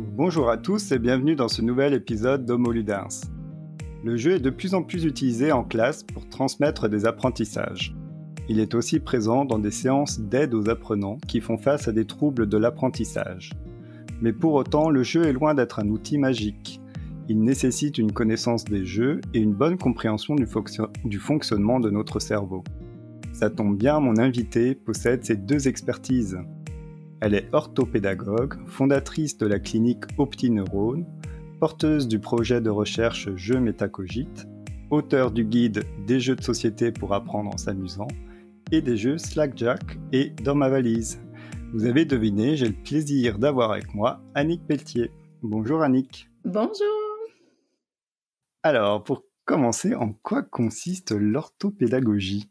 Bonjour 0.00 0.48
à 0.48 0.56
tous 0.56 0.92
et 0.92 0.98
bienvenue 1.00 1.34
dans 1.34 1.48
ce 1.48 1.60
nouvel 1.60 1.92
épisode 1.92 2.46
d'Homo 2.46 2.70
Ludens. 2.70 3.32
Le 4.04 4.16
jeu 4.16 4.34
est 4.34 4.40
de 4.40 4.50
plus 4.50 4.74
en 4.74 4.84
plus 4.84 5.04
utilisé 5.04 5.50
en 5.50 5.64
classe 5.64 6.04
pour 6.04 6.28
transmettre 6.28 6.88
des 6.88 7.04
apprentissages. 7.04 7.96
Il 8.48 8.60
est 8.60 8.76
aussi 8.76 9.00
présent 9.00 9.44
dans 9.44 9.58
des 9.58 9.72
séances 9.72 10.20
d'aide 10.20 10.54
aux 10.54 10.68
apprenants 10.68 11.18
qui 11.26 11.40
font 11.40 11.58
face 11.58 11.88
à 11.88 11.92
des 11.92 12.04
troubles 12.04 12.48
de 12.48 12.56
l'apprentissage. 12.56 13.54
Mais 14.22 14.32
pour 14.32 14.54
autant, 14.54 14.88
le 14.88 15.02
jeu 15.02 15.24
est 15.24 15.32
loin 15.32 15.54
d'être 15.54 15.80
un 15.80 15.88
outil 15.88 16.16
magique. 16.16 16.80
Il 17.28 17.42
nécessite 17.42 17.98
une 17.98 18.12
connaissance 18.12 18.64
des 18.64 18.84
jeux 18.84 19.20
et 19.34 19.40
une 19.40 19.52
bonne 19.52 19.78
compréhension 19.78 20.36
du, 20.36 20.46
du 21.06 21.18
fonctionnement 21.18 21.80
de 21.80 21.90
notre 21.90 22.20
cerveau. 22.20 22.62
Ça 23.32 23.50
tombe 23.50 23.76
bien, 23.76 23.98
mon 23.98 24.16
invité 24.16 24.76
possède 24.76 25.24
ces 25.24 25.36
deux 25.36 25.66
expertises. 25.66 26.38
Elle 27.20 27.34
est 27.34 27.48
orthopédagogue, 27.52 28.54
fondatrice 28.68 29.36
de 29.38 29.46
la 29.46 29.58
clinique 29.58 30.04
OptiNeurone, 30.18 31.04
porteuse 31.58 32.06
du 32.06 32.20
projet 32.20 32.60
de 32.60 32.70
recherche 32.70 33.34
Jeux 33.34 33.58
Métacogite, 33.58 34.46
auteur 34.90 35.32
du 35.32 35.44
guide 35.44 35.84
Des 36.06 36.20
jeux 36.20 36.36
de 36.36 36.44
société 36.44 36.92
pour 36.92 37.14
apprendre 37.14 37.52
en 37.52 37.56
s'amusant 37.56 38.06
et 38.70 38.82
des 38.82 38.96
jeux 38.96 39.18
Slackjack 39.18 39.98
et 40.12 40.30
Dans 40.44 40.54
ma 40.54 40.68
valise. 40.68 41.20
Vous 41.72 41.86
avez 41.86 42.04
deviné, 42.04 42.56
j'ai 42.56 42.68
le 42.68 42.74
plaisir 42.74 43.38
d'avoir 43.38 43.72
avec 43.72 43.94
moi 43.94 44.20
Annick 44.34 44.64
Pelletier. 44.66 45.10
Bonjour 45.42 45.82
Annick. 45.82 46.30
Bonjour. 46.44 46.86
Alors, 48.62 49.02
pour 49.02 49.24
commencer, 49.44 49.94
en 49.94 50.12
quoi 50.12 50.42
consiste 50.42 51.10
l'orthopédagogie? 51.10 52.48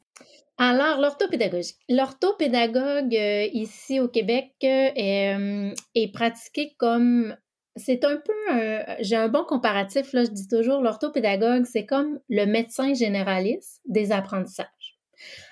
Alors, 0.58 1.00
l'orthopédagogie. 1.00 1.74
L'orthopédagogue 1.88 3.16
euh, 3.16 3.48
ici 3.54 4.00
au 4.00 4.08
Québec 4.08 4.54
euh, 4.64 5.72
est, 5.96 6.14
pratiqué 6.14 6.74
comme. 6.78 7.36
C'est 7.76 8.04
un 8.04 8.18
peu. 8.18 8.34
J'ai 9.02 9.18
un 9.18 9.27
bon 9.27 9.44
comparatif, 9.44 10.14
là, 10.14 10.26
je 10.26 10.32
dis 10.32 10.48
toujours, 10.48 10.82
l'orthopédagogue, 10.82 11.66
c'est 11.66 11.86
comme 11.86 12.20
le 12.27 12.46
médecin 12.46 12.96
généraliste 12.96 13.82
des 13.86 14.12
apprentissages. 14.12 14.66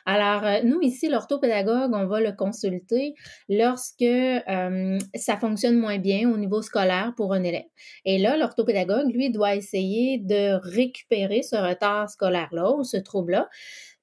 Alors, 0.05 0.43
euh, 0.43 0.61
nous, 0.63 0.81
ici, 0.81 1.07
l'orthopédagogue, 1.09 1.91
on 1.93 2.05
va 2.05 2.19
le 2.19 2.31
consulter 2.31 3.15
lorsque 3.49 4.01
euh, 4.01 4.97
ça 5.15 5.37
fonctionne 5.37 5.77
moins 5.77 5.97
bien 5.97 6.29
au 6.29 6.37
niveau 6.37 6.61
scolaire 6.61 7.13
pour 7.15 7.33
un 7.33 7.43
élève. 7.43 7.65
Et 8.05 8.17
là, 8.17 8.37
l'orthopédagogue, 8.37 9.11
lui, 9.13 9.29
doit 9.31 9.55
essayer 9.55 10.19
de 10.19 10.59
récupérer 10.61 11.41
ce 11.41 11.55
retard 11.55 12.09
scolaire-là 12.09 12.71
ou 12.71 12.83
ce 12.83 12.97
trouble-là, 12.97 13.49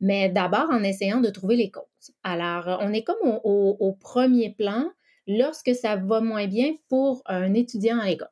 mais 0.00 0.28
d'abord 0.28 0.68
en 0.70 0.82
essayant 0.82 1.20
de 1.20 1.30
trouver 1.30 1.56
les 1.56 1.70
causes. 1.70 2.12
Alors, 2.24 2.78
on 2.80 2.92
est 2.92 3.04
comme 3.04 3.40
au, 3.44 3.96
premier 4.00 4.50
plan 4.50 4.86
lorsque 5.26 5.74
ça 5.74 5.96
va 5.96 6.20
moins 6.20 6.48
bien 6.48 6.74
pour 6.88 7.22
un 7.26 7.54
étudiant 7.54 8.00
à 8.00 8.06
l'école. 8.06 8.28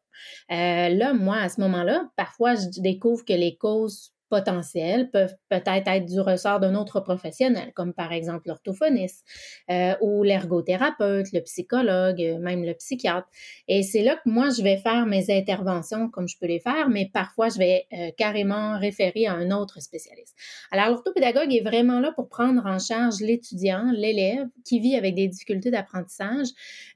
Euh, 0.50 0.89
là, 0.89 1.15
moi, 1.15 1.37
à 1.37 1.48
ce 1.48 1.61
moment-là, 1.61 2.11
parfois, 2.17 2.55
je 2.56 2.81
découvre 2.81 3.25
que 3.25 3.33
les 3.33 3.56
causes 3.56 4.12
potentiels 4.31 5.11
peuvent 5.11 5.34
peut-être 5.50 5.89
être 5.89 6.06
du 6.06 6.20
ressort 6.20 6.61
d'un 6.61 6.75
autre 6.75 7.00
professionnel, 7.00 7.73
comme 7.75 7.92
par 7.92 8.12
exemple 8.12 8.48
l'orthophoniste 8.48 9.27
euh, 9.70 9.95
ou 10.00 10.22
l'ergothérapeute, 10.22 11.33
le 11.33 11.41
psychologue, 11.41 12.22
euh, 12.22 12.39
même 12.39 12.64
le 12.64 12.72
psychiatre. 12.75 13.28
Et 13.69 13.83
c'est 13.83 14.03
là 14.03 14.14
que 14.17 14.31
moi, 14.31 14.48
je 14.48 14.62
vais 14.62 14.78
faire 14.78 15.05
mes 15.05 15.37
interventions 15.37 16.09
comme 16.09 16.28
je 16.28 16.39
peux 16.39 16.47
les 16.47 16.61
faire, 16.61 16.89
mais 16.89 17.11
parfois, 17.12 17.48
je 17.48 17.59
vais 17.59 17.87
euh, 17.92 18.11
carrément 18.17 18.78
référer 18.78 19.27
à 19.27 19.34
un 19.34 19.50
autre 19.50 19.83
spécialiste. 19.83 20.34
Alors, 20.70 20.89
l'orthopédagogue 20.89 21.53
est 21.53 21.62
vraiment 21.62 22.00
là 22.00 22.12
pour 22.12 22.28
prendre 22.28 22.65
en 22.65 22.78
charge 22.78 23.20
l'étudiant, 23.20 23.91
l'élève 23.92 24.47
qui 24.65 24.78
vit 24.78 24.97
avec 24.97 25.15
des 25.15 25.27
difficultés 25.27 25.70
d'apprentissage 25.70 26.48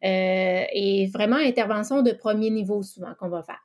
et 0.02 1.10
vraiment 1.12 1.36
intervention 1.36 2.02
de 2.02 2.12
premier 2.12 2.50
niveau 2.50 2.82
souvent 2.82 3.14
qu'on 3.18 3.28
va 3.28 3.42
faire. 3.42 3.60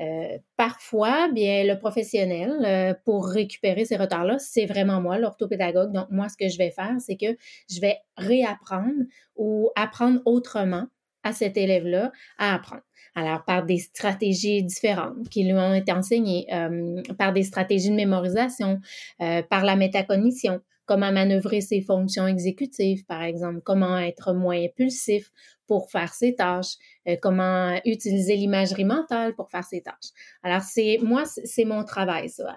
Euh, 0.00 0.38
parfois, 0.56 1.28
bien, 1.32 1.64
le 1.64 1.78
professionnel, 1.78 2.52
euh, 2.64 2.94
pour 3.04 3.28
récupérer 3.28 3.84
ces 3.84 3.96
retards-là, 3.96 4.38
c'est 4.38 4.66
vraiment 4.66 5.00
moi, 5.00 5.18
l'orthopédagogue. 5.18 5.92
Donc, 5.92 6.08
moi, 6.10 6.28
ce 6.28 6.36
que 6.36 6.48
je 6.48 6.58
vais 6.58 6.70
faire, 6.70 6.96
c'est 6.98 7.16
que 7.16 7.36
je 7.70 7.80
vais 7.80 7.98
réapprendre 8.16 9.04
ou 9.36 9.70
apprendre 9.76 10.20
autrement 10.24 10.86
à 11.22 11.32
cet 11.32 11.56
élève-là 11.56 12.12
à 12.38 12.54
apprendre. 12.54 12.82
Alors, 13.14 13.44
par 13.44 13.64
des 13.64 13.78
stratégies 13.78 14.64
différentes 14.64 15.28
qui 15.28 15.44
lui 15.44 15.52
ont 15.52 15.74
été 15.74 15.92
enseignées, 15.92 16.46
euh, 16.52 17.00
par 17.16 17.32
des 17.32 17.44
stratégies 17.44 17.90
de 17.90 17.94
mémorisation, 17.94 18.80
par 19.18 19.64
la 19.64 19.76
métacognition, 19.76 20.60
comment 20.86 21.12
manœuvrer 21.12 21.60
ses 21.60 21.80
fonctions 21.80 22.26
exécutives, 22.26 23.04
par 23.06 23.22
exemple, 23.22 23.60
comment 23.64 23.98
être 23.98 24.32
moins 24.32 24.62
impulsif 24.62 25.30
pour 25.66 25.90
faire 25.90 26.12
ses 26.12 26.34
tâches, 26.34 26.76
euh, 27.08 27.16
comment 27.20 27.78
utiliser 27.84 28.36
l'imagerie 28.36 28.84
mentale 28.84 29.34
pour 29.34 29.50
faire 29.50 29.64
ses 29.64 29.82
tâches. 29.82 30.12
Alors, 30.42 30.62
c'est 30.62 30.98
moi, 31.02 31.24
c'est 31.26 31.64
mon 31.64 31.84
travail, 31.84 32.28
ça. 32.28 32.56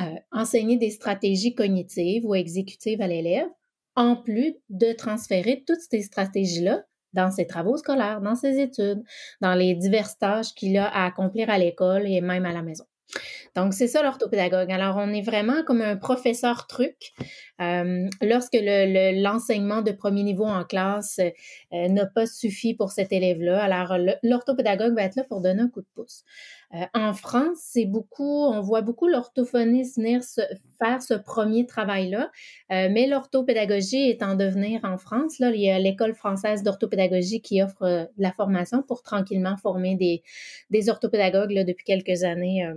Euh, 0.00 0.14
enseigner 0.32 0.76
des 0.76 0.90
stratégies 0.90 1.54
cognitives 1.54 2.24
ou 2.24 2.34
exécutives 2.34 3.00
à 3.00 3.08
l'élève, 3.08 3.48
en 3.96 4.16
plus 4.16 4.54
de 4.68 4.92
transférer 4.92 5.64
toutes 5.66 5.80
ces 5.90 6.02
stratégies-là 6.02 6.84
dans 7.14 7.30
ses 7.30 7.46
travaux 7.46 7.76
scolaires, 7.76 8.20
dans 8.20 8.36
ses 8.36 8.60
études, 8.60 9.02
dans 9.40 9.54
les 9.54 9.74
diverses 9.74 10.18
tâches 10.18 10.54
qu'il 10.54 10.76
a 10.76 10.86
à 10.86 11.06
accomplir 11.06 11.50
à 11.50 11.58
l'école 11.58 12.06
et 12.06 12.20
même 12.20 12.46
à 12.46 12.52
la 12.52 12.62
maison. 12.62 12.84
Donc, 13.56 13.74
c'est 13.74 13.88
ça 13.88 14.02
l'orthopédagogue. 14.02 14.70
Alors, 14.70 14.96
on 14.96 15.12
est 15.12 15.22
vraiment 15.22 15.62
comme 15.64 15.80
un 15.80 15.96
professeur 15.96 16.66
truc. 16.66 17.12
Euh, 17.60 18.08
lorsque 18.22 18.56
l'enseignement 18.60 19.82
de 19.82 19.92
premier 19.92 20.22
niveau 20.22 20.44
en 20.44 20.64
classe 20.64 21.18
euh, 21.18 21.88
n'a 21.88 22.06
pas 22.06 22.26
suffi 22.26 22.74
pour 22.74 22.92
cet 22.92 23.12
élève-là, 23.12 23.62
alors 23.62 23.98
l'orthopédagogue 24.22 24.94
va 24.94 25.02
être 25.02 25.16
là 25.16 25.24
pour 25.24 25.40
donner 25.40 25.62
un 25.62 25.68
coup 25.68 25.80
de 25.80 25.88
pouce. 25.94 26.24
Euh, 26.74 26.84
en 26.92 27.14
France, 27.14 27.58
c'est 27.60 27.86
beaucoup, 27.86 28.44
on 28.44 28.60
voit 28.60 28.82
beaucoup 28.82 29.08
l'orthophoniste 29.08 29.96
venir 29.96 30.20
faire 30.78 31.02
ce 31.02 31.14
premier 31.14 31.66
travail-là, 31.66 32.30
mais 32.68 33.06
l'orthopédagogie 33.06 34.10
est 34.10 34.22
en 34.22 34.34
devenir 34.34 34.80
en 34.84 34.98
France. 34.98 35.38
Là, 35.38 35.50
il 35.50 35.62
y 35.62 35.70
a 35.70 35.78
l'école 35.78 36.14
française 36.14 36.62
d'orthopédagogie 36.62 37.40
qui 37.40 37.62
offre 37.62 38.10
de 38.16 38.22
la 38.22 38.32
formation 38.32 38.82
pour 38.82 39.02
tranquillement 39.02 39.56
former 39.56 39.96
des, 39.96 40.22
des 40.70 40.90
orthopédagogues 40.90 41.64
depuis 41.66 41.84
quelques 41.84 42.22
années 42.22 42.70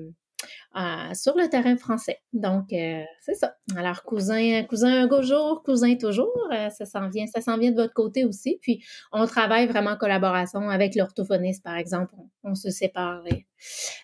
sur 1.13 1.35
le 1.35 1.49
terrain 1.49 1.75
français. 1.77 2.19
Donc, 2.33 2.73
euh, 2.73 3.01
c'est 3.19 3.33
ça. 3.35 3.55
Alors, 3.75 4.03
cousin, 4.03 4.63
cousin 4.63 5.07
un 5.09 5.21
jour, 5.21 5.63
cousin 5.63 5.95
toujours, 5.95 6.49
euh, 6.53 6.69
ça 6.69 6.85
s'en 6.85 7.09
vient, 7.09 7.27
ça 7.27 7.41
s'en 7.41 7.57
vient 7.57 7.71
de 7.71 7.75
votre 7.75 7.93
côté 7.93 8.25
aussi. 8.25 8.57
Puis, 8.61 8.83
on 9.11 9.25
travaille 9.25 9.67
vraiment 9.67 9.91
en 9.91 9.97
collaboration 9.97 10.69
avec 10.69 10.95
l'orthophoniste, 10.95 11.63
par 11.63 11.75
exemple. 11.75 12.13
On, 12.43 12.55
se 12.55 12.69
sépare 12.69 13.23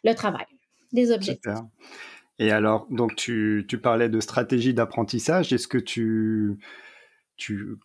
le 0.03 0.13
travail, 0.13 0.45
des 0.91 1.11
objectifs. 1.11 1.53
Et 2.39 2.51
alors, 2.51 2.87
donc, 2.89 3.15
tu, 3.15 3.65
tu 3.67 3.79
parlais 3.79 4.09
de 4.09 4.19
stratégie 4.19 4.73
d'apprentissage. 4.73 5.51
Est-ce 5.53 5.67
que 5.67 5.77
tu 5.77 6.57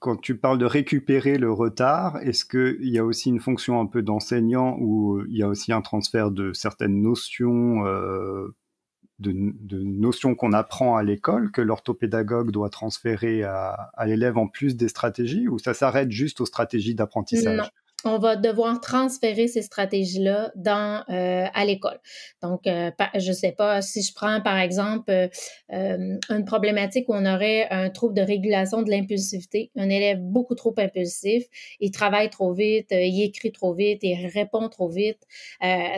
quand 0.01 0.17
tu 0.21 0.37
parles 0.37 0.59
de 0.59 0.65
récupérer 0.65 1.39
le 1.39 1.53
retard, 1.53 2.19
est-ce 2.19 2.45
qu'il 2.45 2.89
y 2.89 2.99
a 2.99 3.05
aussi 3.05 3.29
une 3.29 3.41
fonction 3.41 3.81
un 3.81 3.87
peu 3.87 4.03
d'enseignant 4.03 4.77
ou 4.81 5.23
il 5.29 5.37
y 5.37 5.43
a 5.43 5.49
aussi 5.49 5.73
un 5.73 5.83
transfert 5.83 6.31
de 6.31 6.53
certaines 6.53 7.01
notions, 7.03 7.87
euh, 7.87 8.55
de, 9.19 9.33
notions 9.83 10.35
qu'on 10.35 10.53
apprend 10.53 10.97
à 10.97 11.03
l'école 11.03 11.51
que 11.51 11.61
l'orthopédagogue 11.61 12.51
doit 12.51 12.71
transférer 12.71 13.43
à, 13.43 13.91
à 13.95 14.07
l'élève 14.07 14.39
en 14.39 14.49
plus 14.49 14.77
des 14.77 14.89
stratégies 14.89 15.49
ou 15.49 15.59
ça 15.59 15.75
s'arrête 15.75 16.11
juste 16.11 16.41
aux 16.41 16.47
stratégies 16.47 16.95
d'apprentissage? 16.95 17.71
On 18.05 18.19
va 18.19 18.37
devoir 18.37 18.81
transférer 18.81 19.49
ces 19.49 19.63
stratégies-là 19.63 20.53
dans 20.57 21.05
euh, 21.09 21.47
à 21.53 21.65
l'école. 21.65 22.01
Donc, 22.43 22.67
euh, 22.67 22.91
je 23.17 23.33
sais 23.33 23.53
pas 23.53 23.83
si 23.83 24.03
je 24.03 24.13
prends 24.15 24.41
par 24.41 24.59
exemple 24.59 25.11
euh, 25.11 26.19
une 26.29 26.45
problématique 26.45 27.09
où 27.09 27.15
on 27.15 27.27
aurait 27.27 27.69
un 27.71 27.91
trouble 27.91 28.15
de 28.15 28.23
régulation 28.23 28.83
de 28.83 28.91
l'impulsivité, 28.91 29.71
un 29.77 29.89
élève 29.89 30.19
beaucoup 30.21 30.55
trop 30.55 30.75
impulsif, 30.79 31.45
il 31.81 31.91
travaille 31.91 32.31
trop 32.31 32.53
vite, 32.53 32.89
il 32.91 33.22
écrit 33.22 33.53
trop 33.53 33.75
vite, 33.75 34.01
il 34.03 34.27
répond 34.27 34.69
trop 34.69 34.89
vite. 34.89 35.22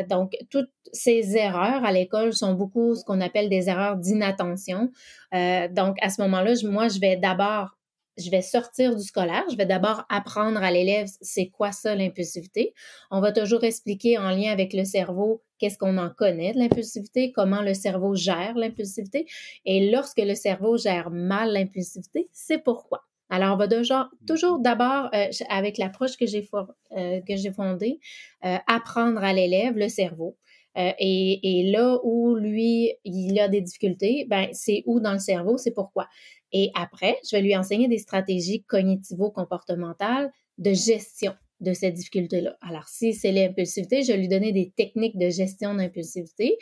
donc, 0.09 0.33
toutes 0.50 0.71
ces 0.93 1.37
erreurs 1.37 1.85
à 1.85 1.93
l'école 1.93 2.33
sont 2.33 2.55
beaucoup 2.55 2.95
ce 2.95 3.05
qu'on 3.05 3.21
appelle 3.21 3.49
des 3.49 3.69
erreurs 3.69 3.97
d'inattention. 3.97 4.91
donc, 5.33 5.97
à 6.00 6.11
ce 6.11 6.21
moment-là, 6.23 6.55
moi, 6.65 6.89
je 6.89 7.00
vais 7.00 7.17
d'abord 7.17 7.77
je 8.16 8.31
vais 8.31 8.43
sortir 8.43 8.94
du 8.96 9.02
scolaire, 9.02 9.44
je 9.50 9.56
vais 9.56 9.66
d'abord 9.66 10.05
apprendre 10.08 10.62
à 10.62 10.70
l'élève 10.70 11.08
c'est 11.20 11.49
quoi 11.49 11.72
ça 11.72 11.94
l'impulsivité. 11.94 12.75
On 13.11 13.20
va 13.20 13.32
toujours 13.32 13.64
expliquer 13.64 14.19
en 14.19 14.31
lien 14.31 14.52
avec 14.52 14.72
le 14.72 14.84
cerveau 14.84 15.43
qu'est-ce 15.58 15.78
qu'on 15.78 15.99
en 15.99 16.11
connaît 16.11 16.52
de 16.52 16.58
l'impulsivité, 16.58 17.32
comment 17.32 17.62
le 17.62 17.75
cerveau 17.75 18.14
gère 18.14 18.55
l'impulsivité. 18.55 19.26
Et 19.64 19.90
lorsque 19.90 20.20
le 20.20 20.34
cerveau 20.34 20.76
gère 20.76 21.11
mal 21.11 21.52
l'impulsivité, 21.52 22.28
c'est 22.32 22.58
pourquoi. 22.58 23.02
Alors, 23.31 23.55
on 23.55 23.56
va 23.56 23.66
déjà, 23.66 24.11
toujours 24.26 24.58
d'abord, 24.58 25.08
euh, 25.14 25.26
avec 25.49 25.78
l'approche 25.78 26.16
que 26.16 26.26
j'ai 26.26 26.46
euh, 26.93 27.52
fondée, 27.56 27.99
euh, 28.44 28.58
apprendre 28.66 29.25
à 29.25 29.32
l'élève 29.32 29.76
le 29.76 29.88
cerveau. 29.88 30.37
et, 30.76 31.61
et, 31.61 31.70
là 31.70 31.99
où 32.02 32.34
lui, 32.34 32.93
il 33.05 33.38
a 33.38 33.49
des 33.49 33.61
difficultés, 33.61 34.26
ben, 34.28 34.49
c'est 34.52 34.82
où 34.87 35.00
dans 35.00 35.12
le 35.12 35.20
cerveau, 35.20 35.56
c'est 35.56 35.72
pourquoi. 35.72 36.08
Et 36.55 36.71
après, 36.75 37.19
je 37.29 37.37
vais 37.37 37.43
lui 37.43 37.56
enseigner 37.56 37.89
des 37.89 37.99
stratégies 37.99 38.62
cognitivo-comportementales 38.62 40.31
de 40.56 40.73
gestion 40.73 41.35
de 41.61 41.73
cette 41.73 41.95
difficulté-là. 41.95 42.56
Alors, 42.62 42.89
si 42.89 43.12
c'est 43.12 43.33
l'impulsivité, 43.33 44.05
je 44.05 44.12
vais 44.12 44.19
lui 44.19 44.29
donner 44.29 44.53
des 44.53 44.73
techniques 44.77 45.19
de 45.19 45.31
gestion 45.31 45.75
d'impulsivité. 45.75 46.56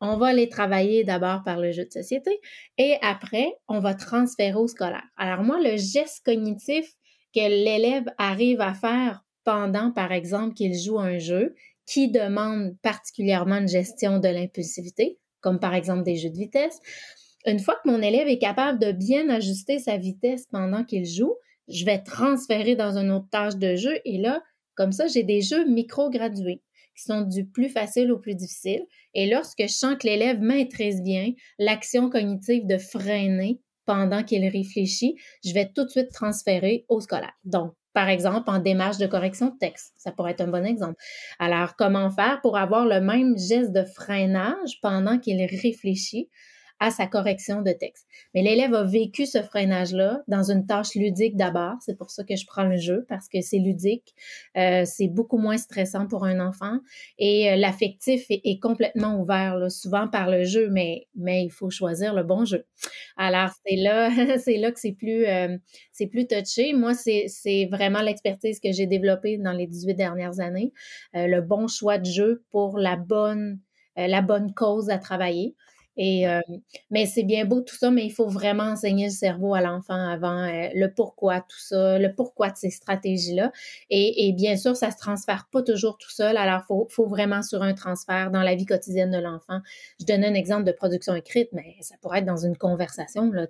On 0.00 0.18
va 0.18 0.34
les 0.34 0.48
travailler 0.48 1.02
d'abord 1.02 1.42
par 1.44 1.58
le 1.58 1.72
jeu 1.72 1.86
de 1.86 1.90
société 1.90 2.38
et 2.76 2.96
après, 3.00 3.54
on 3.68 3.80
va 3.80 3.94
transférer 3.94 4.54
au 4.54 4.66
scolaire. 4.66 5.06
Alors 5.16 5.42
moi, 5.44 5.58
le 5.60 5.76
geste 5.78 6.24
cognitif 6.24 6.92
que 7.34 7.40
l'élève 7.40 8.06
arrive 8.18 8.60
à 8.60 8.74
faire 8.74 9.24
pendant, 9.44 9.92
par 9.92 10.12
exemple, 10.12 10.54
qu'il 10.54 10.78
joue 10.78 10.98
un 10.98 11.18
jeu 11.18 11.54
qui 11.86 12.10
demande 12.10 12.76
particulièrement 12.82 13.56
une 13.56 13.68
gestion 13.68 14.18
de 14.18 14.28
l'impulsivité, 14.28 15.18
comme 15.40 15.58
par 15.58 15.74
exemple 15.74 16.02
des 16.02 16.16
jeux 16.16 16.30
de 16.30 16.36
vitesse, 16.36 16.80
une 17.46 17.58
fois 17.58 17.76
que 17.82 17.90
mon 17.90 18.02
élève 18.02 18.28
est 18.28 18.38
capable 18.38 18.78
de 18.78 18.92
bien 18.92 19.28
ajuster 19.28 19.78
sa 19.78 19.96
vitesse 19.96 20.46
pendant 20.50 20.84
qu'il 20.84 21.06
joue, 21.06 21.34
je 21.68 21.84
vais 21.84 22.02
transférer 22.02 22.76
dans 22.76 22.98
une 22.98 23.10
autre 23.10 23.28
tâche 23.30 23.56
de 23.56 23.76
jeu 23.76 23.98
et 24.04 24.18
là, 24.18 24.42
comme 24.74 24.92
ça, 24.92 25.06
j'ai 25.06 25.22
des 25.22 25.42
jeux 25.42 25.66
micro-gradués 25.66 26.62
qui 26.96 27.04
sont 27.04 27.22
du 27.22 27.46
plus 27.46 27.68
facile 27.68 28.12
au 28.12 28.18
plus 28.18 28.34
difficile. 28.34 28.84
Et 29.14 29.30
lorsque 29.30 29.62
je 29.62 29.72
sens 29.72 29.96
que 29.98 30.06
l'élève 30.06 30.40
maîtrise 30.40 31.02
bien 31.02 31.32
l'action 31.58 32.10
cognitive 32.10 32.66
de 32.66 32.78
freiner 32.78 33.60
pendant 33.86 34.22
qu'il 34.22 34.46
réfléchit, 34.46 35.16
je 35.44 35.52
vais 35.52 35.70
tout 35.74 35.84
de 35.84 35.90
suite 35.90 36.12
transférer 36.12 36.84
au 36.88 37.00
scolaire. 37.00 37.32
Donc, 37.44 37.74
par 37.92 38.08
exemple, 38.08 38.48
en 38.48 38.58
démarche 38.58 38.98
de 38.98 39.06
correction 39.06 39.48
de 39.48 39.58
texte. 39.58 39.92
Ça 39.98 40.12
pourrait 40.12 40.32
être 40.32 40.40
un 40.40 40.48
bon 40.48 40.64
exemple. 40.64 40.96
Alors, 41.38 41.76
comment 41.76 42.10
faire 42.10 42.40
pour 42.40 42.56
avoir 42.56 42.86
le 42.86 43.00
même 43.00 43.36
geste 43.36 43.72
de 43.72 43.84
freinage 43.84 44.80
pendant 44.80 45.18
qu'il 45.18 45.42
réfléchit? 45.44 46.30
À 46.82 46.90
sa 46.90 47.06
correction 47.06 47.62
de 47.62 47.70
texte. 47.70 48.08
Mais 48.34 48.42
l'élève 48.42 48.74
a 48.74 48.82
vécu 48.82 49.24
ce 49.24 49.40
freinage-là 49.40 50.24
dans 50.26 50.50
une 50.50 50.66
tâche 50.66 50.96
ludique 50.96 51.36
d'abord. 51.36 51.76
C'est 51.80 51.96
pour 51.96 52.10
ça 52.10 52.24
que 52.24 52.34
je 52.34 52.44
prends 52.44 52.64
le 52.64 52.76
jeu, 52.76 53.06
parce 53.08 53.28
que 53.28 53.40
c'est 53.40 53.60
ludique. 53.60 54.12
Euh, 54.56 54.82
c'est 54.84 55.06
beaucoup 55.06 55.38
moins 55.38 55.58
stressant 55.58 56.08
pour 56.08 56.24
un 56.24 56.40
enfant. 56.40 56.80
Et 57.20 57.52
euh, 57.52 57.56
l'affectif 57.56 58.24
est, 58.30 58.58
complètement 58.60 59.20
ouvert, 59.20 59.58
là, 59.58 59.70
souvent 59.70 60.08
par 60.08 60.28
le 60.28 60.42
jeu, 60.42 60.70
mais, 60.70 61.06
mais 61.14 61.44
il 61.44 61.52
faut 61.52 61.70
choisir 61.70 62.14
le 62.14 62.24
bon 62.24 62.44
jeu. 62.44 62.66
Alors, 63.16 63.50
c'est 63.64 63.76
là, 63.76 64.10
c'est 64.40 64.56
là 64.56 64.72
que 64.72 64.80
c'est 64.80 64.96
plus, 64.98 65.24
euh, 65.24 65.56
c'est 65.92 66.08
plus 66.08 66.26
touché. 66.26 66.72
Moi, 66.72 66.94
c'est, 66.94 67.26
c'est 67.28 67.68
vraiment 67.70 68.02
l'expertise 68.02 68.58
que 68.58 68.72
j'ai 68.72 68.88
développée 68.88 69.38
dans 69.38 69.52
les 69.52 69.68
18 69.68 69.94
dernières 69.94 70.40
années. 70.40 70.72
le 71.14 71.40
bon 71.42 71.68
choix 71.68 71.98
de 71.98 72.06
jeu 72.06 72.42
pour 72.50 72.76
la 72.76 72.96
bonne, 72.96 73.60
la 73.94 74.20
bonne 74.20 74.52
cause 74.52 74.90
à 74.90 74.98
travailler. 74.98 75.54
Et, 75.96 76.26
euh, 76.26 76.40
mais 76.90 77.04
c'est 77.06 77.22
bien 77.22 77.44
beau 77.44 77.60
tout 77.60 77.74
ça, 77.74 77.90
mais 77.90 78.04
il 78.04 78.10
faut 78.10 78.28
vraiment 78.28 78.64
enseigner 78.64 79.06
le 79.06 79.10
cerveau 79.12 79.54
à 79.54 79.60
l'enfant 79.60 80.08
avant 80.08 80.44
euh, 80.44 80.68
le 80.74 80.88
pourquoi 80.92 81.40
tout 81.40 81.58
ça, 81.58 81.98
le 81.98 82.14
pourquoi 82.14 82.50
de 82.50 82.56
ces 82.56 82.70
stratégies-là. 82.70 83.52
Et, 83.90 84.26
et, 84.26 84.32
bien 84.32 84.56
sûr, 84.56 84.74
ça 84.74 84.90
se 84.90 84.96
transfère 84.96 85.48
pas 85.52 85.62
toujours 85.62 85.98
tout 85.98 86.10
seul. 86.10 86.36
Alors, 86.36 86.62
faut, 86.66 86.86
faut 86.90 87.06
vraiment 87.06 87.42
sur 87.42 87.62
un 87.62 87.74
transfert 87.74 88.30
dans 88.30 88.42
la 88.42 88.54
vie 88.54 88.64
quotidienne 88.64 89.10
de 89.10 89.18
l'enfant. 89.18 89.60
Je 90.00 90.06
donne 90.06 90.24
un 90.24 90.34
exemple 90.34 90.64
de 90.64 90.72
production 90.72 91.14
écrite, 91.14 91.50
mais 91.52 91.76
ça 91.80 91.96
pourrait 92.00 92.20
être 92.20 92.26
dans 92.26 92.44
une 92.44 92.56
conversation. 92.56 93.30
Là, 93.30 93.46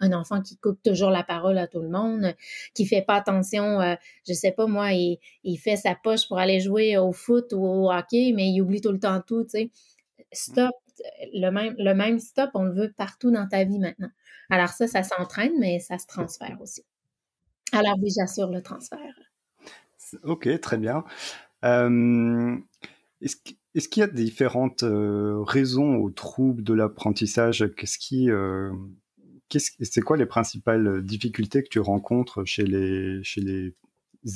un 0.00 0.12
enfant 0.12 0.42
qui 0.42 0.56
coupe 0.58 0.82
toujours 0.82 1.10
la 1.10 1.22
parole 1.22 1.56
à 1.58 1.66
tout 1.66 1.80
le 1.80 1.88
monde, 1.88 2.34
qui 2.74 2.84
fait 2.86 3.02
pas 3.02 3.16
attention, 3.16 3.80
euh, 3.80 3.94
je 4.28 4.34
sais 4.34 4.52
pas 4.52 4.66
moi, 4.66 4.92
il, 4.92 5.18
il 5.44 5.56
fait 5.56 5.76
sa 5.76 5.94
poche 5.94 6.28
pour 6.28 6.38
aller 6.38 6.60
jouer 6.60 6.98
au 6.98 7.12
foot 7.12 7.52
ou 7.52 7.64
au 7.64 7.90
hockey, 7.90 8.32
mais 8.34 8.48
il 8.48 8.60
oublie 8.60 8.80
tout 8.80 8.92
le 8.92 8.98
temps 8.98 9.22
tout. 9.26 9.44
sais. 9.48 9.70
Stop, 10.32 10.74
le 11.32 11.50
même, 11.50 11.74
le 11.78 11.94
même 11.94 12.18
stop, 12.18 12.50
on 12.54 12.64
le 12.64 12.72
veut 12.72 12.92
partout 12.96 13.30
dans 13.30 13.46
ta 13.46 13.64
vie 13.64 13.78
maintenant. 13.78 14.10
Alors 14.50 14.68
ça, 14.68 14.86
ça 14.86 15.02
s'entraîne, 15.02 15.52
mais 15.58 15.78
ça 15.80 15.98
se 15.98 16.06
transfère 16.06 16.58
aussi. 16.60 16.82
Alors 17.72 17.96
oui, 18.00 18.10
j'assure 18.16 18.50
le 18.50 18.62
transfert. 18.62 19.14
Ok, 20.22 20.48
très 20.60 20.78
bien. 20.78 21.04
Euh, 21.64 22.56
est-ce 23.20 23.88
qu'il 23.88 24.00
y 24.00 24.04
a 24.04 24.06
différentes 24.06 24.84
euh, 24.84 25.42
raisons 25.42 25.96
aux 25.96 26.10
troubles 26.10 26.62
de 26.62 26.74
l'apprentissage? 26.74 27.68
Qu'est-ce 27.76 27.98
qui, 27.98 28.30
euh, 28.30 28.72
c'est 29.50 30.00
quoi 30.02 30.16
les 30.16 30.26
principales 30.26 31.02
difficultés 31.02 31.62
que 31.62 31.68
tu 31.68 31.80
rencontres 31.80 32.44
chez 32.44 32.64
les, 32.64 33.22
chez 33.24 33.40
les 33.40 33.74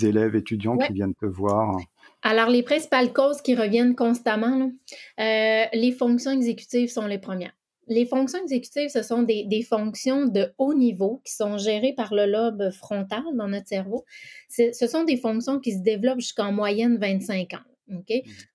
élèves 0.05 0.35
étudiants 0.35 0.77
qui 0.77 0.93
viennent 0.93 1.15
te 1.15 1.27
voir? 1.27 1.79
Alors, 2.23 2.49
les 2.49 2.63
principales 2.63 3.13
causes 3.13 3.41
qui 3.41 3.55
reviennent 3.55 3.95
constamment, 3.95 4.71
euh, 5.19 5.65
les 5.73 5.93
fonctions 5.93 6.31
exécutives 6.31 6.91
sont 6.91 7.07
les 7.07 7.19
premières. 7.19 7.57
Les 7.89 8.07
fonctions 8.07 8.41
exécutives, 8.43 8.91
ce 8.91 9.03
sont 9.03 9.23
des, 9.23 9.67
fonctions 9.69 10.27
de 10.27 10.53
haut 10.59 10.75
niveau 10.75 11.21
qui 11.25 11.33
sont 11.33 11.59
gérées 11.59 11.95
par 11.95 12.15
le 12.15 12.27
lobe 12.27 12.71
frontal 12.71 13.23
dans 13.35 13.49
notre 13.49 13.67
cerveau. 13.67 14.05
Ce 14.49 14.87
sont 14.87 15.05
des 15.05 15.17
fonctions 15.17 15.59
qui 15.59 15.73
se 15.73 15.81
développent 15.83 16.21
jusqu'en 16.21 16.53
moyenne 16.53 16.99
25 16.99 17.55
ans. 17.55 17.59
Mmh. 17.89 18.01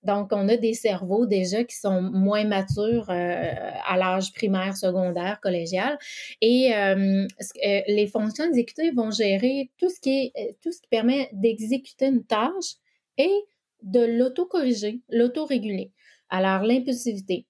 Donc, 0.03 0.29
on 0.31 0.47
a 0.47 0.56
des 0.56 0.73
cerveaux 0.73 1.25
déjà 1.25 1.65
qui 1.65 1.75
sont 1.75 2.01
moins 2.01 2.45
matures 2.45 3.09
euh, 3.09 3.51
à 3.85 3.97
l'âge 3.97 4.31
primaire, 4.31 4.77
secondaire, 4.77 5.41
collégial. 5.41 5.97
Et 6.39 6.73
euh, 6.73 7.27
les 7.62 8.07
fonctions 8.07 8.45
exécutives 8.45 8.95
vont 8.95 9.12
gérer 9.12 9.69
tout 9.77 9.89
ce 9.89 10.00
qui, 10.00 10.31
est, 10.33 10.56
tout 10.62 10.71
ce 10.71 10.79
qui 10.79 10.88
permet 10.88 11.29
d'exécuter 11.33 12.06
une 12.06 12.23
tâche 12.23 12.75
et 13.17 13.33
de 13.85 13.99
l'auto-corriger, 13.99 15.01
l'auto-réguler. 15.09 15.91
Alors, 16.29 16.63
l'impulsivité, 16.63 17.45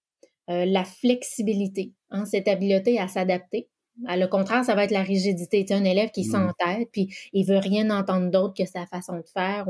euh, 0.49 0.65
la 0.65 0.83
flexibilité, 0.83 1.93
hein, 2.11 2.25
cette 2.25 2.47
habileté 2.47 2.99
à 2.99 3.07
s'adapter. 3.07 3.69
À 4.05 4.17
le 4.17 4.27
contraire, 4.27 4.65
ça 4.65 4.75
va 4.75 4.83
être 4.83 4.91
la 4.91 5.01
rigidité. 5.01 5.63
Tu 5.63 5.73
un 5.73 5.85
élève 5.85 6.11
qui 6.11 6.27
mmh. 6.27 6.53
tête 6.59 6.89
puis 6.91 7.15
il 7.31 7.45
veut 7.45 7.57
rien 7.57 7.89
entendre 7.89 8.29
d'autre 8.29 8.53
que 8.53 8.65
sa 8.65 8.85
façon 8.85 9.15
de 9.17 9.23
faire. 9.33 9.65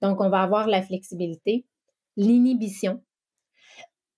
Donc, 0.00 0.20
on 0.20 0.30
va 0.30 0.42
avoir 0.42 0.68
la 0.68 0.80
flexibilité, 0.80 1.64
l'inhibition, 2.16 3.02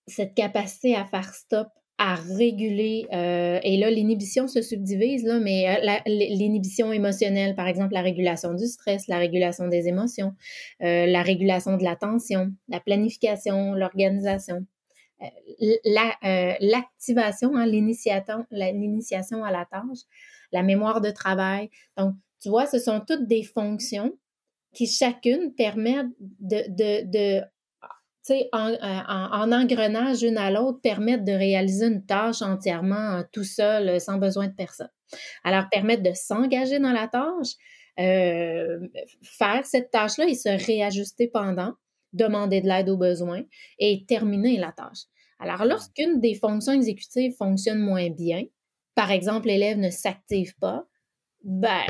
cette 0.07 0.35
capacité 0.35 0.95
à 0.95 1.07
faire 1.07 1.33
stop 1.35 1.69
à 1.99 2.15
réguler, 2.15 3.07
euh, 3.13 3.59
et 3.65 3.77
là, 3.77 3.91
l'inhibition 3.91 4.47
se 4.47 4.63
subdivise, 4.63 5.25
là, 5.25 5.41
mais 5.41 5.69
euh, 5.69 5.99
l'inhibition 6.07 6.93
émotionnelle, 6.93 7.57
par 7.57 7.67
exemple, 7.67 7.93
la 7.93 8.03
régulation 8.03 8.55
du 8.55 8.69
stress, 8.69 9.09
la 9.09 9.19
régulation 9.19 9.67
des 9.67 9.89
émotions, 9.89 10.33
euh, 10.83 11.07
la 11.07 11.23
régulation 11.23 11.77
de 11.77 11.83
l'attention, 11.83 12.53
la 12.69 12.79
planification, 12.79 13.75
l'organisation, 13.75 14.65
l'activation, 16.61 17.57
hein, 17.57 17.67
l'initiation 17.67 19.43
à 19.43 19.51
la 19.51 19.65
tâche, 19.65 19.99
la 20.53 20.63
mémoire 20.63 21.01
de 21.01 21.11
travail. 21.11 21.69
Donc, 21.97 22.15
tu 22.41 22.49
vois, 22.49 22.67
ce 22.67 22.79
sont 22.79 23.01
toutes 23.01 23.27
des 23.27 23.43
fonctions 23.43 24.13
qui 24.73 24.87
chacune 24.87 25.53
permettent 25.57 26.07
de 26.21 27.43
en, 28.53 28.75
en, 28.83 29.53
engrenage 29.53 30.23
une 30.23 30.39
à 30.39 30.51
l'autre, 30.51 30.81
permettre 30.81 31.25
de 31.25 31.33
réaliser 31.33 31.87
une 31.87 32.05
tâche 32.05 32.43
entièrement 32.43 33.19
euh, 33.19 33.23
tout 33.33 33.45
seul, 33.45 33.89
euh, 33.89 33.99
sans 33.99 34.19
besoin 34.19 34.49
de 34.49 34.55
personne. 34.55 34.91
Alors, 35.45 35.69
permettre 35.71 36.03
de 36.03 36.13
s'engager 36.15 36.79
dans 36.79 36.93
la 36.93 37.09
tâche, 37.09 37.55
euh, 37.99 38.79
faire 39.23 39.65
cette 39.65 39.91
tâche-là 39.91 40.27
et 40.27 40.35
se 40.35 40.49
réajuster 40.67 41.29
pendant, 41.29 41.75
demander 42.13 42.61
de 42.61 42.69
l'aide 42.69 42.89
aux 42.89 42.97
besoins 42.97 43.43
et 43.79 44.05
terminer 44.07 44.57
la 44.59 44.73
tâche. 44.73 45.05
Alors, 45.39 45.65
lorsqu'une 45.65 46.21
des 46.21 46.35
fonctions 46.35 46.73
exécutives 46.73 47.35
fonctionne 47.37 47.79
moins 47.79 48.11
bien, 48.11 48.45
par 48.95 49.11
exemple, 49.11 49.47
l'élève 49.47 49.79
ne 49.79 49.91
s'active 49.91 50.57
pas, 50.59 50.85
ben, 51.45 51.85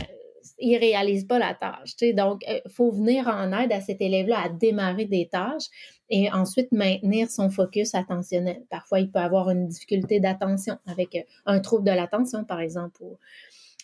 il 0.58 0.76
réalise 0.76 1.24
pas 1.24 1.38
la 1.38 1.54
tâche. 1.54 1.96
Donc, 2.14 2.42
il 2.46 2.70
faut 2.70 2.90
venir 2.90 3.28
en 3.28 3.52
aide 3.52 3.72
à 3.72 3.80
cet 3.80 4.00
élève-là 4.00 4.44
à 4.44 4.48
démarrer 4.48 5.04
des 5.04 5.28
tâches 5.28 5.66
et 6.10 6.30
ensuite 6.32 6.72
maintenir 6.72 7.30
son 7.30 7.50
focus 7.50 7.94
attentionnel. 7.94 8.62
Parfois, 8.70 9.00
il 9.00 9.10
peut 9.10 9.18
avoir 9.18 9.50
une 9.50 9.68
difficulté 9.68 10.20
d'attention 10.20 10.78
avec 10.86 11.14
euh, 11.16 11.22
un 11.46 11.60
trouble 11.60 11.84
de 11.84 11.92
l'attention, 11.92 12.44
par 12.44 12.60
exemple. 12.60 13.02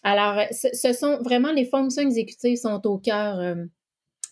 Alors, 0.02 0.40
ce 0.50 0.92
sont 0.92 1.18
vraiment 1.22 1.52
les 1.52 1.64
fonctions 1.64 2.02
exécutives 2.02 2.58
sont 2.58 2.86
au 2.86 2.98
cœur 2.98 3.38
euh, 3.38 3.64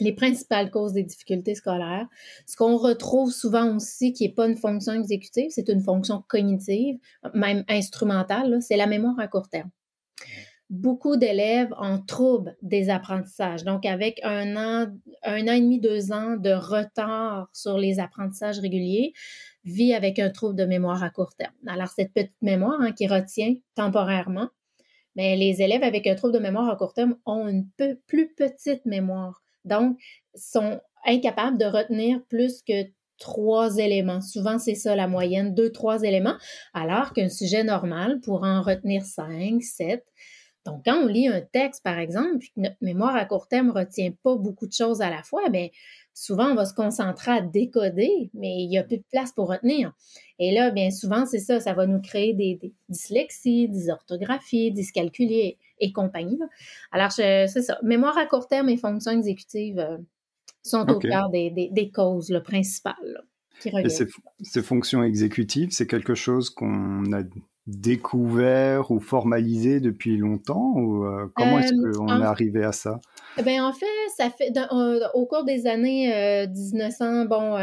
les 0.01 0.13
principales 0.13 0.71
causes 0.71 0.93
des 0.93 1.03
difficultés 1.03 1.55
scolaires. 1.55 2.07
Ce 2.47 2.57
qu'on 2.57 2.77
retrouve 2.77 3.31
souvent 3.31 3.77
aussi, 3.77 4.13
qui 4.13 4.25
n'est 4.27 4.35
pas 4.35 4.49
une 4.49 4.57
fonction 4.57 4.93
exécutive, 4.93 5.51
c'est 5.51 5.69
une 5.69 5.81
fonction 5.81 6.23
cognitive, 6.29 6.99
même 7.35 7.65
instrumentale, 7.69 8.61
c'est 8.61 8.77
la 8.77 8.87
mémoire 8.87 9.19
à 9.19 9.29
court 9.29 9.49
terme 9.49 9.71
beaucoup 10.73 11.19
d'élèves 11.19 11.73
en 11.77 11.99
trouble 11.99 12.57
des 12.63 12.89
apprentissages. 12.89 13.63
Donc, 13.63 13.85
avec 13.85 14.21
un 14.25 14.57
an, 14.57 14.87
un 15.23 15.43
an 15.47 15.53
et 15.53 15.61
demi, 15.61 15.79
deux 15.79 16.13
ans 16.13 16.37
de 16.37 16.51
retard 16.51 17.51
sur 17.53 17.77
les 17.77 18.01
apprentissages 18.01 18.59
réguliers, 18.59 19.13
vit 19.65 19.93
avec 19.93 20.19
un 20.19 20.31
trouble 20.31 20.57
de 20.57 20.65
mémoire 20.65 21.03
à 21.03 21.11
court 21.11 21.35
terme. 21.37 21.53
Alors, 21.67 21.89
cette 21.89 22.15
petite 22.15 22.33
mémoire 22.41 22.81
hein, 22.81 22.93
qui 22.93 23.07
retient 23.07 23.55
temporairement, 23.75 24.49
mais 25.15 25.37
les 25.37 25.61
élèves 25.61 25.83
avec 25.83 26.07
un 26.07 26.15
trouble 26.15 26.33
de 26.33 26.39
mémoire 26.39 26.71
à 26.71 26.77
court 26.77 26.95
terme 26.95 27.17
ont 27.27 27.47
une 27.47 27.69
peu, 27.77 27.99
plus 28.07 28.33
petite 28.35 28.87
mémoire. 28.87 29.43
Donc, 29.67 29.99
sont 30.35 30.81
incapables 31.05 31.59
de 31.59 31.67
retenir 31.67 32.23
plus 32.31 32.63
que 32.63 32.87
trois 33.19 33.77
éléments. 33.77 34.23
Souvent, 34.23 34.59
c'est 34.59 34.75
ça 34.75 34.97
la 34.97 35.07
moyenne, 35.07 35.55
deux, 35.55 35.71
trois 35.71 36.03
éléments, 36.03 36.39
alors 36.73 37.13
qu'un 37.13 37.29
sujet 37.29 37.63
normal 37.63 38.21
pourra 38.21 38.59
en 38.59 38.63
retenir 38.63 39.05
cinq, 39.05 39.63
sept. 39.63 40.03
Donc, 40.65 40.83
quand 40.85 40.97
on 40.97 41.07
lit 41.07 41.27
un 41.27 41.41
texte, 41.41 41.83
par 41.83 41.99
exemple, 41.99 42.39
puis 42.39 42.53
que 42.55 42.61
notre 42.61 42.77
mémoire 42.81 43.17
à 43.17 43.25
court 43.25 43.49
terme 43.49 43.69
ne 43.69 43.73
retient 43.73 44.13
pas 44.23 44.37
beaucoup 44.37 44.67
de 44.67 44.73
choses 44.73 45.03
à 45.03 45.11
la 45.11 45.23
fois, 45.23 45.49
bien, 45.49 45.69
souvent, 46.15 46.51
on 46.51 46.55
va 46.55 46.67
se 46.67 46.75
concentrer 46.75 47.33
à 47.33 47.41
décoder, 47.41 48.31
mais 48.33 48.63
il 48.63 48.69
n'y 48.69 48.79
a 48.79 48.85
plus 48.85 48.99
de 48.99 49.05
place 49.11 49.33
pour 49.33 49.49
retenir. 49.49 49.93
Et 50.39 50.55
là, 50.55 50.71
bien 50.71 50.91
souvent, 50.91 51.27
c'est 51.27 51.41
ça, 51.41 51.59
ça 51.59 51.73
va 51.73 51.87
nous 51.87 52.01
créer 52.01 52.33
des, 52.33 52.61
dyslexies, 52.89 53.69
des 53.69 53.91
orthographies, 53.91 54.71
des 54.71 54.83
dyscalculies 54.83 55.57
et, 55.81 55.93
compagnie. 55.93 56.39
Alors, 56.93 57.11
c'est 57.11 57.49
ça. 57.49 57.79
Mémoire 57.83 58.17
à 58.17 58.27
court 58.27 58.47
terme 58.47 58.69
et 58.69 58.77
fonctions 58.77 59.13
exécutives 59.13 59.81
euh, 59.81 59.99
sont 60.63 60.89
au 60.89 60.99
cœur 61.01 61.29
des, 61.29 61.91
causes 61.93 62.31
le 62.31 62.41
principales. 62.41 63.25
et 63.65 63.89
ces, 63.89 64.07
ces, 64.43 64.63
fonctions 64.63 65.03
exécutives, 65.03 65.71
c'est 65.73 65.89
quelque 65.89 66.15
chose 66.15 66.51
qu'on 66.51 67.13
a 67.13 67.23
découvert 67.67 68.91
ou 68.91 68.99
formalisé 68.99 69.79
depuis 69.79 70.17
longtemps 70.17 70.73
ou 70.75 71.05
euh, 71.05 71.31
comment 71.37 71.61
est-ce 71.61 71.75
euh, 71.75 71.93
qu'on 71.93 72.09
est 72.09 72.25
arrivé 72.25 72.65
à 72.65 72.73
ça? 72.73 73.01
Eh 73.39 73.43
ben 73.43 73.63
en 73.63 73.73
fait 73.73 73.87
ça 74.17 74.31
fait 74.31 74.53
au 75.15 75.27
cours 75.27 75.45
des 75.45 75.69
années 75.69 76.09
1900 76.49 77.05
euh, 77.05 77.25
bon 77.27 77.57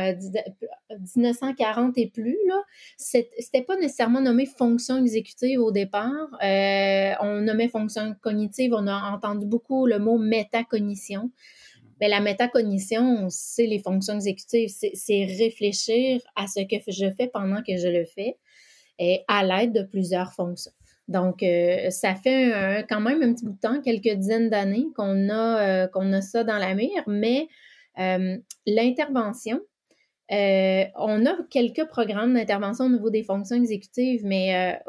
1940 1.16 1.98
et 1.98 2.08
plus 2.08 2.38
là 2.48 2.62
c'était 2.96 3.62
pas 3.62 3.76
nécessairement 3.76 4.22
nommé 4.22 4.46
fonction 4.46 4.98
exécutive 4.98 5.60
au 5.60 5.72
départ. 5.72 6.30
On 6.42 7.42
nommait 7.42 7.68
fonction 7.68 8.16
cognitive 8.22 8.74
on 8.74 8.88
a 8.88 9.12
entendu 9.12 9.46
beaucoup 9.46 9.86
le 9.86 10.00
mot 10.00 10.18
métacognition. 10.18 11.30
Mais 12.02 12.08
la 12.08 12.22
métacognition, 12.22 13.28
c'est 13.28 13.66
les 13.66 13.80
fonctions 13.80 14.16
exécutives, 14.16 14.70
c'est 14.70 15.26
réfléchir 15.26 16.22
à 16.38 16.48
ce 16.48 16.62
que 16.62 16.82
je 16.88 17.14
fais 17.18 17.28
pendant 17.28 17.62
que 17.62 17.76
je 17.76 17.90
le 17.90 18.06
fais 18.06 18.38
et 19.00 19.24
à 19.28 19.44
l'aide 19.44 19.74
de 19.74 19.82
plusieurs 19.82 20.34
fonctions. 20.34 20.74
Donc, 21.10 21.42
euh, 21.42 21.90
ça 21.90 22.14
fait 22.14 22.86
quand 22.88 23.02
même 23.02 23.24
un 23.24 23.34
petit 23.34 23.44
bout 23.44 23.54
de 23.54 23.60
temps, 23.60 23.82
quelques 23.82 24.16
dizaines 24.16 24.52
d'années 24.52 24.86
qu'on 24.96 25.30
a, 25.30 25.86
euh, 25.88 26.14
a 26.14 26.22
ça 26.22 26.44
dans 26.44 26.60
la 26.60 26.76
mire, 26.76 27.04
mais 27.08 27.48
euh, 27.98 28.38
l'intervention, 28.68 29.60
on 30.30 31.26
a 31.26 31.36
quelques 31.50 31.88
programmes 31.88 32.36
d'intervention 32.36 32.86
au 32.86 32.90
niveau 32.90 33.10
des 33.10 33.24
fonctions 33.24 33.56
exécutives, 33.56 34.24
mais 34.24 34.80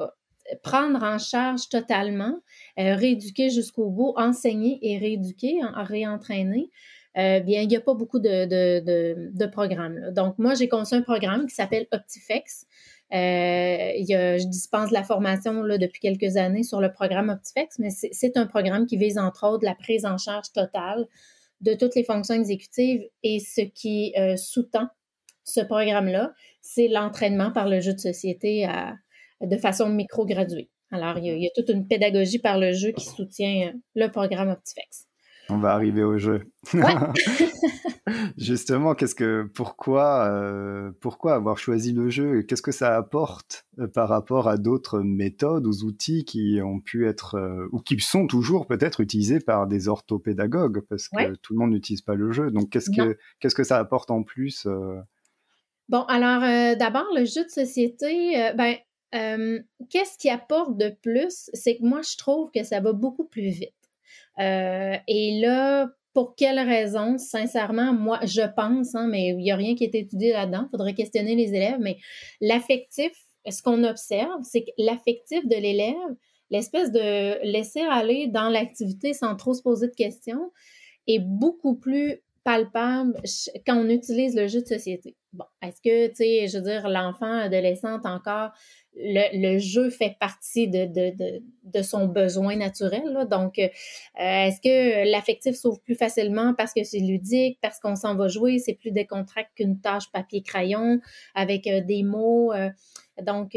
prendre 0.62 1.02
en 1.02 1.16
charge 1.16 1.70
totalement, 1.70 2.34
rééduquer 2.76 3.48
jusqu'au 3.48 3.88
bout, 3.88 4.12
enseigner 4.16 4.78
et 4.82 4.98
rééduquer, 4.98 5.60
réentraîner, 5.74 6.70
bien, 7.14 7.62
il 7.62 7.68
n'y 7.68 7.76
a 7.76 7.80
pas 7.80 7.94
beaucoup 7.94 8.18
de, 8.18 8.44
de 9.34 9.46
programmes. 9.46 10.12
Donc, 10.12 10.38
moi, 10.38 10.52
j'ai 10.52 10.68
conçu 10.68 10.94
un 10.94 11.02
programme 11.02 11.46
qui 11.46 11.54
s'appelle 11.54 11.86
Optifex. 11.90 12.66
Euh, 13.12 13.92
je 13.98 14.46
dispense 14.46 14.90
la 14.92 15.02
formation 15.02 15.62
là, 15.62 15.78
depuis 15.78 16.00
quelques 16.00 16.36
années 16.36 16.62
sur 16.62 16.80
le 16.80 16.92
programme 16.92 17.28
Optifex, 17.28 17.78
mais 17.78 17.90
c'est 17.90 18.36
un 18.36 18.46
programme 18.46 18.86
qui 18.86 18.96
vise 18.96 19.18
entre 19.18 19.46
autres 19.48 19.64
la 19.64 19.74
prise 19.74 20.06
en 20.06 20.16
charge 20.16 20.52
totale 20.52 21.06
de 21.60 21.74
toutes 21.74 21.94
les 21.94 22.04
fonctions 22.04 22.34
exécutives 22.34 23.02
et 23.22 23.40
ce 23.40 23.62
qui 23.62 24.14
euh, 24.16 24.36
sous-tend 24.36 24.88
ce 25.44 25.60
programme-là, 25.60 26.32
c'est 26.60 26.86
l'entraînement 26.86 27.50
par 27.50 27.68
le 27.68 27.80
jeu 27.80 27.92
de 27.92 27.98
société 27.98 28.68
de 29.40 29.56
façon 29.56 29.88
micro-graduée. 29.88 30.70
Alors, 30.92 31.18
il 31.18 31.24
y, 31.24 31.30
a, 31.30 31.34
il 31.34 31.42
y, 31.42 31.46
a, 31.46 31.50
toute 31.54 31.70
une 31.70 31.88
pédagogie 31.88 32.38
par 32.38 32.58
le 32.58 32.72
jeu 32.72 32.92
qui 32.92 33.06
soutient 33.06 33.72
le 33.94 34.08
programme 34.08 34.50
Optifex. 34.50 35.09
On 35.50 35.58
va 35.58 35.72
arriver 35.72 36.02
au 36.04 36.18
jeu. 36.18 36.50
Justement, 38.36 38.94
qu'est-ce 38.94 39.14
que, 39.14 39.48
pourquoi, 39.54 40.26
euh, 40.26 40.92
pourquoi 41.00 41.34
avoir 41.34 41.58
choisi 41.58 41.92
le 41.92 42.08
jeu 42.08 42.42
Qu'est-ce 42.42 42.62
que 42.62 42.72
ça 42.72 42.96
apporte 42.96 43.66
euh, 43.78 43.88
par 43.88 44.08
rapport 44.08 44.48
à 44.48 44.56
d'autres 44.56 45.00
méthodes 45.00 45.66
ou 45.66 45.72
outils 45.84 46.24
qui 46.24 46.60
ont 46.62 46.80
pu 46.80 47.06
être 47.06 47.34
euh, 47.36 47.68
ou 47.72 47.80
qui 47.80 47.98
sont 48.00 48.26
toujours 48.26 48.66
peut-être 48.66 49.00
utilisés 49.00 49.40
par 49.40 49.66
des 49.66 49.88
orthopédagogues 49.88 50.80
parce 50.88 51.08
que 51.08 51.34
tout 51.36 51.52
le 51.52 51.58
monde 51.58 51.72
n'utilise 51.72 52.02
pas 52.02 52.14
le 52.14 52.32
jeu. 52.32 52.50
Donc, 52.50 52.70
qu'est-ce 52.70 52.90
que, 52.90 53.18
qu'est-ce 53.40 53.54
que 53.54 53.64
ça 53.64 53.78
apporte 53.78 54.10
en 54.10 54.22
plus 54.22 54.66
Bon, 55.88 56.02
alors 56.04 56.42
d'abord 56.76 57.06
le 57.16 57.24
jeu 57.24 57.44
de 57.44 57.50
société, 57.50 58.52
ben 58.56 58.76
qu'est-ce 59.12 60.16
qui 60.18 60.30
apporte 60.30 60.76
de 60.76 60.94
plus? 61.02 61.50
C'est 61.52 61.76
que 61.76 61.84
moi 61.84 62.00
je 62.02 62.16
trouve 62.16 62.50
que 62.52 62.62
ça 62.62 62.80
va 62.80 62.92
beaucoup 62.92 63.24
plus 63.24 63.48
vite. 63.48 63.74
Euh, 64.38 64.96
et 65.06 65.40
là, 65.40 65.88
pour 66.12 66.34
quelle 66.34 66.58
raison? 66.58 67.18
Sincèrement, 67.18 67.92
moi, 67.92 68.20
je 68.24 68.42
pense, 68.54 68.94
hein, 68.94 69.06
mais 69.08 69.28
il 69.28 69.36
n'y 69.36 69.52
a 69.52 69.56
rien 69.56 69.74
qui 69.74 69.84
est 69.84 69.94
étudié 69.94 70.32
là-dedans. 70.32 70.66
Il 70.66 70.70
faudrait 70.70 70.94
questionner 70.94 71.34
les 71.34 71.54
élèves, 71.54 71.78
mais 71.80 71.98
l'affectif, 72.40 73.12
ce 73.48 73.62
qu'on 73.62 73.84
observe, 73.84 74.40
c'est 74.42 74.62
que 74.62 74.70
l'affectif 74.78 75.46
de 75.46 75.56
l'élève, 75.56 75.94
l'espèce 76.50 76.90
de 76.90 77.44
laisser 77.44 77.82
aller 77.82 78.26
dans 78.26 78.48
l'activité 78.48 79.12
sans 79.12 79.36
trop 79.36 79.54
se 79.54 79.62
poser 79.62 79.88
de 79.88 79.94
questions, 79.94 80.50
est 81.06 81.20
beaucoup 81.20 81.76
plus 81.76 82.20
palpable 82.44 83.14
quand 83.66 83.76
on 83.76 83.88
utilise 83.88 84.34
le 84.34 84.48
jeu 84.48 84.62
de 84.62 84.66
société. 84.66 85.16
Bon, 85.32 85.44
est-ce 85.62 85.80
que, 85.82 86.08
tu 86.08 86.16
sais, 86.16 86.48
je 86.48 86.58
veux 86.58 86.64
dire, 86.64 86.88
l'enfant 86.88 87.32
adolescente 87.32 88.06
encore 88.06 88.50
le, 88.96 89.58
jeu 89.58 89.90
fait 89.90 90.16
partie 90.18 90.68
de, 90.68 90.86
de, 91.64 91.82
son 91.82 92.06
besoin 92.06 92.56
naturel. 92.56 93.26
Donc, 93.30 93.58
euh, 93.58 93.68
est-ce 94.18 94.60
que 94.60 95.10
l'affectif 95.10 95.54
s'ouvre 95.54 95.80
plus 95.80 95.94
facilement 95.94 96.54
parce 96.54 96.72
que 96.72 96.82
c'est 96.82 96.98
ludique, 96.98 97.58
parce 97.62 97.78
qu'on 97.78 97.96
s'en 97.96 98.16
va 98.16 98.28
jouer, 98.28 98.58
c'est 98.58 98.74
plus 98.74 98.90
décontracté 98.90 99.64
qu'une 99.64 99.80
tâche 99.80 100.10
papier-crayon 100.12 101.00
avec 101.34 101.66
euh, 101.66 101.80
des 101.80 102.02
mots. 102.02 102.52
Euh, 102.52 102.70
donc, 103.22 103.54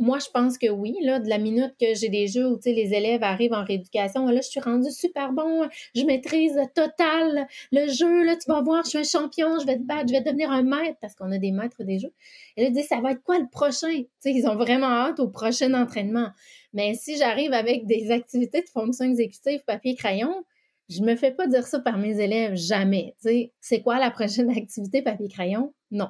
moi, 0.00 0.18
je 0.18 0.28
pense 0.32 0.58
que 0.58 0.68
oui, 0.68 0.96
là, 1.02 1.20
de 1.20 1.28
la 1.28 1.38
minute 1.38 1.74
que 1.80 1.94
j'ai 1.94 2.08
des 2.08 2.26
jeux 2.26 2.48
où 2.48 2.58
les 2.64 2.94
élèves 2.94 3.22
arrivent 3.22 3.52
en 3.52 3.64
rééducation, 3.64 4.26
là, 4.26 4.40
je 4.40 4.48
suis 4.48 4.60
rendue 4.60 4.90
super 4.90 5.32
bon, 5.32 5.68
je 5.94 6.04
maîtrise 6.04 6.58
total 6.74 7.46
le 7.70 7.88
jeu, 7.88 8.24
là, 8.24 8.36
tu 8.36 8.50
vas 8.50 8.62
voir, 8.62 8.84
je 8.84 8.90
suis 8.90 8.98
un 8.98 9.04
champion, 9.04 9.58
je 9.60 9.66
vais 9.66 9.76
te 9.76 9.82
battre, 9.82 10.08
je 10.08 10.12
vais 10.12 10.22
devenir 10.22 10.50
un 10.50 10.62
maître, 10.62 10.98
parce 11.00 11.14
qu'on 11.14 11.30
a 11.32 11.38
des 11.38 11.52
maîtres 11.52 11.84
des 11.84 11.98
jeux. 11.98 12.12
Et 12.56 12.64
là, 12.64 12.70
ils 12.74 12.82
ça 12.84 13.00
va 13.00 13.12
être 13.12 13.22
quoi 13.22 13.38
le 13.38 13.48
prochain? 13.48 13.88
sais, 14.20 14.32
ils 14.32 14.46
ont 14.46 14.56
vraiment 14.56 14.86
hâte 14.86 15.20
au 15.20 15.28
prochain 15.28 15.74
entraînement. 15.74 16.28
Mais 16.72 16.94
si 16.94 17.16
j'arrive 17.16 17.52
avec 17.52 17.86
des 17.86 18.10
activités 18.10 18.62
de 18.62 18.68
fonction 18.68 19.04
exécutive 19.04 19.62
papier-crayon, 19.66 20.44
je 20.90 21.02
me 21.02 21.14
fais 21.14 21.30
pas 21.30 21.46
dire 21.46 21.66
ça 21.66 21.78
par 21.78 21.98
mes 21.98 22.20
élèves, 22.20 22.56
jamais. 22.56 23.14
C'est 23.60 23.82
quoi 23.82 23.98
la 24.00 24.10
prochaine 24.10 24.50
activité 24.56 25.02
papier-crayon? 25.02 25.72
Non. 25.92 26.08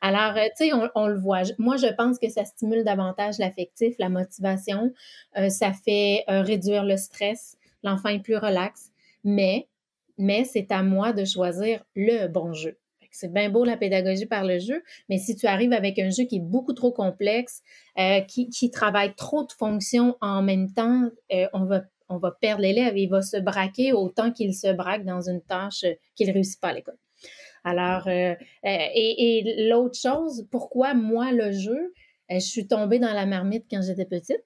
Alors, 0.00 0.36
euh, 0.36 0.46
tu 0.56 0.68
sais, 0.68 0.72
on, 0.94 1.06
le 1.06 1.18
voit. 1.18 1.42
Moi, 1.58 1.76
je 1.76 1.88
pense 1.94 2.18
que 2.18 2.30
ça 2.30 2.44
stimule 2.44 2.82
davantage 2.82 3.38
l'affectif, 3.38 3.94
la 3.98 4.08
motivation. 4.08 4.92
Euh, 5.36 5.50
ça 5.50 5.72
fait 5.72 6.24
euh, 6.30 6.40
réduire 6.40 6.84
le 6.84 6.96
stress. 6.96 7.56
L'enfant 7.82 8.08
est 8.08 8.20
plus 8.20 8.36
relax. 8.36 8.90
Mais, 9.22 9.68
mais 10.16 10.44
c'est 10.44 10.72
à 10.72 10.82
moi 10.82 11.12
de 11.12 11.24
choisir 11.26 11.84
le 11.94 12.26
bon 12.28 12.54
jeu. 12.54 12.78
C'est 13.10 13.30
bien 13.30 13.50
beau 13.50 13.64
la 13.64 13.76
pédagogie 13.76 14.24
par 14.24 14.42
le 14.42 14.58
jeu, 14.58 14.82
mais 15.10 15.18
si 15.18 15.36
tu 15.36 15.46
arrives 15.46 15.74
avec 15.74 15.98
un 15.98 16.08
jeu 16.08 16.24
qui 16.24 16.36
est 16.36 16.40
beaucoup 16.40 16.72
trop 16.72 16.92
complexe, 16.92 17.60
qui, 18.26 18.48
qui, 18.48 18.70
travaille 18.70 19.14
trop 19.14 19.44
de 19.44 19.52
fonctions 19.52 20.16
en 20.22 20.40
même 20.40 20.72
temps, 20.72 21.10
on 21.52 21.66
va 21.66 21.82
on 22.12 22.18
va 22.18 22.30
perdre 22.30 22.62
l'élève. 22.62 22.96
Il 22.96 23.08
va 23.08 23.22
se 23.22 23.36
braquer 23.38 23.92
autant 23.92 24.30
qu'il 24.30 24.54
se 24.54 24.72
braque 24.72 25.04
dans 25.04 25.28
une 25.28 25.40
tâche 25.40 25.84
qu'il 26.14 26.28
ne 26.28 26.32
réussit 26.32 26.60
pas 26.60 26.68
à 26.68 26.72
l'école. 26.74 26.98
Alors, 27.64 28.08
euh, 28.08 28.34
euh, 28.64 28.86
et, 28.94 29.68
l'autre 29.68 29.98
chose, 29.98 30.46
pourquoi 30.50 30.94
moi, 30.94 31.32
le 31.32 31.52
jeu, 31.52 31.92
euh, 32.30 32.34
je 32.34 32.40
suis 32.40 32.66
tombée 32.66 32.98
dans 32.98 33.12
la 33.12 33.26
marmite 33.26 33.66
quand 33.70 33.82
j'étais 33.82 34.04
petite? 34.04 34.42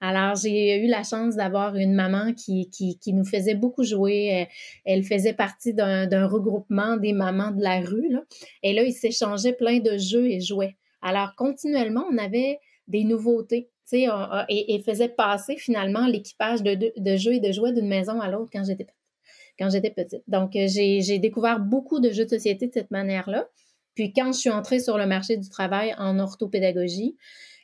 Alors, 0.00 0.36
j'ai 0.36 0.84
eu 0.84 0.86
la 0.86 1.02
chance 1.02 1.36
d'avoir 1.36 1.76
une 1.76 1.94
maman 1.94 2.34
qui, 2.34 2.68
qui, 2.68 3.12
nous 3.12 3.24
faisait 3.24 3.54
beaucoup 3.54 3.84
jouer. 3.84 4.48
Elle 4.84 5.02
faisait 5.02 5.32
partie 5.32 5.72
d'un 5.72 6.26
regroupement 6.26 6.98
des 6.98 7.14
mamans 7.14 7.52
de 7.52 7.62
la 7.62 7.80
rue. 7.80 8.10
Là. 8.10 8.22
Et 8.62 8.74
là, 8.74 8.82
ils 8.82 8.92
s'échangeaient 8.92 9.54
plein 9.54 9.78
de 9.78 9.96
jeux 9.96 10.26
et 10.30 10.40
jouets. 10.40 10.76
Alors, 11.00 11.34
continuellement, 11.36 12.04
on 12.10 12.18
avait 12.18 12.58
des 12.86 13.04
nouveautés 13.04 13.70
et, 13.92 14.82
faisait 14.84 15.08
passer 15.08 15.56
finalement 15.56 16.06
l'équipage 16.06 16.62
de, 16.62 16.92
de, 16.96 17.16
jeux 17.16 17.34
et 17.34 17.40
de 17.40 17.52
jouets 17.52 17.72
d'une 17.72 17.88
maison 17.88 18.20
à 18.20 18.30
l'autre 18.30 18.50
quand 18.52 18.64
j'étais 18.64 19.90
petite. 19.90 20.22
Donc, 20.26 20.56
euh, 20.56 20.66
j'ai 20.68 21.18
découvert 21.18 21.60
beaucoup 21.60 22.00
de 22.00 22.10
jeux 22.10 22.24
de 22.24 22.30
société 22.30 22.68
de 22.68 22.72
cette 22.72 22.90
manière-là. 22.90 23.46
Puis 23.94 24.12
quand 24.12 24.32
je 24.32 24.38
suis 24.38 24.50
entrée 24.50 24.80
sur 24.80 24.98
le 24.98 25.06
marché 25.06 25.36
du 25.36 25.48
travail 25.48 25.94
en 25.98 26.18
orthopédagogie, 26.18 27.16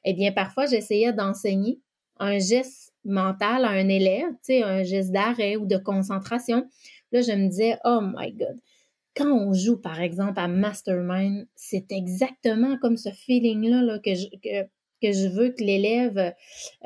eh 0.04 0.14
bien, 0.14 0.32
parfois, 0.32 0.66
j'essayais 0.66 1.12
d'enseigner 1.12 1.80
un 2.18 2.38
geste 2.38 2.92
mental 3.04 3.64
à 3.64 3.70
un 3.70 3.88
élève, 3.88 4.30
tu 4.44 4.54
un 4.62 4.82
geste 4.82 5.10
d'arrêt 5.10 5.56
ou 5.56 5.66
de 5.66 5.76
concentration. 5.76 6.68
Là, 7.12 7.22
je 7.22 7.32
me 7.32 7.48
disais, 7.48 7.78
oh 7.84 8.00
my 8.02 8.32
God, 8.32 8.60
quand 9.16 9.32
on 9.32 9.52
joue, 9.52 9.78
par 9.78 10.00
exemple, 10.00 10.38
à 10.38 10.46
Mastermind, 10.46 11.46
c'est 11.56 11.90
exactement 11.90 12.78
comme 12.78 12.96
ce 12.96 13.10
feeling-là 13.10 13.82
là, 13.82 13.98
que, 13.98 14.14
je, 14.14 14.26
que 15.00 15.12
je 15.12 15.28
veux 15.28 15.50
que 15.50 15.62
l'élève, 15.62 16.34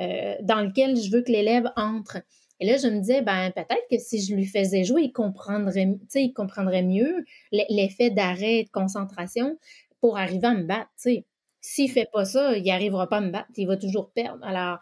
euh, 0.00 0.34
dans 0.42 0.62
lequel 0.62 0.96
je 0.96 1.10
veux 1.10 1.22
que 1.22 1.32
l'élève 1.32 1.70
entre. 1.76 2.18
Et 2.60 2.66
là, 2.66 2.76
je 2.76 2.86
me 2.86 3.00
disais, 3.00 3.20
ben 3.22 3.50
peut-être 3.50 3.86
que 3.90 3.98
si 3.98 4.22
je 4.22 4.34
lui 4.34 4.46
faisais 4.46 4.84
jouer, 4.84 5.02
il 5.02 5.12
comprendrait, 5.12 5.88
il 6.14 6.32
comprendrait 6.32 6.84
mieux 6.84 7.24
l'effet 7.68 8.10
d'arrêt 8.10 8.60
et 8.60 8.64
de 8.64 8.70
concentration 8.70 9.58
pour 10.00 10.18
arriver 10.18 10.46
à 10.46 10.54
me 10.54 10.62
battre. 10.62 10.90
S'il 10.96 11.86
ne 11.86 11.90
fait 11.90 12.08
pas 12.12 12.24
ça, 12.24 12.56
il 12.56 12.64
n'arrivera 12.64 13.08
pas 13.08 13.18
à 13.18 13.20
me 13.20 13.30
battre, 13.30 13.48
il 13.56 13.66
va 13.66 13.76
toujours 13.76 14.10
perdre. 14.12 14.44
Alors, 14.44 14.78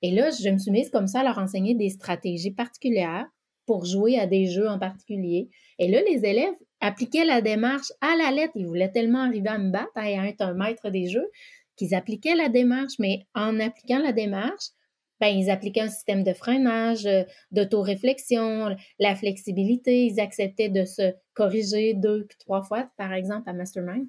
Et 0.00 0.10
là, 0.10 0.30
je 0.30 0.48
me 0.50 0.58
suis 0.58 0.70
mise 0.70 0.90
comme 0.90 1.06
ça 1.06 1.20
à 1.20 1.24
leur 1.24 1.38
enseigner 1.38 1.74
des 1.74 1.90
stratégies 1.90 2.50
particulières 2.50 3.26
pour 3.66 3.84
jouer 3.84 4.18
à 4.18 4.26
des 4.26 4.46
jeux 4.46 4.68
en 4.68 4.78
particulier. 4.78 5.48
Et 5.78 5.88
là, 5.88 6.00
les 6.02 6.24
élèves 6.24 6.54
appliquaient 6.80 7.24
la 7.24 7.40
démarche 7.40 7.90
à 8.00 8.14
la 8.16 8.30
lettre. 8.30 8.52
Ils 8.54 8.66
voulaient 8.66 8.92
tellement 8.92 9.20
arriver 9.20 9.48
à 9.48 9.58
me 9.58 9.70
battre, 9.70 9.92
à 9.94 10.10
être 10.10 10.42
un 10.42 10.54
maître 10.54 10.90
des 10.90 11.08
jeux, 11.08 11.28
qu'ils 11.76 11.94
appliquaient 11.94 12.34
la 12.34 12.48
démarche. 12.48 12.94
Mais 12.98 13.26
en 13.34 13.60
appliquant 13.60 13.98
la 13.98 14.12
démarche, 14.12 14.70
ben, 15.20 15.28
ils 15.28 15.50
appliquaient 15.50 15.82
un 15.82 15.88
système 15.88 16.24
de 16.24 16.32
freinage, 16.32 17.06
euh, 17.06 17.22
d'autoréflexion, 17.50 18.76
la 18.98 19.14
flexibilité. 19.14 20.06
Ils 20.06 20.20
acceptaient 20.20 20.68
de 20.68 20.84
se 20.84 21.14
corriger 21.34 21.94
deux 21.94 22.26
trois 22.40 22.62
fois, 22.62 22.90
par 22.96 23.12
exemple, 23.12 23.48
à 23.48 23.52
Mastermind. 23.52 24.06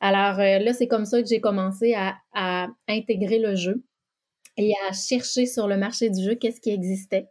Alors 0.00 0.40
euh, 0.40 0.58
là, 0.58 0.72
c'est 0.72 0.88
comme 0.88 1.04
ça 1.04 1.22
que 1.22 1.28
j'ai 1.28 1.40
commencé 1.40 1.94
à, 1.94 2.16
à, 2.34 2.68
intégrer 2.88 3.38
le 3.38 3.54
jeu 3.54 3.84
et 4.56 4.72
à 4.88 4.92
chercher 4.92 5.46
sur 5.46 5.68
le 5.68 5.76
marché 5.76 6.10
du 6.10 6.22
jeu 6.22 6.34
qu'est-ce 6.34 6.60
qui 6.60 6.70
existait 6.70 7.28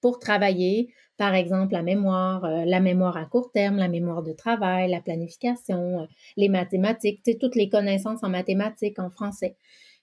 pour 0.00 0.18
travailler, 0.18 0.92
par 1.20 1.34
exemple, 1.34 1.74
la 1.74 1.82
mémoire, 1.82 2.46
euh, 2.46 2.64
la 2.64 2.80
mémoire 2.80 3.18
à 3.18 3.26
court 3.26 3.52
terme, 3.52 3.76
la 3.76 3.88
mémoire 3.88 4.22
de 4.22 4.32
travail, 4.32 4.90
la 4.90 5.02
planification, 5.02 6.08
les 6.38 6.48
mathématiques, 6.48 7.20
toutes 7.38 7.56
les 7.56 7.68
connaissances 7.68 8.22
en 8.22 8.30
mathématiques, 8.30 8.98
en 8.98 9.10
français. 9.10 9.54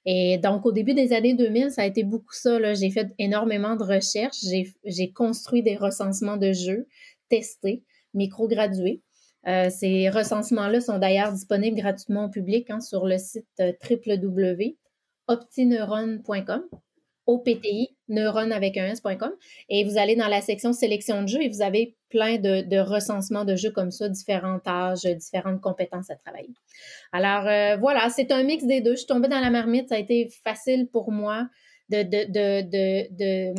Et 0.06 0.38
donc, 0.38 0.68
au 0.68 0.72
début 0.72 0.94
des 0.94 1.14
années 1.14 1.34
2000, 1.34 1.72
ça 1.72 1.82
a 1.82 1.86
été 1.86 2.04
beaucoup 2.04 2.34
ça. 2.34 2.76
J'ai 2.76 2.92
fait 2.92 3.08
énormément 3.18 3.76
de 3.76 3.84
recherches. 3.84 4.46
J'ai 4.86 5.12
construit 5.12 5.64
des 5.64 5.76
recensements 5.76 6.38
de 6.38 6.54
jeux 6.54 6.86
testés, 7.30 7.82
micro-gradués. 8.14 9.02
Euh, 9.48 9.72
ces 9.72 10.10
recensements-là 10.10 10.82
sont 10.82 11.00
d'ailleurs 11.00 11.34
disponibles 11.34 11.78
gratuitement 11.78 12.26
au 12.26 12.30
public 12.30 12.70
hein, 12.70 12.80
sur 12.80 13.08
le 13.08 13.18
site 13.18 13.48
euh, 13.60 13.74
www.optineuron.com. 13.90 16.62
OPTI, 17.28 17.90
neurone 18.08 18.54
avec 18.54 18.78
un. 18.78 18.94
Et 19.70 19.84
vous 19.84 19.98
allez 19.98 20.16
dans 20.16 20.30
la 20.30 20.42
section 20.42 20.74
sélection 20.74 21.22
de 21.22 21.28
jeux 21.28 21.42
et 21.42 21.50
vous 21.50 21.62
avez 21.62 21.96
plein 22.10 22.38
de, 22.38 22.80
recensements 22.80 23.44
de 23.46 23.56
jeux 23.56 23.72
comme 23.72 23.92
ça, 23.92 24.08
différents 24.08 24.60
âges, 24.66 25.04
différentes 25.04 25.62
compétences 25.62 26.10
à 26.10 26.16
travailler. 26.16 26.54
Alors 27.12 27.48
euh, 27.48 27.78
voilà, 27.78 28.10
c'est 28.10 28.32
un 28.32 28.44
mix 28.44 28.64
des 28.64 28.82
deux. 28.82 28.92
Je 28.92 29.00
suis 29.00 29.08
tombée 29.08 29.28
dans 29.28 29.42
la 29.42 29.50
marmite, 29.50 29.90
ça 29.90 29.96
a 29.96 30.00
été 30.00 30.30
facile 30.44 30.88
pour 30.88 31.12
moi 31.12 31.48
de, 31.90 33.54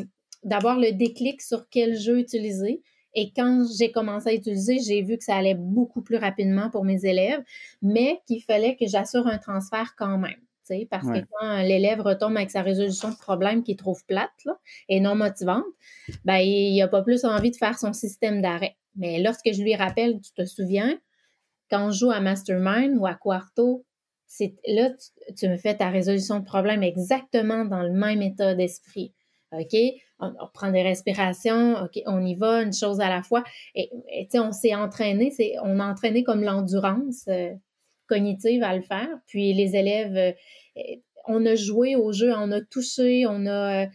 d'avoir 0.45 0.79
le 0.79 0.93
déclic 0.93 1.43
sur 1.43 1.69
quel 1.69 1.97
jeu 1.97 2.19
utiliser. 2.19 2.83
Et 3.15 3.33
quand 3.35 3.65
j'ai 3.79 3.91
commencé 3.91 4.31
à 4.31 4.35
utiliser, 4.35 4.79
j'ai 4.79 5.03
vu 5.03 5.19
que 5.19 5.25
ça 5.25 5.37
allait 5.37 5.57
beaucoup 5.57 6.03
plus 6.03 6.17
rapidement 6.17 6.71
pour 6.71 6.85
mes 6.85 7.05
élèves, 7.05 7.43
mais 7.83 8.21
qu'il 8.27 8.43
fallait 8.43 8.77
que 8.77 8.87
j'assure 8.87 9.27
un 9.27 9.39
transfert 9.39 9.95
quand 9.97 10.19
même 10.19 10.41
parce 10.91 11.07
que 11.07 11.25
quand 11.33 11.63
l'élève 11.63 12.01
retombe 12.01 12.37
avec 12.37 12.51
sa 12.51 12.63
résolution 12.63 13.11
de 13.11 13.17
problème 13.17 13.63
qu'il 13.63 13.77
trouve 13.77 14.05
plate 14.07 14.47
et 14.89 15.01
non 15.01 15.15
motivante, 15.15 15.65
ben, 16.25 16.39
il 16.39 16.79
n'a 16.79 16.89
pas 16.89 17.03
plus 17.03 17.25
envie 17.25 17.51
de 17.51 17.57
faire 17.57 17.79
son 17.79 17.93
système 17.93 18.43
d'arrêt. 18.43 18.77
Mais 18.97 19.23
lorsque 19.23 19.53
je 19.53 19.63
lui 19.63 19.75
rappelle, 19.75 20.21
tu 20.21 20.33
te 20.33 20.45
souviens, 20.45 20.99
quand 21.71 21.89
on 21.89 21.91
joue 21.91 22.11
à 22.11 22.21
Mastermind 22.21 22.97
ou 22.99 23.07
à 23.07 23.15
Quarto, 23.15 23.85
là, 24.67 24.91
tu, 25.37 25.49
me 25.49 25.57
fais 25.57 25.77
ta 25.77 25.89
résolution 25.89 26.41
de 26.41 26.45
problème 26.45 26.83
exactement 26.83 27.65
dans 27.65 27.83
le 27.83 27.93
même 27.93 28.23
état 28.23 28.55
d'esprit. 28.55 29.15
OK? 29.53 29.77
On, 30.21 30.33
prend 30.53 30.71
des 30.71 30.83
respirations, 30.83 31.77
OK, 31.83 32.03
on 32.07 32.25
y 32.25 32.35
va, 32.35 32.63
une 32.63 32.73
chose 32.73 33.01
à 33.01 33.09
la 33.09 33.23
fois. 33.23 33.45
Et, 33.75 33.89
sais, 34.31 34.41
on 34.41 34.53
s'est 34.53 34.75
entraîné, 34.75 35.33
on 35.63 35.81
a 35.81 35.87
entraîné 35.87 36.25
comme 36.25 36.43
l'endurance. 36.43 37.25
Euh, 37.29 37.55
cognitive 38.09 38.63
à 38.63 38.75
le 38.75 38.83
faire. 38.83 39.09
Puis 39.27 39.53
les 39.53 39.77
élèves, 39.77 40.17
euh, 40.17 40.83
on 41.27 41.45
a 41.47 41.55
joué 41.55 41.97
au 41.97 42.13
jeu, 42.13 42.33
on 42.35 42.51
a 42.51 42.61
touché, 42.61 43.27
on 43.27 43.47
a, 43.47 43.85
euh, 43.85 43.87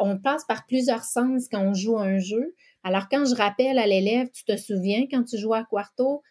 on 0.00 0.18
passe 0.18 0.44
par 0.44 0.66
plusieurs 0.66 1.04
sens 1.04 1.48
quand 1.50 1.62
on 1.62 1.74
joue 1.74 1.98
un 1.98 2.18
jeu. 2.18 2.54
Alors 2.82 3.08
quand 3.10 3.24
je 3.24 3.34
rappelle 3.34 3.78
à 3.78 3.86
l'élève, 3.86 4.28
tu 4.32 4.44
te 4.44 4.56
souviens 4.56 5.06
quand 5.10 5.24
tu 5.24 5.38
jouais 5.38 5.58
à 5.58 5.64
Quarto, 5.64 6.22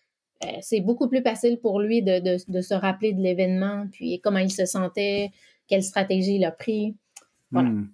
euh, 0.44 0.48
c'est 0.62 0.82
beaucoup 0.82 1.10
plus 1.10 1.22
facile 1.22 1.60
pour 1.60 1.80
lui 1.80 2.02
de, 2.02 2.20
de, 2.52 2.62
se 2.62 2.74
rappeler 2.74 3.13
de 3.13 3.22
l'événement, 3.22 3.88
puis 3.91 4.19
comment 4.22 4.39
il 4.39 4.52
se 4.52 4.65
sentait, 4.65 5.32
quelle 5.67 5.84
stratégie 5.84 6.36
il 6.36 6.46
a 6.46 6.52
pris. 6.52 6.96
Voilà. 7.52 7.69
Hmm. 7.69 7.89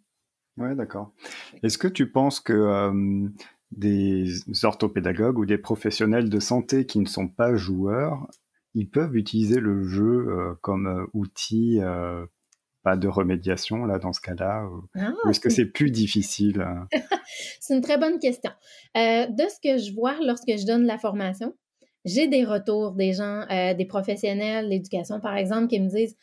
Oui, 0.57 0.75
d'accord. 0.75 1.13
Est-ce 1.63 1.77
que 1.77 1.87
tu 1.87 2.11
penses 2.11 2.41
que 2.41 3.31
des 3.71 4.29
orthopédagogues 4.63 5.39
ou 5.39 5.45
des 5.45 5.57
professionnels 5.57 6.29
de 6.29 6.39
santé 6.39 6.85
qui 6.85 6.99
ne 6.99 7.05
sont 7.05 7.27
pas 7.27 7.55
joueurs 7.55 8.27
ils 8.73 8.89
peuvent 8.89 9.15
utiliser 9.15 9.59
le 9.59 9.83
jeu 9.83 10.27
euh, 10.29 10.53
comme 10.61 10.87
euh, 10.87 11.05
outil 11.13 11.79
euh, 11.81 12.25
pas 12.83 12.95
de 12.95 13.07
remédiation 13.07 13.85
là 13.85 13.99
dans 13.99 14.13
ce 14.13 14.21
cas-là 14.21 14.65
ou, 14.65 14.85
ah, 14.95 15.13
est-ce 15.29 15.39
que 15.39 15.49
c'est 15.49 15.65
plus 15.65 15.91
difficile 15.91 16.65
C'est 17.59 17.75
une 17.75 17.81
très 17.81 17.97
bonne 17.97 18.19
question. 18.19 18.51
de 18.95 19.43
ce 19.49 19.59
que 19.61 19.77
je 19.77 19.93
vois 19.93 20.15
lorsque 20.21 20.47
je 20.47 20.65
donne 20.65 20.85
la 20.85 20.97
formation, 20.97 21.53
j'ai 22.05 22.27
des 22.27 22.45
retours 22.45 22.93
des 22.93 23.13
gens, 23.13 23.45
des 23.49 23.85
professionnels 23.85 24.69
d'éducation 24.69 25.19
par 25.19 25.35
exemple, 25.35 25.67
qui 25.67 25.79
me 25.81 25.89
disent 25.89 26.15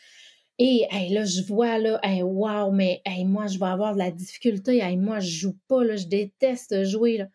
et 0.58 0.86
là, 1.10 1.24
je 1.24 1.42
vois 1.42 1.78
là, 1.78 2.00
hey, 2.02 2.22
wow, 2.22 2.70
mais 2.70 3.02
moi, 3.26 3.46
je 3.46 3.58
vais 3.58 3.66
avoir 3.66 3.92
de 3.92 3.98
la 3.98 4.10
difficulté. 4.10 4.80
moi, 4.96 5.20
je 5.20 5.28
joue 5.28 5.56
pas, 5.68 5.84
là, 5.84 5.96
je 5.96 6.06
déteste 6.06 6.84
jouer. 6.84 7.18
Là. 7.18 7.26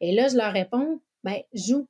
Et 0.00 0.14
là, 0.14 0.28
je 0.28 0.36
leur 0.36 0.52
réponds, 0.52 1.00
ben, 1.24 1.40
joue. 1.52 1.88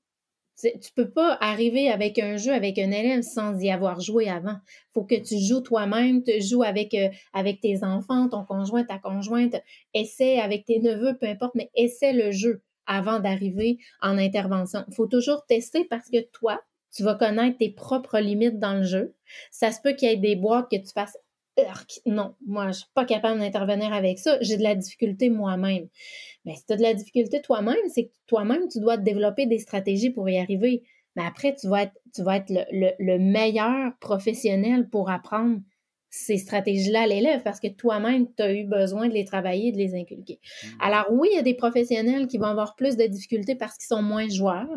Tu 0.61 0.93
peux 0.97 1.09
pas 1.09 1.39
arriver 1.41 1.89
avec 1.89 2.19
un 2.19 2.37
jeu 2.37 2.53
avec 2.53 2.79
un 2.79 2.91
élève 2.91 3.23
sans 3.23 3.59
y 3.61 3.71
avoir 3.71 4.01
joué 4.01 4.29
avant. 4.29 4.57
faut 4.93 5.05
que 5.05 5.15
tu 5.15 5.39
joues 5.39 5.61
toi-même, 5.61 6.25
tu 6.25 6.41
joues 6.41 6.65
avec, 6.65 6.95
euh, 6.95 7.09
avec 7.33 7.61
tes 7.61 7.85
enfants, 7.85 8.29
ton 8.29 8.45
conjoint, 8.45 8.83
ta 8.83 8.99
conjointe, 8.99 9.55
essaie 9.95 10.41
avec 10.41 10.65
tes 10.65 10.81
neveux, 10.81 11.17
peu 11.17 11.27
importe, 11.27 11.55
mais 11.55 11.71
essaie 11.77 12.13
le 12.13 12.33
jeu 12.33 12.63
avant 12.87 13.21
d'arriver 13.21 13.79
en 14.01 14.19
intervention. 14.19 14.85
Il 14.89 14.95
faut 14.95 15.07
toujours 15.07 15.47
tester 15.47 15.85
parce 15.85 16.09
que 16.11 16.21
toi, 16.33 16.61
tu 16.93 17.05
vas 17.05 17.15
connaître 17.15 17.59
tes 17.59 17.71
propres 17.71 18.19
limites 18.19 18.59
dans 18.59 18.75
le 18.75 18.83
jeu. 18.83 19.15
Ça 19.53 19.71
se 19.71 19.81
peut 19.81 19.93
qu'il 19.93 20.09
y 20.09 20.13
ait 20.13 20.17
des 20.17 20.37
boîtes 20.37 20.71
que 20.71 20.77
tu 20.77 20.91
fasses 20.93 21.17
non, 22.07 22.35
moi, 22.47 22.69
je 22.69 22.79
suis 22.79 22.91
pas 22.95 23.05
capable 23.05 23.41
d'intervenir 23.41 23.93
avec 23.93 24.19
ça. 24.19 24.39
J'ai 24.41 24.57
de 24.57 24.63
la 24.63 24.75
difficulté 24.75 25.31
moi-même. 25.31 25.89
Mais 26.45 26.55
si 26.55 26.67
tu 26.67 26.73
as 26.73 26.77
de 26.77 26.83
la 26.83 26.95
difficulté 26.95 27.41
toi-même, 27.43 27.77
c'est 27.89 28.07
que 28.07 28.13
toi-même, 28.27 28.69
tu 28.69 28.81
dois 28.81 28.97
développer 28.97 29.47
des 29.47 29.59
stratégies 29.59 30.11
pour 30.11 30.29
y 30.29 30.39
arriver. 30.39 30.83
Mais 31.17 31.25
après, 31.25 31.55
tu 31.55 31.69
vas 31.69 31.83
être, 31.83 31.99
tu 32.15 32.23
vas 32.23 32.37
être 32.37 32.53
le 32.73 33.19
meilleur 33.19 33.93
professionnel 34.01 34.89
pour 34.89 35.11
apprendre 35.11 35.61
ces 36.19 36.39
stratégies-là 36.39 37.03
à 37.03 37.07
l'élève 37.07 37.43
parce 37.43 37.61
que 37.61 37.69
toi-même, 37.69 38.27
tu 38.37 38.43
as 38.43 38.53
eu 38.53 38.65
besoin 38.65 39.09
de 39.09 39.15
les 39.15 39.25
travailler, 39.25 39.73
de 39.73 39.79
les 39.79 39.95
inculquer. 39.95 40.41
Mmh. 40.41 40.67
Alors 40.81 41.07
oui, 41.11 41.29
il 41.33 41.37
y 41.37 41.39
a 41.39 41.43
des 41.43 41.55
professionnels 41.55 42.27
qui 42.27 42.39
vont 42.39 42.47
avoir 42.47 42.75
plus 42.77 42.97
de 42.97 43.05
difficultés 43.05 43.55
parce 43.55 43.77
qu'ils 43.77 43.87
sont 43.87 44.03
moins 44.03 44.29
joueurs. 44.29 44.69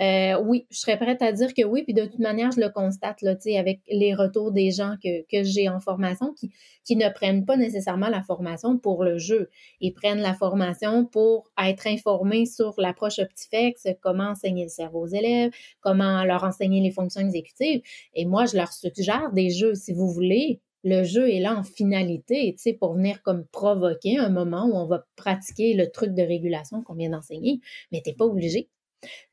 Euh, 0.00 0.40
oui, 0.44 0.66
je 0.70 0.78
serais 0.78 0.98
prête 0.98 1.22
à 1.22 1.32
dire 1.32 1.54
que 1.54 1.64
oui, 1.64 1.82
puis 1.84 1.94
de 1.94 2.04
toute 2.04 2.18
manière, 2.18 2.50
je 2.52 2.60
le 2.60 2.68
constate 2.68 3.22
là, 3.22 3.34
avec 3.58 3.80
les 3.90 4.14
retours 4.14 4.52
des 4.52 4.70
gens 4.70 4.96
que, 5.02 5.22
que 5.22 5.42
j'ai 5.42 5.68
en 5.68 5.80
formation 5.80 6.32
qui, 6.34 6.52
qui 6.84 6.96
ne 6.96 7.08
prennent 7.08 7.44
pas 7.44 7.56
nécessairement 7.56 8.08
la 8.08 8.22
formation 8.22 8.78
pour 8.78 9.04
le 9.04 9.18
jeu. 9.18 9.50
Ils 9.80 9.92
prennent 9.92 10.20
la 10.20 10.34
formation 10.34 11.06
pour 11.06 11.50
être 11.62 11.86
informés 11.86 12.46
sur 12.46 12.74
l'approche 12.78 13.18
Optifex, 13.18 13.86
comment 14.02 14.30
enseigner 14.30 14.64
le 14.64 14.68
cerveau 14.68 15.00
aux 15.00 15.06
élèves, 15.06 15.52
comment 15.80 16.24
leur 16.24 16.44
enseigner 16.44 16.80
les 16.80 16.90
fonctions 16.90 17.22
exécutives. 17.22 17.82
Et 18.14 18.26
moi, 18.26 18.46
je 18.46 18.56
leur 18.56 18.72
suggère 18.72 19.32
des 19.32 19.50
jeux, 19.50 19.74
si 19.74 19.92
vous 19.92 20.10
voulez, 20.10 20.60
le 20.84 21.02
jeu 21.02 21.30
est 21.30 21.40
là 21.40 21.56
en 21.56 21.64
finalité, 21.64 22.54
tu 22.56 22.62
sais, 22.62 22.72
pour 22.74 22.94
venir 22.94 23.22
comme 23.22 23.46
provoquer 23.46 24.18
un 24.18 24.28
moment 24.28 24.66
où 24.66 24.76
on 24.76 24.86
va 24.86 25.06
pratiquer 25.16 25.74
le 25.74 25.90
truc 25.90 26.14
de 26.14 26.22
régulation 26.22 26.82
qu'on 26.82 26.94
vient 26.94 27.10
d'enseigner, 27.10 27.60
mais 27.90 28.02
tu 28.02 28.10
n'es 28.10 28.16
pas 28.16 28.26
obligé. 28.26 28.68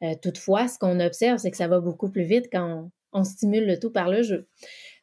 Euh, 0.04 0.16
toutefois, 0.22 0.68
ce 0.68 0.80
qu'on 0.80 1.00
observe, 1.00 1.38
c'est 1.38 1.52
que 1.52 1.58
ça 1.58 1.68
va 1.68 1.80
beaucoup 1.80 2.10
plus 2.10 2.24
vite 2.24 2.48
quand 2.52 2.90
on, 3.14 3.24
stimule 3.24 3.66
le 3.66 3.80
tout 3.80 3.92
par 3.92 4.10
le 4.10 4.24
jeu. 4.24 4.48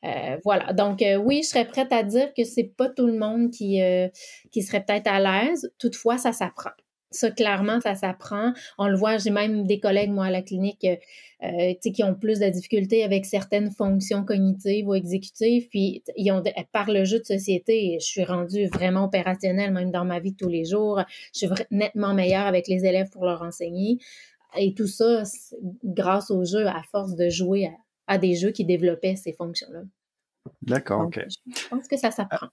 Euh, 0.04 0.38
voilà. 0.44 0.72
Donc, 0.72 1.02
euh, 1.02 1.16
oui, 1.16 1.42
je 1.42 1.48
serais 1.48 1.66
prête 1.66 1.92
à 1.92 2.02
dire 2.02 2.32
que 2.34 2.44
c'est 2.44 2.72
pas 2.76 2.88
tout 2.88 3.06
le 3.06 3.18
monde 3.18 3.50
qui, 3.50 3.80
qui 4.50 4.62
serait 4.62 4.84
peut-être 4.84 5.08
à 5.08 5.20
l'aise. 5.20 5.70
Toutefois, 5.78 6.18
ça 6.18 6.32
s'apprend. 6.32 6.70
Ça, 7.10 7.30
clairement, 7.30 7.80
ça 7.80 7.94
s'apprend. 7.94 8.52
On 8.76 8.86
le 8.86 8.96
voit, 8.96 9.16
j'ai 9.16 9.30
même 9.30 9.66
des 9.66 9.80
collègues, 9.80 10.10
moi, 10.10 10.26
à 10.26 10.30
la 10.30 10.42
clinique, 10.42 10.86
euh, 11.42 11.74
qui 11.80 12.04
ont 12.04 12.14
plus 12.14 12.40
de 12.40 12.48
difficultés 12.48 13.02
avec 13.02 13.24
certaines 13.24 13.70
fonctions 13.70 14.24
cognitives 14.24 14.88
ou 14.88 14.94
exécutives. 14.94 15.68
Puis, 15.70 16.02
ils 16.16 16.30
ont, 16.32 16.42
par 16.72 16.90
le 16.90 17.04
jeu 17.04 17.18
de 17.18 17.24
société, 17.24 17.96
je 18.00 18.04
suis 18.04 18.24
rendue 18.24 18.66
vraiment 18.66 19.04
opérationnelle, 19.04 19.72
même 19.72 19.90
dans 19.90 20.04
ma 20.04 20.20
vie 20.20 20.32
de 20.32 20.36
tous 20.36 20.48
les 20.48 20.66
jours. 20.66 21.00
Je 21.34 21.46
suis 21.46 21.48
nettement 21.70 22.12
meilleure 22.12 22.46
avec 22.46 22.68
les 22.68 22.84
élèves 22.84 23.08
pour 23.10 23.24
leur 23.24 23.40
enseigner. 23.42 23.98
Et 24.56 24.74
tout 24.74 24.86
ça, 24.86 25.22
grâce 25.84 26.30
au 26.30 26.44
jeu, 26.44 26.66
à 26.66 26.82
force 26.90 27.14
de 27.14 27.28
jouer 27.28 27.70
à, 28.06 28.18
des 28.18 28.34
jeux 28.34 28.50
qui 28.50 28.64
développaient 28.64 29.16
ces 29.16 29.32
fonctions-là. 29.32 29.82
D'accord, 30.62 31.06
ok. 31.06 31.24
Je 31.28 31.68
pense 31.68 31.86
que 31.88 31.96
ça 31.96 32.10
s'apprend. 32.10 32.48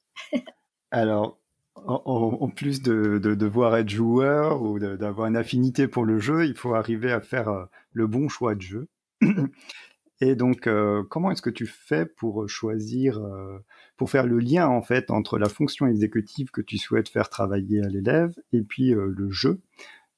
Alors, 0.92 1.40
en, 1.76 2.50
plus 2.50 2.82
de, 2.82 3.20
devoir 3.20 3.76
être 3.76 3.90
joueur 3.90 4.62
ou 4.62 4.80
d'avoir 4.80 5.28
une 5.28 5.38
affinité 5.38 5.88
pour 5.88 6.06
le 6.06 6.20
jeu, 6.20 6.46
il 6.46 6.56
faut 6.56 6.74
arriver 6.74 7.12
à 7.12 7.22
faire 7.22 7.50
euh, 7.50 7.66
le 7.94 8.08
bon 8.08 8.30
choix 8.30 8.56
de 8.56 8.62
jeu. 8.62 8.88
Et 10.22 10.36
donc, 10.36 10.68
euh, 10.68 11.04
comment 11.10 11.32
est-ce 11.32 11.42
que 11.42 11.50
tu 11.50 11.66
fais 11.66 12.06
pour 12.06 12.48
choisir, 12.48 13.20
euh, 13.20 13.60
pour 13.98 14.10
faire 14.10 14.26
le 14.26 14.40
lien 14.40 14.68
en 14.68 14.82
fait 14.82 15.12
entre 15.12 15.38
la 15.38 15.50
fonction 15.50 15.88
exécutive 15.88 16.52
que 16.52 16.62
tu 16.62 16.78
souhaites 16.78 17.10
faire 17.10 17.30
travailler 17.30 17.84
à 17.84 17.90
l'élève 17.90 18.34
et 18.54 18.62
puis 18.62 18.92
le 18.92 19.30
jeu? 19.30 19.60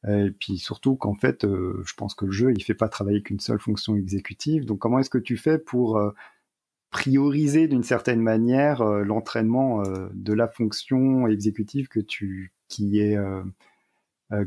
Et 0.07 0.29
puis 0.29 0.59
surtout 0.59 0.95
qu'en 0.95 1.15
fait, 1.15 1.41
je 1.43 1.93
pense 1.95 2.13
que 2.13 2.25
le 2.25 2.31
jeu, 2.31 2.53
il 2.55 2.63
fait 2.63 2.75
pas 2.75 2.89
travailler 2.89 3.23
qu'une 3.23 3.39
seule 3.39 3.59
fonction 3.59 3.95
exécutive. 3.95 4.65
Donc, 4.65 4.77
comment 4.77 4.99
est-ce 4.99 5.09
que 5.09 5.17
tu 5.17 5.35
fais 5.35 5.57
pour 5.57 5.99
prioriser 6.97 7.67
d'une 7.67 7.83
certaine 7.83 8.21
manière 8.21 8.83
l'entraînement 8.83 9.83
de 10.13 10.33
la 10.33 10.47
fonction 10.47 11.27
exécutive 11.27 11.87
que 11.87 11.99
tu, 11.99 12.53
qui 12.67 12.99
est, 12.99 13.17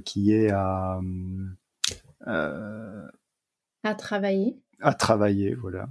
qui 0.04 0.32
est 0.32 0.50
à 0.50 1.00
à 3.82 3.94
travailler. 3.94 4.58
À 4.80 4.94
travailler, 4.94 5.54
voilà. 5.54 5.88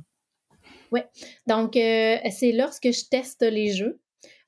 Oui. 0.91 1.01
Donc, 1.47 1.75
euh, 1.75 2.17
c'est 2.31 2.51
lorsque 2.51 2.91
je 2.91 3.07
teste 3.09 3.43
les 3.43 3.71
jeux 3.71 3.99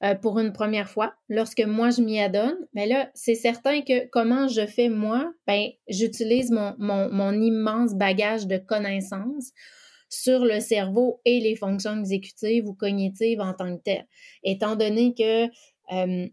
euh, 0.04 0.16
pour 0.16 0.40
une 0.40 0.54
première 0.54 0.90
fois, 0.90 1.14
lorsque 1.30 1.62
moi 1.62 1.92
je 1.92 2.02
m'y 2.02 2.20
adonne, 2.20 2.58
mais 2.74 2.88
ben 2.88 2.98
là, 2.98 3.12
c'est 3.14 3.36
certain 3.36 3.82
que 3.82 4.08
comment 4.10 4.48
je 4.48 4.66
fais 4.66 4.90
moi, 4.90 5.32
ben, 5.48 5.70
j'utilise 5.88 6.52
mon, 6.52 6.76
mon, 6.78 7.34
immense 7.34 7.94
bagage 7.94 8.48
de 8.48 8.58
connaissances 8.58 9.52
sur 10.12 10.44
le 10.44 10.60
cerveau 10.60 11.22
et 11.26 11.40
les 11.40 11.56
fonctions 11.56 11.98
exécutives 11.98 12.68
ou 12.68 12.74
cognitives 12.74 13.40
en 13.40 13.54
tant 13.54 13.76
que 13.76 13.82
telles. 13.82 14.08
Étant 14.44 14.76
donné 14.76 15.16
que 15.16 15.46
euh, 15.94 16.28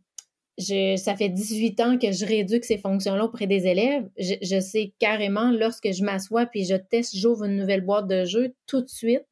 ça 0.96 1.14
fait 1.14 1.28
18 1.28 1.80
ans 1.80 1.98
que 1.98 2.10
je 2.10 2.26
réduis 2.26 2.58
ces 2.62 2.78
fonctions-là 2.78 3.24
auprès 3.24 3.46
des 3.46 3.68
élèves. 3.68 4.08
Je, 4.18 4.60
sais 4.60 4.92
carrément, 4.98 5.52
lorsque 5.52 5.92
je 5.92 6.02
m'assois 6.02 6.46
puis 6.46 6.64
je 6.64 6.74
teste, 6.74 7.16
j'ouvre 7.16 7.44
une 7.44 7.56
nouvelle 7.56 7.82
boîte 7.82 8.08
de 8.08 8.24
jeu, 8.24 8.54
tout 8.66 8.82
de 8.82 8.88
suite, 8.88 9.26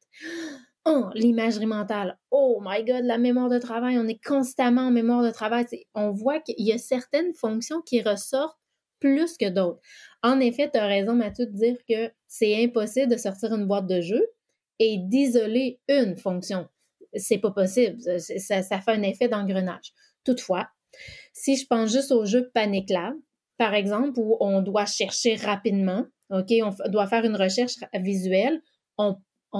oh, 0.85 1.07
l'imagerie 1.13 1.65
mentale. 1.65 2.17
Oh 2.31 2.61
my 2.63 2.85
God, 2.85 3.03
la 3.03 3.17
mémoire 3.17 3.49
de 3.49 3.59
travail. 3.59 3.97
On 3.99 4.07
est 4.07 4.23
constamment 4.23 4.83
en 4.83 4.91
mémoire 4.91 5.23
de 5.23 5.31
travail. 5.31 5.65
On 5.93 6.11
voit 6.11 6.39
qu'il 6.39 6.65
y 6.65 6.71
a 6.71 6.77
certaines 6.77 7.33
fonctions 7.33 7.81
qui 7.81 8.01
ressortent 8.01 8.57
plus 9.01 9.37
que 9.37 9.49
d'autres. 9.49 9.81
En 10.23 10.39
effet, 10.39 10.69
tu 10.71 10.79
as 10.79 10.87
raison, 10.87 11.13
Mathieu, 11.13 11.45
de 11.45 11.51
dire 11.51 11.77
que 11.87 12.09
c'est 12.27 12.63
impossible 12.63 13.11
de 13.11 13.17
sortir 13.17 13.53
une 13.53 13.67
boîte 13.67 13.87
de 13.87 13.99
jeu 13.99 14.25
et 14.79 14.97
d'isoler 14.97 15.79
une 15.87 16.15
fonction. 16.15 16.67
C'est 17.13 17.39
pas 17.39 17.51
possible. 17.51 17.99
Ça, 18.19 18.61
ça 18.61 18.81
fait 18.81 18.91
un 18.91 19.01
effet 19.03 19.27
d'engrenage. 19.27 19.93
Toutefois, 20.23 20.67
si 21.33 21.55
je 21.55 21.65
pense 21.65 21.91
juste 21.91 22.11
au 22.11 22.25
jeu 22.25 22.49
Panic 22.53 22.89
Lab, 22.89 23.13
par 23.57 23.73
exemple, 23.73 24.19
où 24.19 24.37
on 24.39 24.61
doit 24.61 24.85
chercher 24.85 25.35
rapidement, 25.35 26.05
OK, 26.29 26.51
on 26.61 26.89
doit 26.89 27.07
faire 27.07 27.25
une 27.25 27.35
recherche 27.35 27.75
visuelle, 27.95 28.61
on, 28.97 29.15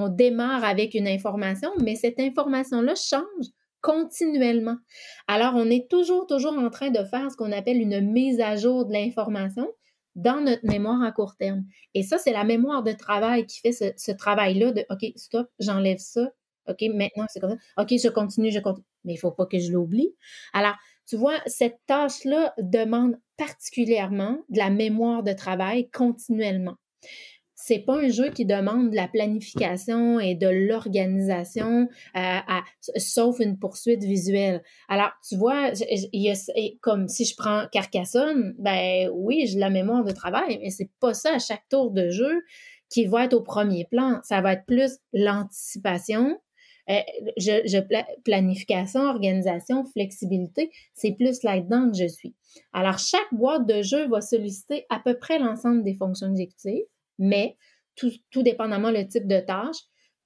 démarre 0.10 0.64
avec 0.64 0.94
une 0.94 1.08
information, 1.08 1.72
mais 1.82 1.96
cette 1.96 2.20
information-là 2.20 2.94
change 2.94 3.48
continuellement. 3.82 4.76
Alors, 5.28 5.54
on 5.56 5.70
est 5.72 5.90
toujours, 5.90 6.28
toujours 6.28 6.54
en 6.54 6.70
train 6.70 6.92
de 6.92 7.04
faire 7.06 7.32
ce 7.32 7.38
qu'on 7.38 7.52
appelle 7.52 7.82
une 7.82 8.02
mise 8.02 8.40
à 8.40 8.58
jour 8.58 8.86
de 8.86 8.94
l'information 8.94 9.68
dans 10.18 10.42
notre 10.42 10.66
mémoire 10.66 11.02
à 11.04 11.12
court 11.12 11.38
terme. 11.38 11.64
Et 11.94 12.04
ça, 12.04 12.18
c'est 12.18 12.34
la 12.34 12.44
mémoire 12.44 12.84
de 12.84 12.92
travail 12.92 13.46
qui 13.46 13.60
fait 13.60 13.72
ce, 13.72 14.12
travail-là 14.12 14.72
de 14.72 14.86
OK, 14.90 15.14
stop, 15.16 15.48
j'enlève 15.60 16.00
ça. 16.00 16.32
OK, 16.68 16.82
maintenant, 16.94 17.26
c'est 17.30 17.40
comme 17.40 17.52
ça. 17.52 17.82
OK, 17.82 17.90
je 17.92 18.10
continue, 18.10 18.52
je 18.52 18.60
continue. 18.60 18.86
Mais 19.06 19.14
il 19.14 19.18
ne 19.18 19.22
faut 19.22 19.32
pas 19.32 19.46
que 19.46 19.60
je 19.60 19.72
l'oublie. 19.72 20.14
Alors, 20.54 20.76
tu 21.08 21.16
vois, 21.16 21.40
cette 21.46 21.80
tâche-là 21.86 22.54
demande 22.58 23.18
particulièrement 23.38 24.44
de 24.50 24.58
la 24.58 24.70
mémoire 24.70 25.24
de 25.24 25.32
travail 25.32 25.90
continuellement. 25.92 26.76
C'est 27.68 27.80
pas 27.80 27.98
un 27.98 28.08
jeu 28.08 28.30
qui 28.30 28.46
demande 28.46 28.92
de 28.92 28.96
la 28.96 29.10
planification 29.10 30.22
et 30.22 30.36
de 30.36 30.48
l'organisation, 30.48 31.90
euh, 32.16 32.40
sauf 32.96 33.42
une 33.42 33.60
poursuite 33.60 34.06
visuelle. 34.06 34.64
Alors, 34.88 35.12
tu 35.28 35.36
vois, 35.36 35.72
comme 36.80 37.10
si 37.10 37.26
je 37.26 37.36
prends 37.36 37.66
Carcassonne, 37.70 38.56
ben 38.58 39.10
oui, 39.14 39.48
j'ai 39.48 39.60
la 39.60 39.70
mémoire 39.70 40.06
de 40.06 40.14
travail, 40.14 40.60
mais 40.62 40.70
c'est 40.70 40.90
pas 41.02 41.14
ça 41.14 41.34
à 41.34 41.40
chaque 41.40 41.68
tour 41.70 41.92
de 41.92 42.10
jeu 42.10 42.42
qui 42.90 43.06
va 43.06 43.26
être 43.26 43.34
au 43.34 43.42
premier 43.42 43.84
plan. 43.84 44.22
Ça 44.24 44.40
va 44.40 44.54
être 44.54 44.66
plus 44.66 45.00
l'anticipation, 45.12 46.40
euh, 46.90 47.02
je, 47.36 47.82
planification, 48.24 49.02
organisation, 49.02 49.84
flexibilité, 49.84 50.72
c'est 50.94 51.12
plus 51.12 51.44
là-dedans 51.44 51.92
que 51.92 51.98
je 51.98 52.08
suis. 52.08 52.34
Alors, 52.72 52.98
chaque 52.98 53.34
boîte 53.34 53.68
de 53.68 53.82
jeu 53.82 54.08
va 54.08 54.22
solliciter 54.22 54.86
à 54.90 55.02
peu 55.04 55.20
près 55.20 55.38
l'ensemble 55.38 55.84
des 55.84 55.96
fonctions 55.96 56.32
exécutives, 56.32 56.86
mais 57.18 57.58
tout, 57.96 58.12
tout 58.32 58.44
dépendamment 58.44 58.92
le 58.92 59.08
type 59.08 59.28
de 59.28 59.40
tâche, 59.40 59.78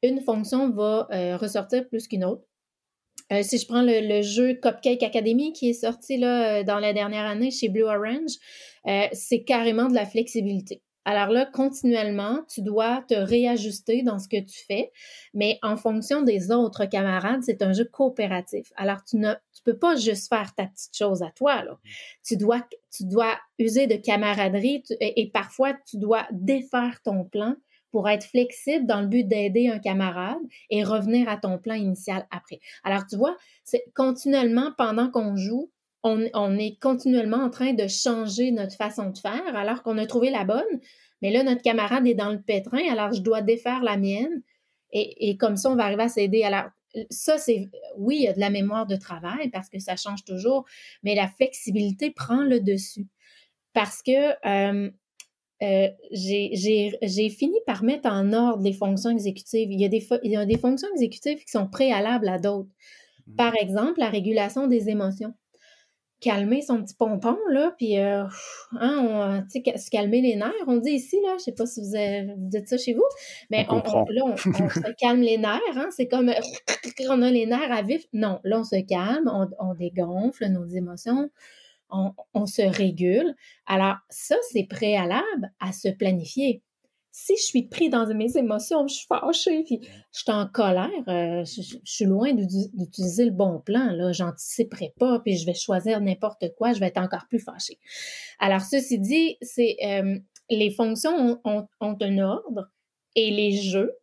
une 0.04 0.22
fonction 0.22 0.72
va 0.72 1.08
euh, 1.12 1.38
ressortir 1.38 1.88
plus 1.88 2.08
qu'une 2.08 2.26
autre. 2.26 2.44
Euh, 3.32 3.44
si 3.44 3.58
je 3.58 3.68
prends 3.68 3.84
le, 3.84 4.22
jeu 4.22 4.56
Cupcake 4.56 5.04
Academy 5.04 5.54
qui 5.54 5.70
est 5.70 5.74
sorti 5.74 6.18
là, 6.18 6.64
dans 6.64 6.80
la 6.80 6.92
dernière 6.92 7.26
année 7.26 7.52
chez 7.52 7.70
Blue 7.70 7.84
Orange, 7.84 8.34
c'est 9.14 9.44
carrément 9.44 9.88
de 9.88 9.94
la 9.94 10.06
flexibilité. 10.06 10.82
Alors 11.04 11.30
là, 11.30 11.46
continuellement, 11.46 12.42
tu 12.48 12.62
dois 12.62 13.04
te 13.08 13.16
réajuster 13.16 14.04
dans 14.04 14.20
ce 14.20 14.28
que 14.28 14.40
tu 14.40 14.64
fais, 14.68 14.92
mais 15.34 15.58
en 15.64 15.76
fonction 15.76 16.22
des 16.22 16.52
autres 16.52 16.86
camarades, 16.86 17.42
c'est 17.44 17.64
un 17.64 17.74
jeu 17.74 17.86
coopératif. 17.86 18.72
Alors, 18.76 19.04
tu 19.04 19.18
ne 19.18 19.34
tu 19.54 19.64
peux 19.64 19.78
pas 19.78 19.96
juste 19.96 20.30
faire 20.30 20.54
ta 20.56 20.68
petite 20.68 20.96
chose 20.96 21.24
à 21.24 21.32
toi. 21.32 21.64
Là. 21.64 21.80
Tu, 22.24 22.38
dois, 22.38 22.66
tu 22.92 23.06
dois 23.06 23.38
user 23.58 23.88
de 23.88 23.96
camaraderie 23.96 24.84
et, 25.00 25.30
parfois, 25.32 25.74
tu 25.90 25.98
dois 25.98 26.28
défaire 26.32 27.00
ton 27.04 27.26
plan 27.26 27.56
pour 27.92 28.08
être 28.08 28.26
flexible 28.26 28.86
dans 28.86 29.02
le 29.02 29.08
but 29.08 29.28
d'aider 29.28 29.68
un 29.68 29.80
camarade 29.80 30.40
et 30.70 30.84
revenir 30.84 31.28
à 31.28 31.38
ton 31.38 31.58
plan 31.58 31.76
initial 31.76 32.26
après. 32.32 32.60
Alors, 32.84 33.06
tu 33.06 33.18
vois, 33.18 33.36
c'est 33.64 33.84
continuellement, 33.96 34.72
pendant 34.78 35.10
qu'on 35.10 35.36
joue, 35.36 35.70
on, 36.04 36.58
est 36.58 36.80
continuellement 36.80 37.38
en 37.38 37.50
train 37.50 37.74
de 37.74 37.88
changer 37.88 38.52
notre 38.52 38.76
façon 38.76 39.10
de 39.10 39.18
faire 39.18 39.56
alors 39.56 39.84
qu'on 39.84 39.98
a 39.98 40.06
trouvé 40.06 40.30
la 40.30 40.44
bonne. 40.44 40.80
Mais 41.22 41.32
là, 41.32 41.44
notre 41.44 41.62
camarade 41.62 42.08
est 42.08 42.16
dans 42.16 42.32
le 42.32 42.42
pétrin, 42.42 42.82
alors 42.92 43.14
je 43.14 43.22
dois 43.22 43.42
défaire 43.42 43.84
la 43.84 43.98
mienne. 43.98 44.42
Et, 44.94 45.38
comme 45.38 45.56
ça, 45.56 45.72
on 45.72 45.76
va 45.76 45.86
arriver 45.86 46.04
à 46.04 46.10
s'aider. 46.10 46.44
Alors, 46.44 46.66
ça, 47.10 47.38
c'est, 47.38 47.70
oui, 47.98 48.18
il 48.18 48.24
y 48.24 48.28
a 48.28 48.34
de 48.34 48.40
la 48.42 48.50
mémoire 48.50 48.86
de 48.86 48.98
travail 48.98 49.50
parce 49.50 49.70
que 49.70 49.80
ça 49.80 49.96
change 49.96 50.26
toujours, 50.26 50.66
mais 51.04 51.16
la 51.16 51.30
flexibilité 51.30 52.12
prend 52.12 52.44
le 52.44 52.60
dessus. 52.60 53.08
Parce 53.72 54.02
que 54.04 54.32
euh, 54.46 54.92
euh, 55.64 55.88
j'ai 56.12 57.30
fini 57.30 57.58
par 57.66 57.84
mettre 57.84 58.10
en 58.10 58.34
ordre 58.34 58.64
les 58.64 58.74
fonctions 58.74 59.12
exécutives. 59.12 59.72
Il 59.72 59.80
y, 59.80 59.86
a 59.86 59.88
des, 59.88 60.06
il 60.24 60.32
y 60.32 60.36
a 60.36 60.46
des 60.46 60.58
fonctions 60.58 60.90
exécutives 60.94 61.38
qui 61.38 61.52
sont 61.52 61.68
préalables 61.68 62.28
à 62.28 62.38
d'autres. 62.38 62.70
Mmh. 63.28 63.36
Par 63.36 63.56
exemple, 63.56 64.00
la 64.00 64.10
régulation 64.10 64.68
des 64.68 64.90
émotions 64.90 65.34
calmer 66.22 66.62
son 66.62 66.82
petit 66.82 66.94
pompon, 66.94 67.38
là, 67.50 67.74
puis, 67.78 68.00
euh, 68.00 68.24
hein, 68.80 69.44
tu 69.52 69.62
sais, 69.62 69.78
se 69.78 69.90
calmer 69.90 70.22
les 70.22 70.36
nerfs. 70.36 70.54
On 70.68 70.78
dit 70.78 70.92
ici, 70.92 71.18
là, 71.24 71.36
je 71.40 71.44
sais 71.46 71.52
pas 71.52 71.66
si 71.66 71.82
vous, 71.82 71.96
avez, 71.96 72.34
dites 72.38 72.68
ça 72.68 72.78
chez 72.78 72.94
vous, 72.94 73.04
mais 73.50 73.66
on, 73.70 73.78
là, 73.78 74.22
on, 74.26 74.38
se 74.38 74.94
calme 75.00 75.22
les 75.22 75.38
nerfs, 75.38 75.60
hein, 75.76 75.90
c'est 75.92 76.08
comme, 76.08 76.30
euh, 76.30 77.10
on 77.10 77.22
a 77.22 77.32
les 77.32 77.46
nerfs 77.48 77.72
à 77.72 77.82
vif. 77.82 78.06
Non, 78.14 78.40
là, 78.44 78.60
on 78.60 78.64
se 78.64 78.80
calme, 78.88 79.30
on, 79.34 79.48
on 79.60 79.74
dégonfle 79.74 80.46
nos 80.48 80.66
émotions, 80.66 81.30
on, 81.90 82.14
on 82.34 82.46
se 82.46 82.62
régule. 82.62 83.36
Alors, 83.66 83.96
ça, 84.10 84.36
c'est 84.52 84.68
préalable 84.70 85.52
à 85.60 85.74
se 85.74 85.90
planifier 85.90 86.62
si 87.12 87.36
je 87.36 87.44
suis 87.44 87.64
pris 87.64 87.90
dans 87.90 88.08
mes 88.14 88.38
émotions, 88.38 88.88
je 88.88 88.96
suis 88.96 89.08
fâchée, 89.08 89.64
puis 89.64 89.80
je 90.14 90.20
suis 90.20 90.32
en 90.32 90.48
colère, 90.48 90.90
euh, 91.10 91.44
je, 91.44 91.78
suis 91.84 92.06
loin 92.06 92.34
d'utiliser 92.34 93.26
le 93.26 93.32
bon 93.32 93.60
plan, 93.60 93.92
là, 93.92 94.14
j'anticiperai 94.14 94.94
pas, 94.98 95.20
puis 95.20 95.36
je 95.38 95.46
vais 95.46 95.54
choisir 95.54 96.00
n'importe 96.00 96.46
quoi, 96.58 96.72
je 96.74 96.80
vais 96.80 96.88
être 96.88 97.02
encore 97.02 97.28
plus 97.28 97.40
fâchée. 97.40 97.80
Alors, 98.40 98.62
ceci 98.62 98.98
dit, 98.98 99.38
c'est 99.42 99.76
euh, 99.84 100.18
les 100.50 100.72
fonctions 100.72 101.40
ont, 101.44 101.68
un 101.82 102.18
ordre 102.20 102.70
et 103.16 103.30
les 103.30 103.52
jeux 103.52 103.94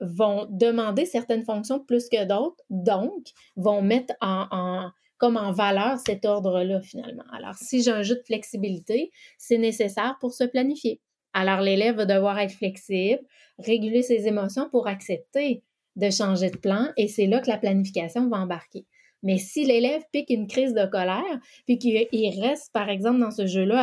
vont 0.00 0.46
demander 0.50 1.04
certaines 1.04 1.44
fonctions 1.44 1.80
plus 1.80 2.08
que 2.08 2.24
d'autres, 2.24 2.62
donc 2.70 3.26
vont 3.56 3.82
mettre 3.82 4.14
en, 4.20 4.90
comme 5.18 5.36
en 5.36 5.52
valeur 5.52 5.98
cet 6.04 6.24
ordre-là 6.24 6.80
finalement. 6.80 7.24
Alors, 7.32 7.54
si 7.56 7.82
j'ai 7.82 7.90
un 7.90 8.02
jeu 8.02 8.16
de 8.16 8.22
flexibilité, 8.24 9.10
c'est 9.38 9.58
nécessaire 9.58 10.16
pour 10.20 10.32
se 10.32 10.44
planifier. 10.44 11.00
Alors, 11.32 11.60
l'élève 11.60 11.96
va 11.96 12.06
devoir 12.06 12.38
être 12.38 12.52
flexible, 12.52 13.22
réguler 13.58 14.02
ses 14.02 14.26
émotions 14.26 14.68
pour 14.70 14.86
accepter 14.86 15.62
de 15.96 16.10
changer 16.10 16.50
de 16.50 16.56
plan 16.56 16.88
et 16.96 17.08
c'est 17.08 17.26
là 17.26 17.40
que 17.40 17.48
la 17.48 17.58
planification 17.58 18.28
va 18.28 18.38
embarquer. 18.38 18.86
Mais 19.22 19.38
si 19.38 19.64
l'élève 19.64 20.02
pique 20.12 20.30
une 20.30 20.46
crise 20.46 20.74
de 20.74 20.84
colère, 20.86 21.40
puis 21.66 21.78
qu'il 21.78 22.40
reste, 22.40 22.72
par 22.72 22.88
exemple, 22.88 23.20
dans 23.20 23.30
ce 23.30 23.46
jeu-là 23.46 23.80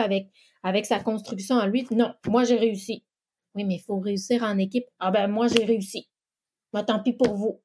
avec, 0.64 0.86
sa 0.86 1.00
construction 1.00 1.56
en 1.56 1.66
lui, 1.66 1.88
non, 1.92 2.14
moi 2.28 2.44
j'ai 2.44 2.58
réussi. 2.58 3.06
Oui, 3.56 3.64
mais 3.64 3.76
il 3.76 3.82
faut 3.82 4.00
réussir 4.00 4.44
en 4.44 4.58
équipe. 4.58 4.86
Ah 5.00 5.12
ben, 5.12 5.28
moi 5.28 5.48
j'ai 5.48 5.64
réussi. 5.64 6.10
Moi, 6.74 6.84
tant 6.84 7.02
pis 7.02 7.14
pour 7.14 7.36
vous. 7.36 7.62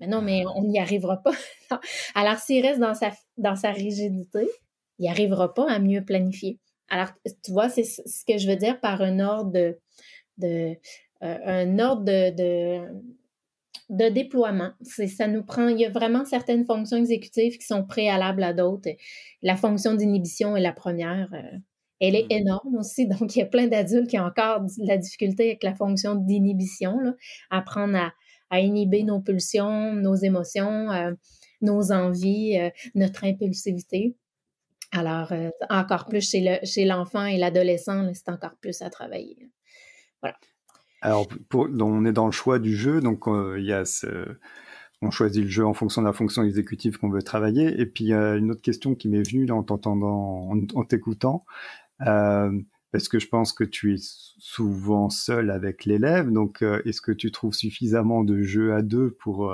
Mais 0.00 0.06
non, 0.06 0.20
mais 0.22 0.44
on 0.56 0.64
n'y 0.64 0.78
arrivera 0.78 1.18
pas. 1.18 1.32
Alors, 2.14 2.38
s'il 2.38 2.64
reste 2.66 2.80
dans 2.80 2.94
sa, 2.94 3.12
dans 3.36 3.56
sa 3.56 3.70
rigidité, 3.70 4.48
il 4.98 5.02
n'y 5.02 5.08
arrivera 5.08 5.54
pas 5.54 5.70
à 5.70 5.78
mieux 5.78 6.04
planifier. 6.04 6.58
Alors, 6.88 7.08
tu 7.42 7.52
vois, 7.52 7.68
c'est 7.68 7.84
ce 7.84 8.24
que 8.26 8.38
je 8.38 8.48
veux 8.48 8.56
dire 8.56 8.80
par 8.80 9.00
un 9.00 9.20
ordre 9.20 9.52
de, 10.38 10.76
un 11.20 11.78
ordre 11.78 12.04
de, 12.04 12.80
de, 13.88 14.08
déploiement. 14.10 14.72
Ça 14.82 15.26
nous 15.26 15.42
prend, 15.42 15.68
il 15.68 15.80
y 15.80 15.86
a 15.86 15.90
vraiment 15.90 16.24
certaines 16.24 16.64
fonctions 16.64 16.98
exécutives 16.98 17.58
qui 17.58 17.66
sont 17.66 17.84
préalables 17.84 18.42
à 18.42 18.52
d'autres. 18.52 18.90
La 19.42 19.56
fonction 19.56 19.94
d'inhibition 19.94 20.56
est 20.56 20.60
la 20.60 20.72
première. 20.72 21.28
elle 22.00 22.16
est 22.16 22.26
mmh. 22.26 22.32
énorme 22.32 22.76
aussi, 22.76 23.06
donc 23.08 23.34
il 23.34 23.38
y 23.38 23.42
a 23.42 23.46
plein 23.46 23.66
d'adultes 23.66 24.10
qui 24.10 24.18
ont 24.18 24.24
encore 24.24 24.60
de 24.60 24.86
la 24.86 24.98
difficulté 24.98 25.44
avec 25.44 25.62
la 25.62 25.74
fonction 25.74 26.14
d'inhibition, 26.14 26.98
apprendre 27.50 27.96
à, 27.96 28.12
à, 28.50 28.60
inhiber 28.60 29.02
nos 29.04 29.20
pulsions, 29.20 29.94
nos 29.94 30.14
émotions, 30.14 30.88
nos 31.62 31.92
envies, 31.92 32.58
notre 32.94 33.24
impulsivité. 33.24 34.16
Alors, 34.94 35.32
euh, 35.32 35.50
encore 35.70 36.06
plus 36.06 36.30
chez 36.30 36.84
l'enfant 36.84 37.26
chez 37.26 37.34
et 37.34 37.38
l'adolescent, 37.38 38.12
c'est 38.14 38.28
encore 38.28 38.54
plus 38.60 38.80
à 38.80 38.90
travailler. 38.90 39.50
Voilà. 40.22 40.36
Alors, 41.02 41.26
pour, 41.48 41.68
on 41.80 42.04
est 42.04 42.12
dans 42.12 42.26
le 42.26 42.32
choix 42.32 42.60
du 42.60 42.76
jeu, 42.76 43.00
donc 43.00 43.26
euh, 43.26 43.56
il 43.58 43.66
y 43.66 43.72
a 43.72 43.84
ce, 43.84 44.06
on 45.02 45.10
choisit 45.10 45.42
le 45.42 45.50
jeu 45.50 45.66
en 45.66 45.74
fonction 45.74 46.00
de 46.00 46.06
la 46.06 46.12
fonction 46.12 46.44
exécutive 46.44 46.98
qu'on 46.98 47.10
veut 47.10 47.22
travailler. 47.22 47.80
Et 47.80 47.86
puis, 47.86 48.04
il 48.04 48.08
y 48.08 48.14
a 48.14 48.36
une 48.36 48.52
autre 48.52 48.62
question 48.62 48.94
qui 48.94 49.08
m'est 49.08 49.28
venue 49.28 49.50
en 49.50 49.64
t'entendant, 49.64 50.52
en, 50.74 50.84
t'écoutant, 50.84 51.44
euh, 52.06 52.52
parce 52.92 53.08
que 53.08 53.18
je 53.18 53.26
pense 53.26 53.52
que 53.52 53.64
tu 53.64 53.94
es 53.94 53.98
souvent 53.98 55.10
seul 55.10 55.50
avec 55.50 55.86
l'élève? 55.86 56.30
Donc, 56.30 56.62
est-ce 56.62 57.00
que 57.00 57.10
tu 57.10 57.32
trouves 57.32 57.54
suffisamment 57.54 58.22
de 58.22 58.42
jeux 58.42 58.72
à 58.72 58.82
deux 58.82 59.10
pour 59.10 59.52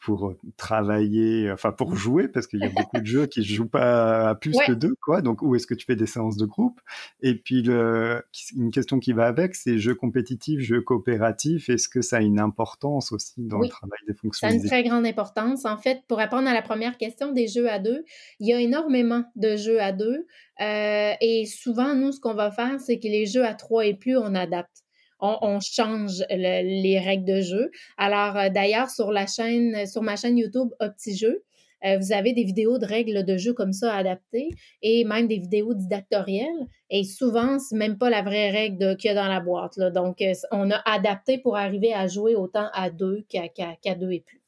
pour 0.00 0.34
travailler, 0.56 1.50
enfin 1.50 1.72
pour 1.72 1.96
jouer, 1.96 2.28
parce 2.28 2.46
qu'il 2.46 2.60
y 2.60 2.64
a 2.64 2.68
beaucoup 2.68 3.00
de 3.00 3.06
jeux 3.06 3.26
qui 3.26 3.40
ne 3.40 3.44
jouent 3.44 3.68
pas 3.68 4.30
à 4.30 4.34
plus 4.36 4.56
que 4.66 4.72
deux, 4.72 4.94
quoi. 5.02 5.22
Donc, 5.22 5.42
où 5.42 5.54
est-ce 5.56 5.66
que 5.66 5.74
tu 5.74 5.86
fais 5.86 5.96
des 5.96 6.06
séances 6.06 6.36
de 6.36 6.46
groupe? 6.46 6.80
Et 7.20 7.34
puis, 7.34 7.62
le, 7.62 8.22
une 8.56 8.70
question 8.70 9.00
qui 9.00 9.12
va 9.12 9.26
avec, 9.26 9.54
c'est 9.54 9.78
jeux 9.78 9.94
compétitifs, 9.94 10.60
jeux 10.60 10.80
coopératifs. 10.80 11.68
Est-ce 11.68 11.88
que 11.88 12.00
ça 12.00 12.18
a 12.18 12.20
une 12.20 12.38
importance 12.38 13.12
aussi 13.12 13.34
dans 13.38 13.58
le 13.58 13.68
travail 13.68 13.98
des 14.06 14.14
fonctions 14.14 14.48
Ça 14.48 14.54
a 14.54 14.56
une 14.56 14.64
très 14.64 14.84
grande 14.84 15.06
importance. 15.06 15.64
En 15.64 15.78
fait, 15.78 16.02
pour 16.06 16.18
répondre 16.18 16.48
à 16.48 16.54
la 16.54 16.62
première 16.62 16.96
question 16.96 17.32
des 17.32 17.48
jeux 17.48 17.68
à 17.68 17.78
deux, 17.78 18.04
il 18.40 18.48
y 18.48 18.52
a 18.52 18.60
énormément 18.60 19.24
de 19.36 19.56
jeux 19.56 19.80
à 19.80 19.92
deux. 19.92 20.26
Euh, 20.60 21.12
et 21.20 21.46
souvent, 21.46 21.94
nous, 21.94 22.12
ce 22.12 22.20
qu'on 22.20 22.34
va 22.34 22.50
faire, 22.50 22.80
c'est 22.80 22.98
que 22.98 23.08
les 23.08 23.26
jeux 23.26 23.44
à 23.44 23.54
trois 23.54 23.86
et 23.86 23.94
plus, 23.94 24.16
on 24.16 24.34
adapte 24.34 24.84
on, 25.20 25.60
change 25.60 26.24
les 26.30 26.98
règles 26.98 27.24
de 27.24 27.40
jeu. 27.40 27.70
Alors, 27.96 28.36
euh, 28.36 28.48
d'ailleurs, 28.48 28.90
sur 28.90 29.12
la 29.12 29.26
chaîne, 29.26 29.86
sur 29.86 30.02
ma 30.02 30.16
chaîne 30.16 30.38
YouTube 30.38 30.68
Opti-Jeux, 30.80 31.42
euh, 31.84 31.96
vous 31.98 32.12
avez 32.12 32.32
des 32.32 32.42
vidéos 32.42 32.78
de 32.78 32.86
règles 32.86 33.24
de 33.24 33.36
jeu 33.36 33.52
comme 33.52 33.72
ça 33.72 33.94
adaptées 33.94 34.48
et 34.82 35.04
même 35.04 35.28
des 35.28 35.38
vidéos 35.38 35.74
didactorielles. 35.74 36.66
Et 36.90 37.04
souvent, 37.04 37.58
c'est 37.58 37.76
même 37.76 37.98
pas 37.98 38.10
la 38.10 38.22
vraie 38.22 38.50
règle 38.50 38.96
qu'il 38.96 39.08
y 39.08 39.12
a 39.12 39.14
dans 39.14 39.28
la 39.28 39.40
boîte. 39.40 39.78
Donc, 39.78 40.20
euh, 40.20 40.32
on 40.50 40.70
a 40.70 40.80
adapté 40.84 41.38
pour 41.38 41.56
arriver 41.56 41.94
à 41.94 42.08
jouer 42.08 42.34
autant 42.34 42.68
à 42.72 42.90
deux 42.90 43.24
qu'à 43.28 43.94
deux 43.94 44.10
et 44.10 44.20
plus. 44.20 44.40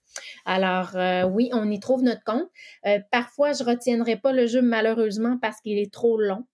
Alors, 0.45 0.97
oui, 1.33 1.51
on 1.53 1.71
y 1.71 1.79
trouve 1.79 2.03
notre 2.03 2.25
compte. 2.25 2.49
parfois, 3.13 3.53
je 3.53 3.63
retiendrai 3.63 4.17
pas 4.17 4.33
le 4.33 4.49
jeu 4.49 4.61
malheureusement 4.61 5.39
parce 5.41 5.61
qu'il 5.61 5.79
est 5.79 5.93
trop 5.93 6.19
long. 6.19 6.45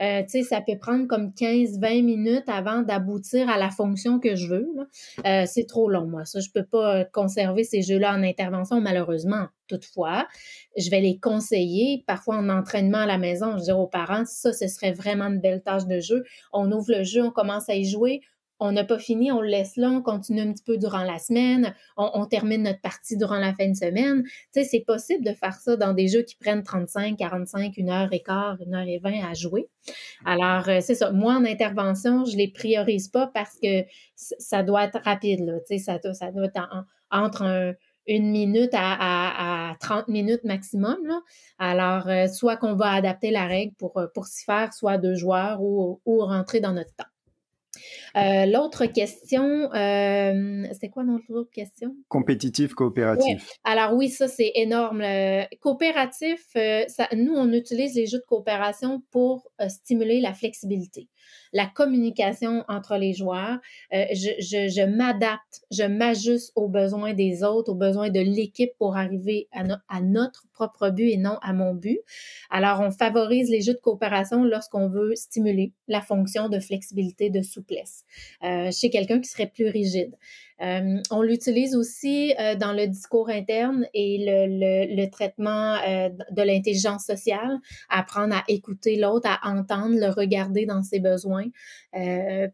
Euh, 0.00 0.22
tu 0.22 0.30
sais, 0.30 0.42
ça 0.42 0.60
peut 0.60 0.78
prendre 0.78 1.06
comme 1.06 1.30
15-20 1.30 2.02
minutes 2.02 2.48
avant 2.48 2.82
d'aboutir 2.82 3.48
à 3.48 3.58
la 3.58 3.70
fonction 3.70 4.18
que 4.20 4.34
je 4.34 4.48
veux. 4.48 4.68
Euh, 5.26 5.44
c'est 5.46 5.66
trop 5.66 5.88
long, 5.88 6.06
moi. 6.06 6.24
Ça, 6.24 6.40
je 6.40 6.50
peux 6.50 6.64
pas 6.64 7.04
conserver 7.06 7.64
ces 7.64 7.82
jeux-là 7.82 8.14
en 8.14 8.22
intervention, 8.22 8.80
malheureusement. 8.80 9.46
Toutefois, 9.66 10.26
je 10.76 10.90
vais 10.90 11.00
les 11.00 11.18
conseiller, 11.18 12.04
parfois 12.06 12.36
en 12.36 12.48
entraînement 12.48 12.98
à 12.98 13.06
la 13.06 13.18
maison. 13.18 13.56
Je 13.56 13.64
dis 13.64 13.72
aux 13.72 13.86
parents, 13.86 14.24
ça, 14.26 14.52
ce 14.52 14.68
serait 14.68 14.92
vraiment 14.92 15.26
une 15.26 15.40
belle 15.40 15.62
tâche 15.62 15.86
de 15.86 16.00
jeu. 16.00 16.24
On 16.52 16.70
ouvre 16.70 16.92
le 16.92 17.02
jeu, 17.02 17.22
on 17.22 17.30
commence 17.30 17.68
à 17.68 17.74
y 17.74 17.84
jouer 17.84 18.20
on 18.60 18.72
n'a 18.72 18.84
pas 18.84 18.98
fini, 18.98 19.32
on 19.32 19.40
le 19.40 19.48
laisse 19.48 19.76
là, 19.76 19.90
on 19.90 20.02
continue 20.02 20.40
un 20.40 20.52
petit 20.52 20.62
peu 20.62 20.76
durant 20.78 21.02
la 21.02 21.18
semaine, 21.18 21.74
on, 21.96 22.24
termine 22.26 22.62
notre 22.62 22.80
partie 22.80 23.16
durant 23.16 23.38
la 23.38 23.52
fin 23.54 23.68
de 23.68 23.74
semaine. 23.74 24.22
Tu 24.24 24.32
sais, 24.52 24.64
c'est 24.64 24.80
possible 24.80 25.24
de 25.24 25.32
faire 25.32 25.54
ça 25.54 25.76
dans 25.76 25.92
des 25.92 26.08
jeux 26.08 26.22
qui 26.22 26.36
prennent 26.36 26.62
35, 26.62 27.16
45, 27.16 27.76
une 27.76 27.90
heure 27.90 28.08
et 28.12 28.20
quart, 28.20 28.56
une 28.64 28.74
heure 28.74 28.86
et 28.86 28.98
vingt 28.98 29.28
à 29.28 29.34
jouer. 29.34 29.68
Alors, 30.24 30.68
euh, 30.68 30.78
c'est 30.80 30.94
ça. 30.94 31.10
Moi, 31.10 31.34
en 31.34 31.44
intervention, 31.44 32.24
je 32.24 32.36
les 32.36 32.48
priorise 32.48 33.08
pas 33.08 33.26
parce 33.26 33.58
que 33.60 33.84
ça 34.14 34.62
doit 34.62 34.84
être 34.84 35.00
rapide, 35.04 35.44
là. 35.44 35.54
Tu 35.68 35.78
sais, 35.78 35.98
ça, 36.12 36.30
doit 36.30 36.44
être 36.44 36.86
entre 37.10 37.76
une 38.06 38.30
minute 38.30 38.72
à, 38.74 39.70
à, 39.70 39.76
30 39.76 40.08
minutes 40.08 40.44
maximum. 40.44 40.98
Alors, 41.58 42.08
euh, 42.08 42.26
soit 42.26 42.56
qu'on 42.56 42.74
va 42.74 42.92
adapter 42.92 43.30
la 43.30 43.46
règle 43.46 43.74
pour, 43.78 43.96
euh, 43.98 44.06
pour 44.14 44.26
s'y 44.26 44.44
faire, 44.44 44.72
soit 44.72 44.98
deux 44.98 45.14
joueurs 45.14 45.62
ou, 45.62 46.00
ou 46.04 46.20
rentrer 46.20 46.60
dans 46.60 46.72
notre 46.72 46.94
temps. 46.94 47.04
Euh, 48.16 48.46
l'autre 48.46 48.86
question, 48.86 49.72
euh, 49.74 50.64
c'était 50.72 50.88
quoi 50.88 51.04
notre 51.04 51.32
autre 51.32 51.50
question? 51.50 51.94
Compétitif, 52.08 52.74
coopératif. 52.74 53.50
Alors 53.64 53.94
oui, 53.94 54.08
ça 54.08 54.28
c'est 54.28 54.52
énorme. 54.54 55.02
coopératif, 55.60 56.44
euh, 56.56 56.84
ça, 56.88 57.08
nous 57.14 57.34
on 57.34 57.52
utilise 57.52 57.94
les 57.94 58.06
jeux 58.06 58.18
de 58.18 58.24
coopération 58.26 59.02
pour 59.10 59.50
stimuler 59.68 60.20
la 60.20 60.34
flexibilité 60.34 61.08
la 61.54 61.66
communication 61.66 62.64
entre 62.68 62.96
les 62.96 63.14
joueurs. 63.14 63.58
Euh, 63.94 64.04
je, 64.12 64.84
m'adapte, 64.84 65.62
je 65.70 65.84
m'ajuste 65.84 66.52
aux 66.56 66.68
besoins 66.68 67.14
des 67.14 67.44
autres, 67.44 67.70
aux 67.70 67.76
besoins 67.76 68.10
de 68.10 68.20
l'équipe 68.20 68.72
pour 68.76 68.96
arriver 68.96 69.48
à, 69.52 70.00
notre 70.02 70.46
propre 70.52 70.90
but 70.90 71.10
et 71.10 71.16
non 71.16 71.38
à 71.42 71.52
mon 71.52 71.72
but. 71.72 72.00
Alors, 72.50 72.80
on 72.80 72.90
favorise 72.90 73.48
les 73.50 73.62
jeux 73.62 73.74
de 73.74 73.78
coopération 73.78 74.44
lorsqu'on 74.44 74.88
veut 74.88 75.14
stimuler 75.14 75.72
la 75.86 76.00
fonction 76.00 76.48
de 76.48 76.58
flexibilité, 76.58 77.30
de 77.30 77.42
souplesse 77.42 78.04
euh, 78.42 78.70
chez 78.72 78.90
quelqu'un 78.90 79.20
qui 79.20 79.28
serait 79.28 79.46
plus 79.46 79.68
rigide. 79.68 80.14
Euh, 80.60 80.98
on 81.10 81.22
l'utilise 81.22 81.74
aussi 81.74 82.32
dans 82.60 82.72
le 82.72 82.86
discours 82.86 83.28
interne 83.28 83.86
et 83.92 84.24
le, 84.24 85.06
traitement 85.10 85.76
de 86.30 86.42
l'intelligence 86.42 87.04
sociale, 87.04 87.58
apprendre 87.88 88.36
à 88.36 88.44
écouter 88.48 88.96
l'autre, 88.96 89.28
à 89.28 89.50
entendre, 89.50 89.96
le 89.96 90.10
regarder 90.10 90.64
dans 90.64 90.82
ses 90.82 91.00
besoins, 91.00 91.43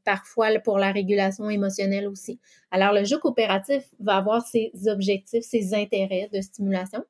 parfois 0.05 0.59
pour 0.61 0.79
la 0.79 0.93
régulation 0.93 1.49
émotionnelle 1.51 2.07
aussi. 2.07 2.39
Alors, 2.71 2.93
le 2.93 3.05
jeu 3.05 3.19
coopératif 3.19 3.83
va 3.99 4.17
avoir 4.17 4.47
ses 4.47 4.71
objectifs, 4.87 5.45
ses 5.45 5.75
intérêts 5.75 6.29
de 6.33 6.41
stimulation 6.41 7.05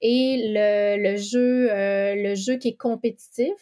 et 0.00 0.52
le, 0.54 1.16
jeu, 1.16 1.68
le 1.70 2.34
jeu 2.34 2.56
qui 2.56 2.68
est 2.68 2.76
compétitif, 2.76 3.54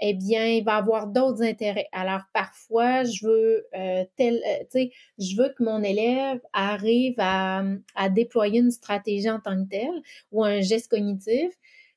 eh 0.00 0.14
bien, 0.14 0.46
il 0.46 0.64
va 0.64 0.76
avoir 0.76 1.06
d'autres 1.06 1.42
intérêts. 1.42 1.88
Alors, 1.92 2.22
parfois, 2.32 3.04
je 3.04 3.26
veux 3.26 3.66
euh, 3.74 4.04
euh, 4.20 4.86
je 5.18 5.36
veux 5.36 5.48
que 5.56 5.62
mon 5.62 5.82
élève 5.82 6.40
arrive 6.52 7.14
à, 7.18 7.64
à, 7.94 8.08
déployer 8.08 8.60
une 8.60 8.70
stratégie 8.70 9.30
en 9.30 9.40
tant 9.40 9.64
que 9.64 9.68
telle 9.68 10.02
ou 10.32 10.44
un 10.44 10.60
geste 10.60 10.90
cognitif. 10.90 11.52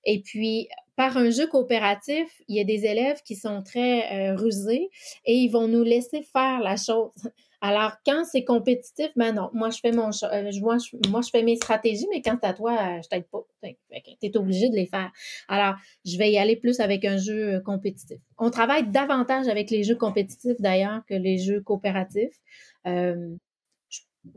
Et 0.05 0.21
puis, 0.21 0.69
par 0.97 1.15
un 1.15 1.29
jeu 1.29 1.47
coopératif, 1.47 2.41
il 2.49 2.57
y 2.57 2.59
a 2.59 2.65
des 2.65 2.85
élèves 2.85 3.21
qui 3.23 3.37
sont 3.37 3.63
très 3.63 4.11
euh, 4.11 4.35
rusés 4.35 4.89
et 5.25 5.35
ils 5.35 5.49
vont 5.49 5.69
nous 5.69 5.83
laisser 5.83 6.21
faire 6.23 6.59
la 6.59 6.75
chose. 6.75 7.11
Alors, 7.61 7.93
quand 8.05 8.23
c'est 8.23 8.43
compétitif, 8.43 9.09
ben 9.15 9.33
non, 9.33 9.49
moi 9.53 9.69
je 9.71 9.79
fais 9.79 9.91
mon 9.91 10.09
euh, 10.09 10.51
moi, 10.61 10.77
je, 10.77 11.09
moi 11.09 11.21
je 11.21 11.29
fais 11.29 11.41
mes 11.41 11.55
stratégies, 11.55 12.07
mais 12.11 12.21
quand 12.21 12.37
à 12.43 12.53
toi, 12.53 12.71
euh, 12.71 13.01
je 13.03 13.09
t'aide 13.09 13.27
pas. 13.27 13.43
Tu 13.63 14.15
es 14.21 14.37
obligé 14.37 14.69
de 14.69 14.75
les 14.75 14.85
faire. 14.85 15.11
Alors, 15.47 15.75
je 16.05 16.17
vais 16.17 16.31
y 16.31 16.37
aller 16.37 16.55
plus 16.55 16.79
avec 16.79 17.03
un 17.05 17.17
jeu 17.17 17.55
euh, 17.55 17.59
compétitif. 17.59 18.19
On 18.37 18.51
travaille 18.51 18.87
davantage 18.87 19.47
avec 19.47 19.71
les 19.71 19.83
jeux 19.83 19.95
compétitifs 19.95 20.59
d'ailleurs 20.59 21.01
que 21.07 21.15
les 21.15 21.39
jeux 21.39 21.61
coopératifs. 21.61 22.39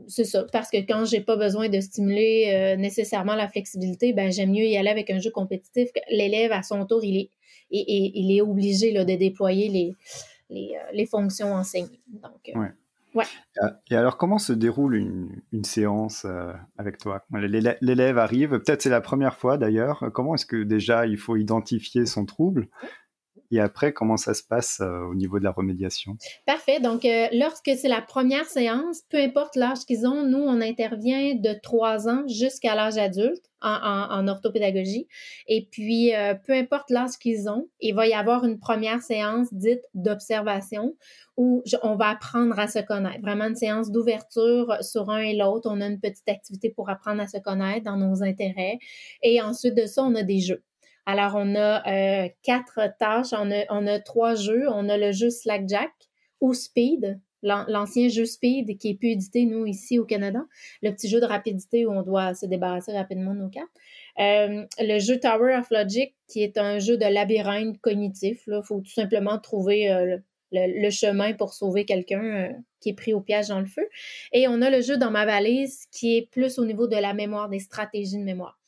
C'est 0.07 0.23
ça, 0.23 0.45
parce 0.51 0.69
que 0.69 0.77
quand 0.77 1.05
j'ai 1.05 1.21
pas 1.21 1.35
besoin 1.35 1.69
de 1.69 1.79
stimuler 1.79 2.75
nécessairement 2.77 3.35
la 3.35 3.47
flexibilité, 3.47 4.13
ben 4.13 4.31
j'aime 4.31 4.51
mieux 4.51 4.65
y 4.65 4.77
aller 4.77 4.89
avec 4.89 5.09
un 5.09 5.19
jeu 5.19 5.31
compétitif. 5.31 5.89
L'élève, 6.09 6.51
à 6.51 6.63
son 6.63 6.85
tour, 6.85 7.03
il 7.03 7.17
est, 7.17 7.29
il, 7.71 8.35
est 8.35 8.41
obligé 8.41 8.91
là, 8.91 9.05
de 9.05 9.15
déployer 9.15 9.69
les, 9.69 9.95
les, 10.49 10.73
les 10.93 11.05
fonctions 11.05 11.53
enseignées. 11.53 12.01
Donc, 12.07 12.51
Ouais. 13.13 13.25
Et 13.89 13.95
alors, 13.95 14.17
comment 14.17 14.37
se 14.37 14.53
déroule 14.53 14.95
une, 14.95 15.41
une 15.51 15.65
séance 15.65 16.23
euh, 16.25 16.53
avec 16.77 16.97
toi? 16.97 17.25
L'élève 17.33 18.17
arrive, 18.17 18.51
peut-être 18.51 18.81
c'est 18.81 18.89
la 18.89 19.01
première 19.01 19.35
fois 19.35 19.57
d'ailleurs. 19.57 20.09
Comment 20.13 20.35
est-ce 20.35 20.45
que 20.45 20.63
déjà 20.63 21.05
il 21.05 21.17
faut 21.17 21.35
identifier 21.35 22.05
son 22.05 22.25
trouble? 22.25 22.69
Et 23.51 23.59
après, 23.59 23.91
comment 23.91 24.17
ça 24.17 24.33
se 24.33 24.43
passe 24.43 24.79
euh, 24.79 25.01
au 25.09 25.15
niveau 25.15 25.37
de 25.37 25.43
la 25.43 25.51
remédiation? 25.51 26.17
Parfait. 26.45 26.79
Donc, 26.79 27.03
euh, 27.03 27.27
lorsque 27.33 27.71
c'est 27.75 27.89
la 27.89 28.01
première 28.01 28.45
séance, 28.45 29.01
peu 29.09 29.17
importe 29.17 29.55
l'âge 29.55 29.79
qu'ils 29.85 30.07
ont, 30.07 30.23
nous, 30.23 30.39
on 30.39 30.61
intervient 30.61 31.35
de 31.35 31.53
3 31.61 32.07
ans 32.07 32.23
jusqu'à 32.27 32.75
l'âge 32.75 32.97
adulte 32.97 33.43
en, 33.61 34.27
orthopédagogie. 34.27 35.07
Et 35.47 35.67
puis, 35.69 36.15
euh, 36.15 36.33
peu 36.33 36.53
importe 36.53 36.89
l'âge 36.89 37.17
qu'ils 37.19 37.47
ont, 37.49 37.67
il 37.79 37.93
va 37.93 38.07
y 38.07 38.13
avoir 38.13 38.43
une 38.45 38.57
première 38.57 39.01
séance 39.01 39.53
dite 39.53 39.83
d'observation 39.93 40.95
où 41.37 41.63
on 41.83 41.95
va 41.95 42.09
apprendre 42.09 42.57
à 42.57 42.67
se 42.67 42.79
connaître. 42.79 43.21
Vraiment 43.21 43.45
une 43.45 43.55
séance 43.55 43.91
d'ouverture 43.91 44.77
sur 44.81 45.09
un 45.09 45.19
et 45.19 45.35
l'autre. 45.35 45.69
On 45.71 45.81
a 45.81 45.87
une 45.87 45.99
petite 45.99 46.27
activité 46.27 46.69
pour 46.69 46.89
apprendre 46.89 47.21
à 47.21 47.27
se 47.27 47.37
connaître 47.37 47.83
dans 47.83 47.97
nos 47.97 48.23
intérêts. 48.23 48.79
Et 49.21 49.41
ensuite 49.41 49.75
de 49.75 49.85
ça, 49.85 50.03
on 50.03 50.15
a 50.15 50.23
des 50.23 50.39
jeux. 50.39 50.63
Alors, 51.05 51.33
on 51.35 51.55
a 51.55 51.87
euh, 51.87 52.29
quatre 52.43 52.81
tâches, 52.99 53.33
on 53.33 53.87
a, 53.87 53.99
trois 53.99 54.35
jeux. 54.35 54.67
On 54.69 54.87
a 54.89 54.97
le 54.97 55.11
jeu 55.11 55.29
Slackjack 55.29 55.91
ou 56.41 56.53
Speed, 56.53 57.19
l'ancien 57.41 58.07
jeu 58.09 58.25
Speed 58.25 58.77
qui 58.77 58.89
est 58.89 58.93
plus 58.95 59.09
édité, 59.09 59.45
nous, 59.45 59.65
ici 59.65 59.97
au 59.99 60.05
Canada. 60.05 60.45
Le 60.81 60.91
petit 60.91 61.09
jeu 61.09 61.19
de 61.19 61.25
rapidité 61.25 61.85
où 61.85 61.91
on 61.91 62.03
doit 62.03 62.33
se 62.35 62.45
débarrasser 62.45 62.93
rapidement 62.93 63.33
de 63.33 63.39
nos 63.39 63.49
cartes. 63.49 63.69
Euh, 64.19 64.65
le 64.79 64.99
jeu 64.99 65.19
Tower 65.19 65.55
of 65.55 65.69
Logic, 65.71 66.13
qui 66.27 66.43
est 66.43 66.57
un 66.57 66.79
jeu 66.79 66.97
de 66.97 67.05
labyrinthe 67.05 67.79
cognitif. 67.81 68.43
Il 68.47 68.61
faut 68.63 68.81
tout 68.81 68.91
simplement 68.91 69.39
trouver 69.39 69.91
euh, 69.91 70.17
le, 70.51 70.89
chemin 70.91 71.33
pour 71.33 71.53
sauver 71.53 71.85
quelqu'un 71.85 72.53
qui 72.79 72.89
est 72.89 72.93
pris 72.93 73.13
au 73.13 73.21
piège 73.21 73.47
dans 73.47 73.59
le 73.59 73.65
feu. 73.65 73.87
Et 74.33 74.47
on 74.47 74.61
a 74.61 74.69
le 74.69 74.81
jeu 74.81 74.97
dans 74.97 75.11
ma 75.11 75.25
valise 75.25 75.85
qui 75.91 76.17
est 76.17 76.29
plus 76.29 76.59
au 76.59 76.65
niveau 76.65 76.87
de 76.87 76.95
la 76.95 77.13
mémoire, 77.13 77.49
des 77.49 77.59
stratégies 77.59 78.17
de 78.17 78.23
mémoire. 78.23 78.60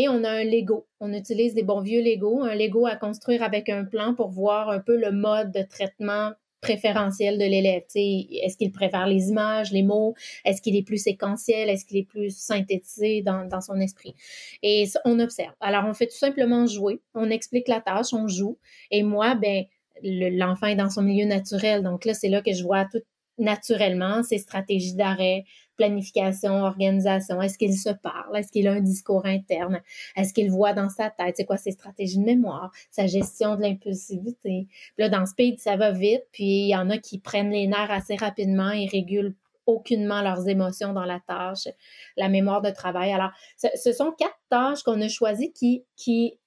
Et 0.00 0.08
on 0.08 0.22
a 0.22 0.30
un 0.30 0.44
Lego. 0.44 0.86
On 1.00 1.12
utilise 1.12 1.54
des 1.54 1.64
bons 1.64 1.80
vieux 1.80 2.00
Lego, 2.00 2.44
un 2.44 2.54
Lego 2.54 2.86
à 2.86 2.94
construire 2.94 3.42
avec 3.42 3.68
un 3.68 3.84
plan 3.84 4.14
pour 4.14 4.28
voir 4.28 4.70
un 4.70 4.78
peu 4.78 4.96
le 4.96 5.10
mode 5.10 5.50
de 5.50 5.62
traitement 5.62 6.30
préférentiel 6.60 7.36
de 7.36 7.44
l'élève. 7.44 7.82
Est-ce 7.96 8.56
qu'il 8.56 8.70
préfère 8.70 9.08
les 9.08 9.30
images, 9.30 9.72
les 9.72 9.82
mots? 9.82 10.14
Est-ce 10.44 10.62
qu'il 10.62 10.76
est 10.76 10.84
plus 10.84 11.02
séquentiel? 11.02 11.68
Est-ce 11.68 11.84
qu'il 11.84 11.96
est 11.96 12.06
plus 12.06 12.30
synthétisé 12.30 13.22
dans, 13.22 13.44
dans 13.44 13.60
son 13.60 13.80
esprit? 13.80 14.14
Et 14.62 14.84
on 15.04 15.18
observe. 15.18 15.54
Alors, 15.58 15.84
on 15.84 15.94
fait 15.94 16.06
tout 16.06 16.16
simplement 16.16 16.64
jouer. 16.66 17.00
On 17.14 17.28
explique 17.28 17.66
la 17.66 17.80
tâche, 17.80 18.14
on 18.14 18.28
joue. 18.28 18.56
Et 18.92 19.02
moi, 19.02 19.34
ben, 19.34 19.64
l'enfant 20.04 20.68
est 20.68 20.76
dans 20.76 20.90
son 20.90 21.02
milieu 21.02 21.26
naturel. 21.26 21.82
Donc 21.82 22.04
là, 22.04 22.14
c'est 22.14 22.28
là 22.28 22.40
que 22.40 22.52
je 22.52 22.62
vois 22.62 22.84
tout 22.84 23.02
naturellement 23.38 24.22
ses 24.22 24.38
stratégies 24.38 24.94
d'arrêt, 24.94 25.44
planification, 25.78 26.62
organisation? 26.62 27.40
Est-ce 27.40 27.56
qu'il 27.56 27.74
se 27.78 27.88
parle? 27.88 28.36
Est-ce 28.36 28.52
qu'il 28.52 28.68
a 28.68 28.72
un 28.72 28.80
discours 28.80 29.24
interne? 29.24 29.80
Est-ce 30.16 30.34
qu'il 30.34 30.50
voit 30.50 30.74
dans 30.74 30.90
sa 30.90 31.08
tête? 31.08 31.36
C'est 31.38 31.46
quoi 31.46 31.56
ses 31.56 31.70
stratégies 31.70 32.18
de 32.18 32.24
mémoire? 32.24 32.70
Sa 32.90 33.06
gestion 33.06 33.56
de 33.56 33.62
l'impulsivité? 33.62 34.66
là, 34.98 35.08
dans 35.08 35.24
Speed, 35.24 35.60
ça 35.60 35.76
va 35.76 35.92
vite. 35.92 36.24
Puis 36.32 36.64
il 36.64 36.68
y 36.68 36.76
en 36.76 36.90
a 36.90 36.98
qui 36.98 37.18
prennent 37.18 37.50
les 37.50 37.66
nerfs 37.66 37.90
assez 37.90 38.16
rapidement 38.16 38.70
et 38.70 38.86
régulent 38.86 39.34
aucunement 39.66 40.22
leurs 40.22 40.48
émotions 40.48 40.92
dans 40.92 41.04
la 41.04 41.20
tâche, 41.20 41.68
la 42.16 42.28
mémoire 42.28 42.62
de 42.62 42.70
travail. 42.70 43.12
Alors, 43.12 43.30
ce, 43.56 43.68
ce 43.74 43.92
sont 43.92 44.12
quatre 44.12 44.38
tâches 44.48 44.82
qu'on 44.82 45.00
a 45.00 45.08
choisies 45.08 45.52
qui, 45.52 45.84
qui 45.94 46.38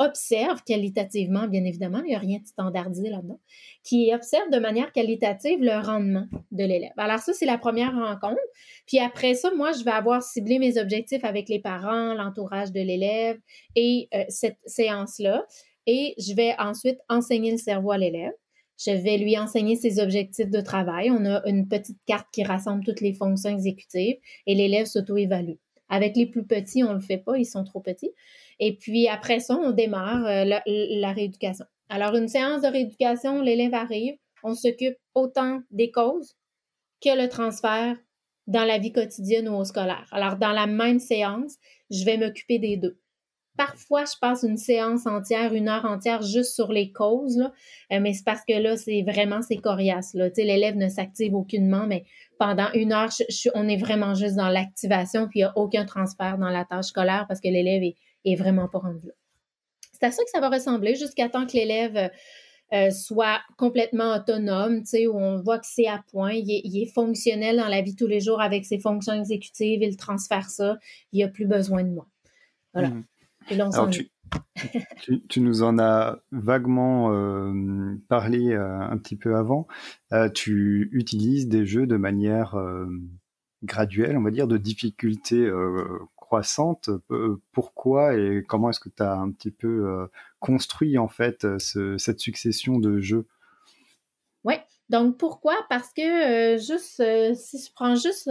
observe 0.00 0.64
qualitativement, 0.64 1.46
bien 1.46 1.62
évidemment, 1.64 1.98
il 1.98 2.08
n'y 2.08 2.14
a 2.14 2.18
rien 2.18 2.38
de 2.38 2.46
standardisé 2.46 3.10
là-dedans, 3.10 3.38
qui 3.84 4.12
observe 4.14 4.50
de 4.50 4.58
manière 4.58 4.92
qualitative 4.92 5.60
le 5.60 5.78
rendement 5.78 6.26
de 6.50 6.64
l'élève. 6.64 6.92
Alors 6.96 7.18
ça, 7.18 7.34
c'est 7.34 7.44
la 7.44 7.58
première 7.58 7.94
rencontre. 7.94 8.40
Puis 8.86 8.98
après 8.98 9.34
ça, 9.34 9.50
moi, 9.54 9.72
je 9.72 9.84
vais 9.84 9.90
avoir 9.90 10.22
ciblé 10.22 10.58
mes 10.58 10.80
objectifs 10.80 11.22
avec 11.22 11.50
les 11.50 11.60
parents, 11.60 12.14
l'entourage 12.14 12.72
de 12.72 12.80
l'élève 12.80 13.38
et 13.76 14.08
euh, 14.14 14.24
cette 14.28 14.58
séance-là. 14.64 15.44
Et 15.86 16.14
je 16.18 16.34
vais 16.34 16.54
ensuite 16.58 16.98
enseigner 17.10 17.52
le 17.52 17.58
cerveau 17.58 17.90
à 17.90 17.98
l'élève. 17.98 18.32
Je 18.78 18.92
vais 18.92 19.18
lui 19.18 19.38
enseigner 19.38 19.76
ses 19.76 20.00
objectifs 20.00 20.48
de 20.48 20.60
travail. 20.62 21.10
On 21.10 21.26
a 21.26 21.42
une 21.46 21.68
petite 21.68 21.98
carte 22.06 22.26
qui 22.32 22.42
rassemble 22.42 22.82
toutes 22.84 23.02
les 23.02 23.12
fonctions 23.12 23.50
exécutives 23.50 24.16
et 24.46 24.54
l'élève 24.54 24.86
s'auto-évalue. 24.86 25.56
Avec 25.90 26.16
les 26.16 26.26
plus 26.26 26.44
petits, 26.44 26.82
on 26.84 26.90
ne 26.90 26.94
le 26.94 27.00
fait 27.00 27.18
pas, 27.18 27.36
ils 27.36 27.44
sont 27.44 27.64
trop 27.64 27.80
petits. 27.80 28.12
Et 28.60 28.76
puis 28.76 29.08
après 29.08 29.40
ça, 29.40 29.56
on 29.56 29.72
démarre 29.72 30.24
euh, 30.26 30.44
la, 30.44 31.12
rééducation. 31.12 31.66
Alors, 31.88 32.14
une 32.14 32.28
séance 32.28 32.62
de 32.62 32.68
rééducation, 32.68 33.42
l'élève 33.42 33.74
arrive, 33.74 34.14
on 34.44 34.54
s'occupe 34.54 34.96
autant 35.14 35.60
des 35.70 35.90
causes 35.90 36.36
que 37.02 37.20
le 37.20 37.28
transfert 37.28 37.96
dans 38.46 38.64
la 38.64 38.78
vie 38.78 38.92
quotidienne 38.92 39.48
ou 39.48 39.56
au 39.56 39.64
scolaire. 39.64 40.06
Alors, 40.12 40.36
dans 40.36 40.52
la 40.52 40.66
même 40.66 41.00
séance, 41.00 41.56
je 41.90 42.04
vais 42.04 42.16
m'occuper 42.16 42.58
des 42.58 42.76
deux. 42.76 42.98
Parfois, 43.56 44.04
je 44.04 44.18
passe 44.20 44.42
une 44.42 44.56
séance 44.56 45.06
entière, 45.06 45.52
une 45.52 45.68
heure 45.68 45.84
entière 45.84 46.22
juste 46.22 46.54
sur 46.54 46.72
les 46.72 46.92
causes, 46.92 47.50
euh, 47.92 48.00
mais 48.00 48.12
c'est 48.12 48.24
parce 48.24 48.42
que 48.46 48.54
là, 48.54 48.76
c'est 48.76 49.02
vraiment, 49.02 49.42
c'est 49.42 49.56
coriace. 49.56 50.14
L'élève 50.14 50.76
ne 50.76 50.88
s'active 50.88 51.34
aucunement, 51.34 51.86
mais 51.86 52.04
pendant 52.40 52.72
une 52.72 52.92
heure, 52.92 53.10
on 53.54 53.68
est 53.68 53.76
vraiment 53.76 54.14
juste 54.14 54.34
dans 54.34 54.48
l'activation, 54.48 55.28
puis 55.28 55.40
il 55.40 55.42
n'y 55.42 55.48
a 55.48 55.52
aucun 55.56 55.84
transfert 55.84 56.38
dans 56.38 56.48
la 56.48 56.64
tâche 56.64 56.86
scolaire 56.86 57.26
parce 57.28 57.40
que 57.40 57.48
l'élève 57.48 57.84
est 57.84 57.94
est 58.24 58.36
vraiment 58.36 58.68
pas 58.68 58.78
rendu 58.78 59.06
là. 59.06 59.12
C'est 59.92 60.06
à 60.06 60.10
ça 60.10 60.22
que 60.24 60.30
ça 60.30 60.40
va 60.40 60.48
ressembler 60.48 60.94
jusqu'à 60.94 61.28
temps 61.28 61.46
que 61.46 61.52
l'élève 61.52 62.10
euh, 62.72 62.90
soit 62.90 63.40
complètement 63.58 64.14
autonome, 64.14 64.80
tu 64.80 64.86
sais, 64.86 65.06
où 65.06 65.18
on 65.18 65.40
voit 65.40 65.58
que 65.58 65.66
c'est 65.66 65.86
à 65.86 66.02
point, 66.10 66.32
il 66.32 66.82
est, 66.82 66.86
fonctionnel 66.86 67.56
dans 67.56 67.68
la 67.68 67.82
vie 67.82 67.96
tous 67.96 68.06
les 68.06 68.20
jours 68.20 68.40
avec 68.40 68.64
ses 68.64 68.78
fonctions 68.78 69.12
exécutives, 69.12 69.82
il 69.82 69.96
transfère 69.96 70.48
ça, 70.48 70.78
il 71.12 71.16
n'y 71.16 71.24
a 71.24 71.28
plus 71.28 71.46
besoin 71.46 71.82
de 71.82 71.90
moi. 71.90 72.06
Voilà. 72.72 72.88
Mmh. 72.88 73.04
Alors, 73.50 73.90
tu, 73.90 74.10
nous 75.36 75.62
en 75.62 75.78
as 75.78 76.18
vaguement 76.32 77.12
euh, 77.12 77.94
parlé 78.08 78.52
euh, 78.52 78.80
un 78.80 78.96
petit 78.98 79.16
peu 79.16 79.36
avant. 79.36 79.66
tu 80.34 80.88
utilises 80.92 81.48
des 81.48 81.66
jeux 81.66 81.86
de 81.86 81.96
manière 81.96 82.56
graduelle, 83.62 84.16
on 84.16 84.22
va 84.22 84.30
dire, 84.30 84.48
de 84.48 84.56
difficulté 84.56 85.50
croissante. 86.30 86.90
Euh, 87.10 87.42
pourquoi 87.50 88.14
et 88.14 88.44
comment 88.46 88.70
est-ce 88.70 88.78
que 88.78 88.88
tu 88.88 89.02
as 89.02 89.14
un 89.14 89.32
petit 89.32 89.50
peu 89.50 89.66
euh, 89.66 90.06
construit 90.38 90.96
en 90.96 91.08
fait 91.08 91.44
euh, 91.44 91.98
cette 91.98 92.20
succession 92.20 92.78
de 92.78 93.00
jeux? 93.00 93.26
Oui, 94.44 94.54
donc 94.90 95.18
pourquoi? 95.18 95.56
Parce 95.68 95.92
que 95.92 96.56
juste 96.56 97.02
si 97.34 97.58
je 97.58 97.72
prends 97.74 97.96
juste 97.96 98.30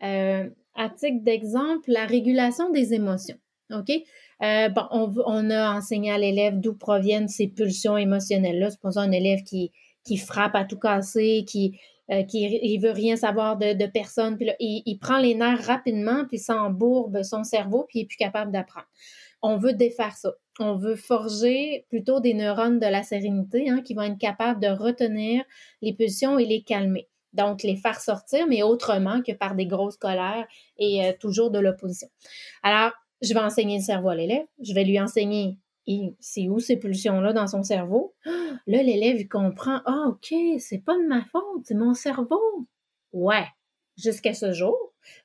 à 0.00 0.88
titre 0.90 1.24
d'exemple 1.24 1.90
la 1.90 2.06
régulation 2.06 2.70
des 2.70 2.94
émotions. 2.94 3.38
OK? 3.72 3.90
Bon, 4.42 4.86
on, 4.90 5.50
a 5.50 5.76
enseigné 5.76 6.10
à 6.10 6.18
l'élève 6.18 6.58
d'où 6.58 6.74
proviennent 6.74 7.28
ces 7.28 7.48
pulsions 7.48 7.96
émotionnelles-là. 7.96 8.70
Supposons 8.70 9.00
un 9.00 9.12
élève 9.12 9.42
qui, 9.44 9.70
qui 10.04 10.16
frappe 10.16 10.54
à 10.54 10.64
tout 10.64 10.78
casser, 10.78 11.44
qui, 11.46 11.78
euh, 12.10 12.24
qui 12.24 12.42
il 12.42 12.78
veut 12.78 12.90
rien 12.90 13.16
savoir 13.16 13.56
de, 13.56 13.72
de 13.74 13.86
personne, 13.86 14.36
puis 14.36 14.46
là, 14.46 14.54
il, 14.58 14.98
prend 14.98 15.18
les 15.18 15.34
nerfs 15.34 15.64
rapidement, 15.64 16.24
puis 16.26 16.38
ça 16.38 16.60
embourbe 16.60 17.22
son 17.22 17.44
cerveau, 17.44 17.86
puis 17.88 18.00
il 18.00 18.02
est 18.02 18.06
plus 18.06 18.16
capable 18.16 18.50
d'apprendre. 18.50 18.86
On 19.40 19.56
veut 19.56 19.72
défaire 19.72 20.16
ça. 20.16 20.32
On 20.58 20.76
veut 20.76 20.96
forger 20.96 21.86
plutôt 21.88 22.20
des 22.20 22.34
neurones 22.34 22.78
de 22.78 22.86
la 22.86 23.02
sérénité 23.02 23.70
hein, 23.70 23.82
qui 23.82 23.94
vont 23.94 24.02
être 24.02 24.18
capables 24.18 24.60
de 24.60 24.68
retenir 24.68 25.44
les 25.80 25.92
pulsions 25.92 26.38
et 26.38 26.44
les 26.44 26.62
calmer. 26.62 27.08
Donc, 27.32 27.62
les 27.62 27.76
faire 27.76 27.98
sortir, 28.00 28.46
mais 28.46 28.62
autrement 28.62 29.22
que 29.22 29.32
par 29.32 29.54
des 29.54 29.66
grosses 29.66 29.96
colères 29.96 30.46
et 30.76 31.06
euh, 31.06 31.12
toujours 31.18 31.50
de 31.50 31.58
l'opposition. 31.58 32.08
Alors, 32.62 32.92
je 33.22 33.34
vais 33.34 33.40
enseigner 33.40 33.78
le 33.78 33.82
cerveau 33.82 34.08
à 34.10 34.14
l'élève. 34.14 34.46
Je 34.62 34.74
vais 34.74 34.84
lui 34.84 35.00
enseigner 35.00 35.58
c'est 36.20 36.48
où 36.48 36.58
ces 36.58 36.76
pulsions-là 36.76 37.32
dans 37.32 37.46
son 37.46 37.62
cerveau? 37.62 38.14
Là, 38.66 38.82
l'élève, 38.82 39.20
il 39.20 39.28
comprend, 39.28 39.80
ah, 39.84 40.06
OK, 40.08 40.34
c'est 40.58 40.84
pas 40.84 40.96
de 40.96 41.06
ma 41.06 41.24
faute, 41.24 41.64
c'est 41.64 41.74
mon 41.74 41.94
cerveau. 41.94 42.66
Ouais, 43.12 43.46
jusqu'à 43.96 44.34
ce 44.34 44.52
jour. 44.52 44.76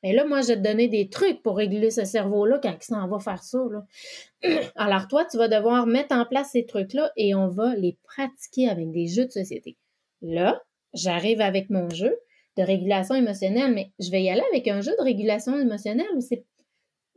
Mais 0.01 0.11
là, 0.13 0.25
moi, 0.25 0.41
je 0.41 0.47
vais 0.47 0.57
te 0.57 0.61
donner 0.61 0.87
des 0.87 1.09
trucs 1.09 1.43
pour 1.43 1.57
réguler 1.57 1.91
ce 1.91 2.03
cerveau-là 2.03 2.59
quand 2.61 2.73
il 2.73 2.83
s'en 2.83 3.07
va 3.07 3.19
faire 3.19 3.43
ça. 3.43 3.59
Alors, 4.75 5.07
toi, 5.07 5.23
tu 5.25 5.37
vas 5.37 5.47
devoir 5.47 5.85
mettre 5.85 6.15
en 6.15 6.25
place 6.25 6.49
ces 6.51 6.65
trucs-là 6.65 7.11
et 7.15 7.35
on 7.35 7.47
va 7.47 7.75
les 7.75 7.97
pratiquer 8.03 8.69
avec 8.69 8.91
des 8.91 9.05
jeux 9.07 9.25
de 9.25 9.31
société. 9.31 9.77
Là, 10.23 10.63
j'arrive 10.95 11.41
avec 11.41 11.69
mon 11.69 11.89
jeu 11.89 12.17
de 12.57 12.63
régulation 12.63 13.13
émotionnelle, 13.13 13.71
mais 13.73 13.91
je 13.99 14.09
vais 14.09 14.23
y 14.23 14.31
aller 14.31 14.43
avec 14.51 14.67
un 14.67 14.81
jeu 14.81 14.93
de 14.97 15.03
régulation 15.03 15.59
émotionnelle 15.59 16.07
où 16.15 16.21
c'est 16.21 16.43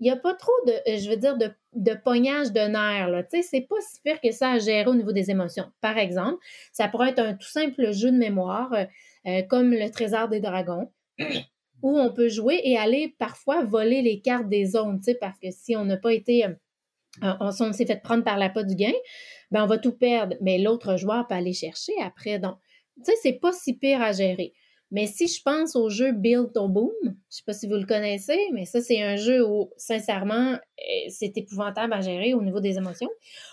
il 0.00 0.04
n'y 0.04 0.10
a 0.10 0.16
pas 0.16 0.34
trop 0.34 0.52
de, 0.66 0.72
euh, 0.72 0.98
je 0.98 1.10
veux 1.10 1.16
dire, 1.16 1.36
de, 1.36 1.50
de 1.74 1.92
pognage 1.94 2.52
de 2.52 2.60
nerfs. 2.60 3.26
Tu 3.30 3.36
sais, 3.36 3.42
c'est 3.42 3.60
pas 3.60 3.76
si 3.80 4.00
pire 4.00 4.20
que 4.20 4.32
ça 4.32 4.52
à 4.52 4.58
gérer 4.58 4.88
au 4.88 4.94
niveau 4.94 5.12
des 5.12 5.30
émotions. 5.30 5.70
Par 5.82 5.98
exemple, 5.98 6.38
ça 6.72 6.88
pourrait 6.88 7.10
être 7.10 7.18
un 7.18 7.34
tout 7.34 7.48
simple 7.48 7.92
jeu 7.92 8.10
de 8.10 8.16
mémoire, 8.16 8.72
euh, 8.72 8.84
euh, 9.26 9.42
comme 9.42 9.72
le 9.72 9.90
Trésor 9.90 10.28
des 10.28 10.40
Dragons, 10.40 10.90
où 11.82 11.98
on 11.98 12.12
peut 12.12 12.28
jouer 12.28 12.60
et 12.64 12.78
aller 12.78 13.14
parfois 13.18 13.62
voler 13.62 14.00
les 14.00 14.20
cartes 14.20 14.48
des 14.48 14.64
zones, 14.64 14.98
tu 14.98 15.12
sais, 15.12 15.14
parce 15.20 15.38
que 15.38 15.50
si 15.50 15.76
on 15.76 15.84
n'a 15.84 15.98
pas 15.98 16.14
été, 16.14 16.46
on, 17.22 17.50
s'est 17.50 17.86
fait 17.86 18.02
prendre 18.02 18.24
par 18.24 18.38
la 18.38 18.48
pas 18.48 18.64
du 18.64 18.74
gain, 18.74 18.92
ben 19.50 19.64
on 19.64 19.66
va 19.66 19.78
tout 19.78 19.92
perdre. 19.92 20.36
Mais 20.40 20.58
l'autre 20.58 20.96
joueur 20.96 21.26
peut 21.26 21.34
aller 21.34 21.52
chercher 21.52 21.92
après. 22.02 22.38
Donc, 22.38 22.56
tu 22.96 23.04
sais, 23.04 23.18
c'est 23.22 23.32
pas 23.34 23.52
si 23.52 23.76
pire 23.76 24.02
à 24.02 24.12
gérer. 24.12 24.52
Mais 24.90 25.06
si 25.06 25.28
je 25.28 25.40
pense 25.42 25.76
au 25.76 25.88
jeu 25.88 26.12
Build 26.12 26.52
to 26.52 26.68
Boom, 26.68 26.90
je 27.04 27.36
sais 27.36 27.42
pas 27.46 27.52
si 27.52 27.68
vous 27.68 27.76
le 27.76 27.86
connaissez, 27.86 28.38
mais 28.52 28.64
ça, 28.64 28.80
c'est 28.80 29.00
un 29.00 29.16
jeu 29.16 29.46
où, 29.46 29.70
sincèrement, 29.76 30.52
euh, 30.54 31.08
c'est 31.08 31.36
épouvantable 31.36 31.92
à 31.92 32.00
gérer 32.00 32.34
au 32.34 32.42
niveau 32.42 32.58
des 32.58 32.76
émotions. 32.76 33.08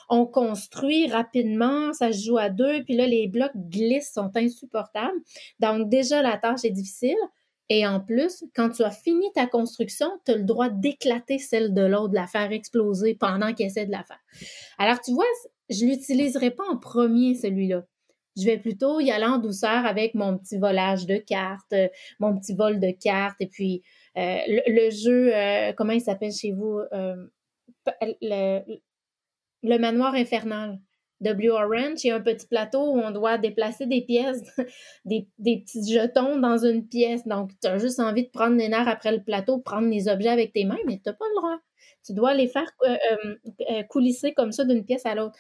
On 0.09 0.25
construit 0.25 1.07
rapidement, 1.07 1.93
ça 1.93 2.11
se 2.11 2.25
joue 2.25 2.37
à 2.37 2.49
deux, 2.49 2.83
puis 2.83 2.95
là, 2.95 3.05
les 3.05 3.27
blocs 3.27 3.55
glissent, 3.55 4.13
sont 4.13 4.31
insupportables. 4.35 5.19
Donc, 5.59 5.89
déjà, 5.89 6.23
la 6.23 6.37
tâche 6.37 6.65
est 6.65 6.71
difficile. 6.71 7.17
Et 7.69 7.85
en 7.85 7.99
plus, 7.99 8.45
quand 8.55 8.69
tu 8.69 8.83
as 8.83 8.91
fini 8.91 9.25
ta 9.35 9.45
construction, 9.45 10.07
tu 10.25 10.31
as 10.31 10.37
le 10.37 10.43
droit 10.43 10.69
d'éclater 10.69 11.37
celle 11.37 11.73
de 11.73 11.81
l'autre, 11.81 12.09
de 12.09 12.15
la 12.15 12.25
faire 12.25 12.51
exploser 12.51 13.13
pendant 13.13 13.53
qu'il 13.53 13.65
essaie 13.65 13.85
de 13.85 13.91
la 13.91 14.03
faire. 14.05 14.19
Alors, 14.77 15.01
tu 15.01 15.11
vois, 15.11 15.25
je 15.69 15.85
l'utiliserai 15.85 16.51
pas 16.51 16.63
en 16.71 16.77
premier, 16.77 17.35
celui-là 17.35 17.83
je 18.37 18.45
vais 18.45 18.57
plutôt 18.57 18.99
y 18.99 19.11
aller 19.11 19.25
en 19.25 19.39
douceur 19.39 19.85
avec 19.85 20.13
mon 20.13 20.37
petit 20.37 20.57
volage 20.57 21.05
de 21.05 21.17
cartes, 21.17 21.73
euh, 21.73 21.87
mon 22.19 22.37
petit 22.37 22.53
vol 22.53 22.79
de 22.79 22.91
cartes, 22.91 23.37
et 23.39 23.47
puis 23.47 23.81
euh, 24.17 24.37
le, 24.47 24.89
jeu, 24.89 25.35
euh, 25.35 25.73
comment 25.73 25.93
il 25.93 26.01
s'appelle 26.01 26.31
chez 26.31 26.51
vous? 26.51 26.79
le, 28.21 29.77
manoir 29.77 30.13
infernal. 30.13 30.79
W 31.21 31.49
Orange, 31.49 32.03
il 32.03 32.07
y 32.09 32.11
a 32.11 32.15
un 32.17 32.21
petit 32.21 32.45
plateau 32.45 32.91
où 32.91 32.99
on 32.99 33.09
doit 33.09 33.39
déplacer 33.39 33.87
des 33.87 34.01
pièces, 34.01 34.43
des, 35.05 35.27
petits 35.39 35.91
jetons 35.91 36.37
dans 36.37 36.63
une 36.63 36.87
pièce. 36.87 37.25
Donc, 37.25 37.49
tu 37.59 37.67
as 37.67 37.79
juste 37.79 37.99
envie 37.99 38.25
de 38.25 38.29
prendre 38.29 38.55
les 38.55 38.69
nerfs 38.69 38.87
après 38.87 39.11
le 39.11 39.23
plateau, 39.23 39.57
prendre 39.57 39.87
les 39.89 40.09
objets 40.09 40.29
avec 40.29 40.53
tes 40.53 40.63
mains, 40.63 40.77
mais 40.85 40.97
tu 40.97 41.03
n'as 41.07 41.13
pas 41.13 41.25
le 41.29 41.35
droit. 41.41 41.57
Tu 42.05 42.13
dois 42.13 42.35
les 42.35 42.47
faire 42.47 42.71
coulisser 43.89 44.33
comme 44.33 44.51
ça 44.51 44.63
d'une 44.63 44.85
pièce 44.85 45.07
à 45.07 45.15
l'autre. 45.15 45.35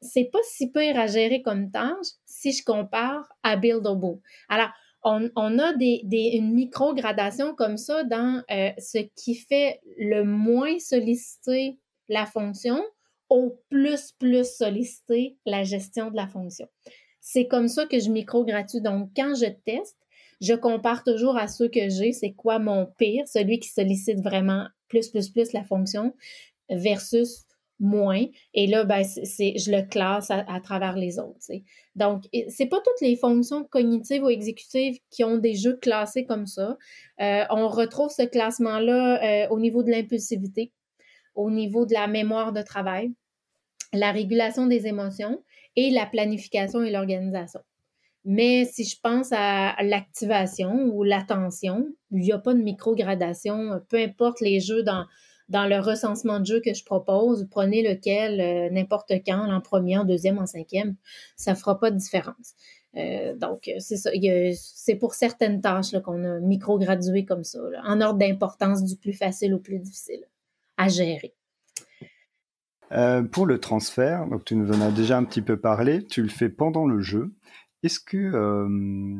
C'est 0.00 0.30
pas 0.32 0.38
si 0.44 0.70
pire 0.70 0.98
à 0.98 1.06
gérer 1.06 1.42
comme 1.42 1.70
tâche 1.70 2.06
si 2.24 2.52
je 2.52 2.64
compare 2.64 3.28
à 3.42 3.56
Buildable. 3.56 4.20
Alors, 4.48 4.70
on, 5.04 5.58
a 5.58 5.72
des, 5.74 6.02
une 6.34 6.52
micro-gradation 6.52 7.54
comme 7.54 7.76
ça 7.76 8.04
dans 8.04 8.42
ce 8.48 8.98
qui 9.16 9.34
fait 9.34 9.80
le 9.96 10.24
moins 10.24 10.78
solliciter 10.78 11.78
la 12.08 12.26
fonction 12.26 12.82
au 13.28 13.58
plus, 13.68 14.12
plus 14.12 14.48
solliciter 14.56 15.36
la 15.44 15.62
gestion 15.62 16.10
de 16.10 16.16
la 16.16 16.26
fonction. 16.26 16.66
C'est 17.20 17.46
comme 17.46 17.68
ça 17.68 17.86
que 17.86 17.98
je 17.98 18.10
micro-gradue. 18.10 18.80
Donc, 18.80 19.10
quand 19.14 19.34
je 19.34 19.50
teste, 19.66 19.98
je 20.40 20.54
compare 20.54 21.04
toujours 21.04 21.36
à 21.36 21.48
ceux 21.48 21.68
que 21.68 21.88
j'ai, 21.88 22.12
c'est 22.12 22.32
quoi 22.32 22.58
mon 22.58 22.86
pire, 22.98 23.26
celui 23.28 23.58
qui 23.58 23.68
sollicite 23.68 24.20
vraiment 24.20 24.66
plus, 24.88 25.08
plus, 25.08 25.28
plus 25.28 25.52
la 25.52 25.64
fonction 25.64 26.14
versus 26.70 27.44
moins. 27.80 28.24
Et 28.54 28.66
là, 28.66 28.84
ben, 28.84 29.02
je 29.02 29.70
le 29.70 29.88
classe 29.88 30.30
à, 30.30 30.60
travers 30.62 30.96
les 30.96 31.18
autres. 31.18 31.38
Donc, 31.94 32.24
c'est 32.48 32.66
pas 32.66 32.78
toutes 32.78 33.00
les 33.00 33.16
fonctions 33.16 33.64
cognitives 33.64 34.24
ou 34.24 34.28
exécutives 34.28 34.98
qui 35.10 35.24
ont 35.24 35.38
des 35.38 35.54
jeux 35.54 35.76
classés 35.76 36.24
comme 36.24 36.46
ça. 36.46 36.76
Euh, 37.20 37.44
on 37.50 37.68
retrouve 37.68 38.10
ce 38.10 38.22
classement-là 38.22 39.22
euh, 39.22 39.48
au 39.50 39.60
niveau 39.60 39.82
de 39.82 39.90
l'impulsivité, 39.90 40.72
au 41.34 41.50
niveau 41.50 41.86
de 41.86 41.94
la 41.94 42.06
mémoire 42.06 42.52
de 42.52 42.62
travail, 42.62 43.12
la 43.92 44.12
régulation 44.12 44.66
des 44.66 44.86
émotions 44.86 45.42
et 45.76 45.90
la 45.90 46.06
planification 46.06 46.82
et 46.82 46.90
l'organisation. 46.90 47.60
Mais 48.24 48.64
si 48.64 48.84
je 48.84 48.96
pense 49.00 49.28
à 49.32 49.74
l'activation 49.82 50.90
ou 50.92 51.02
l'attention, 51.02 51.86
il 52.10 52.18
n'y 52.18 52.32
a 52.32 52.38
pas 52.38 52.52
de 52.52 52.60
microgradation. 52.60 53.80
Peu 53.88 53.96
importe 53.96 54.40
les 54.40 54.60
jeux 54.60 54.82
dans, 54.82 55.06
dans 55.48 55.66
le 55.66 55.78
recensement 55.78 56.40
de 56.40 56.46
jeux 56.46 56.60
que 56.60 56.74
je 56.74 56.84
propose, 56.84 57.46
prenez 57.50 57.82
lequel, 57.82 58.40
euh, 58.40 58.70
n'importe 58.70 59.12
quand, 59.26 59.50
en 59.50 59.60
premier, 59.60 59.98
en 59.98 60.04
deuxième, 60.04 60.38
en 60.38 60.46
cinquième, 60.46 60.94
ça 61.36 61.52
ne 61.52 61.56
fera 61.56 61.78
pas 61.78 61.90
de 61.90 61.96
différence. 61.96 62.54
Euh, 62.96 63.34
donc, 63.36 63.70
c'est 63.78 63.96
ça. 63.96 64.10
C'est 64.54 64.96
pour 64.96 65.14
certaines 65.14 65.60
tâches 65.60 65.98
qu'on 66.04 66.24
a 66.24 66.40
microgradué 66.40 67.24
comme 67.24 67.44
ça, 67.44 67.60
en 67.84 68.00
ordre 68.00 68.18
d'importance 68.18 68.84
du 68.84 68.96
plus 68.96 69.12
facile 69.12 69.54
au 69.54 69.58
plus 69.58 69.78
difficile 69.78 70.24
à 70.76 70.88
gérer. 70.88 71.34
Euh, 72.92 73.22
pour 73.22 73.44
le 73.44 73.58
transfert, 73.58 74.26
donc 74.28 74.44
tu 74.44 74.56
nous 74.56 74.72
en 74.72 74.80
as 74.80 74.90
déjà 74.90 75.18
un 75.18 75.24
petit 75.24 75.42
peu 75.42 75.58
parlé, 75.58 76.04
tu 76.06 76.22
le 76.22 76.28
fais 76.28 76.48
pendant 76.48 76.86
le 76.86 77.00
jeu. 77.00 77.34
Est-ce 77.82 78.00
que, 78.00 79.18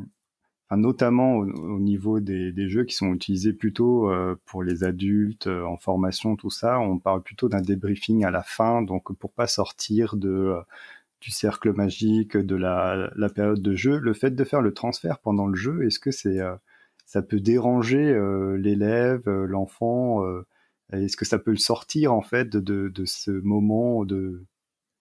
euh, 0.73 0.77
notamment 0.77 1.37
au, 1.37 1.79
niveau 1.81 2.21
des, 2.21 2.69
jeux 2.69 2.85
qui 2.85 2.95
sont 2.95 3.13
utilisés 3.15 3.53
plutôt 3.53 4.11
euh, 4.11 4.37
pour 4.47 4.63
les 4.63 4.85
adultes 4.85 5.47
en 5.47 5.77
formation, 5.77 6.37
tout 6.37 6.51
ça, 6.51 6.79
on 6.81 6.99
parle 6.99 7.23
plutôt 7.23 7.49
d'un 7.49 7.63
débriefing 7.63 8.25
à 8.25 8.31
la 8.31 8.43
fin, 8.43 8.83
donc 8.83 9.13
pour 9.17 9.33
pas 9.33 9.47
sortir 9.47 10.17
de 10.17 10.57
du 11.21 11.33
cercle 11.33 11.73
magique, 11.73 12.37
de 12.37 12.55
la, 12.55 13.11
la, 13.17 13.29
période 13.29 13.61
de 13.61 13.75
jeu, 13.75 13.99
le 13.99 14.13
fait 14.13 14.31
de 14.31 14.45
faire 14.45 14.61
le 14.61 14.73
transfert 14.73 15.19
pendant 15.19 15.47
le 15.49 15.57
jeu, 15.57 15.85
est-ce 15.85 15.99
que 15.99 16.13
c'est 16.13 16.39
ça 17.07 17.23
peut 17.23 17.41
déranger 17.41 18.17
l'élève, 18.57 19.29
l'enfant 19.29 20.23
est-ce 20.93 21.17
que 21.17 21.25
ça 21.25 21.39
peut 21.39 21.51
le 21.51 21.59
sortir 21.59 22.13
en 22.13 22.23
fait 22.23 22.49
de, 22.51 23.05
ce 23.05 23.31
moment 23.31 24.05
de, 24.05 24.45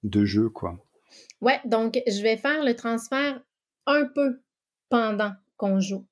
de 0.03 0.25
jeu 0.25 0.49
quoi? 0.49 0.77
Ouais, 1.41 1.59
donc 1.65 2.01
je 2.07 2.21
vais 2.21 2.37
faire 2.37 2.63
le 2.63 2.75
transfert 2.75 3.41
un 3.85 4.05
peu 4.05 4.41
pendant 4.89 5.33
qu'on 5.57 5.79
joue. 5.79 6.05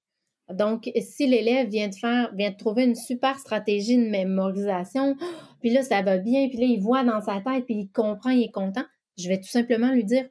Donc, 0.53 0.91
si 1.01 1.25
l'élève 1.25 1.69
vient 1.69 1.87
de 1.87 1.95
faire, 1.95 2.33
vient 2.35 2.51
de 2.51 2.57
trouver 2.57 2.83
une 2.83 2.95
super 2.95 3.39
stratégie 3.39 3.97
de 3.97 4.09
mémorisation, 4.09 5.15
puis 5.61 5.71
là, 5.71 5.81
ça 5.81 6.01
va 6.01 6.17
bien, 6.17 6.47
puis 6.49 6.57
là, 6.57 6.65
il 6.65 6.81
voit 6.81 7.03
dans 7.03 7.21
sa 7.21 7.41
tête, 7.41 7.65
puis 7.65 7.75
il 7.75 7.91
comprend, 7.91 8.29
il 8.29 8.43
est 8.43 8.51
content, 8.51 8.85
je 9.17 9.27
vais 9.29 9.39
tout 9.39 9.49
simplement 9.49 9.91
lui 9.91 10.03
dire 10.03 10.27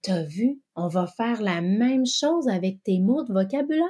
T'as 0.00 0.22
vu, 0.22 0.62
on 0.76 0.88
va 0.88 1.06
faire 1.06 1.42
la 1.42 1.60
même 1.60 2.06
chose 2.06 2.48
avec 2.48 2.82
tes 2.84 3.00
mots 3.00 3.22
de 3.22 3.32
vocabulaire. 3.34 3.84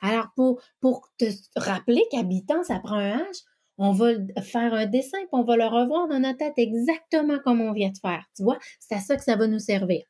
Alors, 0.00 0.28
pour, 0.36 0.62
pour 0.80 1.08
te 1.18 1.24
rappeler 1.56 2.04
qu'habitant, 2.12 2.62
ça 2.62 2.78
prend 2.78 2.98
un 2.98 3.18
H, 3.18 3.42
on 3.78 3.92
va 3.92 4.12
faire 4.42 4.74
un 4.74 4.86
dessin, 4.86 5.18
puis 5.18 5.28
on 5.32 5.42
va 5.42 5.56
le 5.56 5.64
revoir 5.64 6.08
dans 6.08 6.20
notre 6.20 6.38
tête 6.38 6.54
exactement 6.56 7.38
comme 7.44 7.60
on 7.60 7.72
vient 7.72 7.90
de 7.90 7.98
faire. 7.98 8.24
Tu 8.36 8.42
vois, 8.44 8.58
c'est 8.78 8.94
à 8.94 9.00
ça 9.00 9.16
que 9.16 9.24
ça 9.24 9.36
va 9.36 9.48
nous 9.48 9.58
servir. 9.58 10.04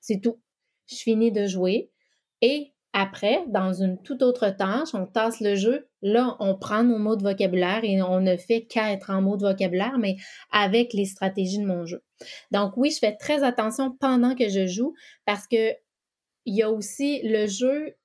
C'est 0.00 0.20
tout. 0.20 0.40
Je 0.86 0.96
finis 0.96 1.32
de 1.32 1.46
jouer 1.46 1.90
et 2.42 2.73
après, 2.96 3.44
dans 3.48 3.72
une 3.72 4.00
toute 4.00 4.22
autre 4.22 4.48
tâche, 4.50 4.94
on 4.94 5.04
tasse 5.04 5.40
le 5.40 5.56
jeu. 5.56 5.88
Là, 6.00 6.36
on 6.38 6.56
prend 6.56 6.84
nos 6.84 6.98
mots 6.98 7.16
de 7.16 7.24
vocabulaire 7.24 7.80
et 7.82 8.00
on 8.00 8.20
ne 8.20 8.36
fait 8.36 8.62
qu'être 8.62 9.10
en 9.10 9.20
mots 9.20 9.36
de 9.36 9.42
vocabulaire, 9.42 9.98
mais 9.98 10.14
avec 10.52 10.92
les 10.92 11.04
stratégies 11.04 11.58
de 11.58 11.66
mon 11.66 11.84
jeu. 11.84 12.04
Donc 12.52 12.76
oui, 12.76 12.92
je 12.92 13.00
fais 13.00 13.16
très 13.16 13.42
attention 13.42 13.96
pendant 13.98 14.36
que 14.36 14.48
je 14.48 14.68
joue 14.68 14.94
parce 15.26 15.48
que 15.48 15.72
il 16.46 16.54
y 16.54 16.62
a 16.62 16.70
aussi 16.70 17.20
le 17.24 17.48
jeu 17.48 17.96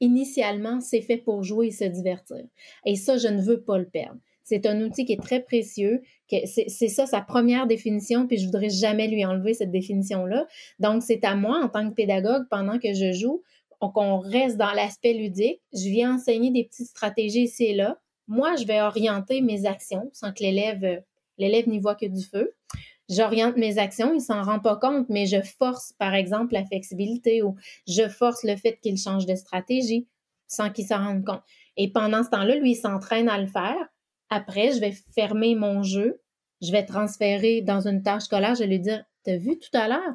initialement, 0.00 0.80
c'est 0.80 1.02
fait 1.02 1.18
pour 1.18 1.42
jouer 1.42 1.66
et 1.66 1.70
se 1.70 1.84
divertir. 1.84 2.42
Et 2.86 2.96
ça, 2.96 3.18
je 3.18 3.28
ne 3.28 3.42
veux 3.42 3.60
pas 3.60 3.76
le 3.76 3.90
perdre. 3.90 4.20
C'est 4.42 4.64
un 4.64 4.80
outil 4.80 5.04
qui 5.04 5.12
est 5.12 5.22
très 5.22 5.40
précieux. 5.40 6.00
C'est 6.46 6.88
ça 6.88 7.04
sa 7.04 7.20
première 7.20 7.66
définition, 7.66 8.26
puis 8.26 8.38
je 8.38 8.46
voudrais 8.46 8.70
jamais 8.70 9.06
lui 9.06 9.24
enlever 9.24 9.52
cette 9.52 9.70
définition-là. 9.70 10.46
Donc, 10.78 11.02
c'est 11.02 11.24
à 11.24 11.36
moi, 11.36 11.60
en 11.62 11.68
tant 11.68 11.88
que 11.88 11.94
pédagogue, 11.94 12.44
pendant 12.50 12.78
que 12.78 12.94
je 12.94 13.12
joue, 13.12 13.42
qu'on 13.88 14.18
reste 14.18 14.56
dans 14.56 14.72
l'aspect 14.72 15.14
ludique. 15.14 15.60
Je 15.72 15.88
viens 15.88 16.16
enseigner 16.16 16.50
des 16.50 16.64
petites 16.64 16.88
stratégies 16.88 17.44
ici 17.44 17.64
et 17.64 17.74
là. 17.74 17.98
Moi, 18.28 18.54
je 18.56 18.64
vais 18.64 18.80
orienter 18.80 19.40
mes 19.40 19.66
actions 19.66 20.08
sans 20.12 20.32
que 20.32 20.42
l'élève 20.42 21.02
l'élève 21.38 21.68
n'y 21.68 21.80
voit 21.80 21.94
que 21.94 22.06
du 22.06 22.22
feu. 22.22 22.54
J'oriente 23.08 23.56
mes 23.56 23.78
actions, 23.78 24.14
il 24.14 24.20
s'en 24.20 24.42
rend 24.42 24.60
pas 24.60 24.76
compte, 24.76 25.08
mais 25.08 25.26
je 25.26 25.40
force, 25.42 25.92
par 25.98 26.14
exemple, 26.14 26.54
la 26.54 26.64
flexibilité 26.64 27.42
ou 27.42 27.56
je 27.88 28.08
force 28.08 28.44
le 28.44 28.54
fait 28.56 28.78
qu'il 28.80 28.96
change 28.98 29.26
de 29.26 29.34
stratégie 29.34 30.06
sans 30.46 30.70
qu'il 30.70 30.86
s'en 30.86 31.02
rende 31.02 31.24
compte. 31.24 31.42
Et 31.76 31.90
pendant 31.90 32.22
ce 32.22 32.30
temps-là, 32.30 32.56
lui, 32.56 32.72
il 32.72 32.76
s'entraîne 32.76 33.28
à 33.28 33.38
le 33.38 33.48
faire. 33.48 33.88
Après, 34.28 34.72
je 34.72 34.80
vais 34.80 34.92
fermer 34.92 35.56
mon 35.56 35.82
jeu, 35.82 36.20
je 36.62 36.70
vais 36.70 36.84
transférer 36.84 37.62
dans 37.62 37.88
une 37.88 38.02
tâche 38.02 38.24
scolaire, 38.24 38.54
je 38.54 38.60
vais 38.60 38.68
lui 38.68 38.80
dire 38.80 39.04
T'as 39.24 39.36
vu 39.36 39.58
tout 39.58 39.76
à 39.76 39.88
l'heure? 39.88 40.14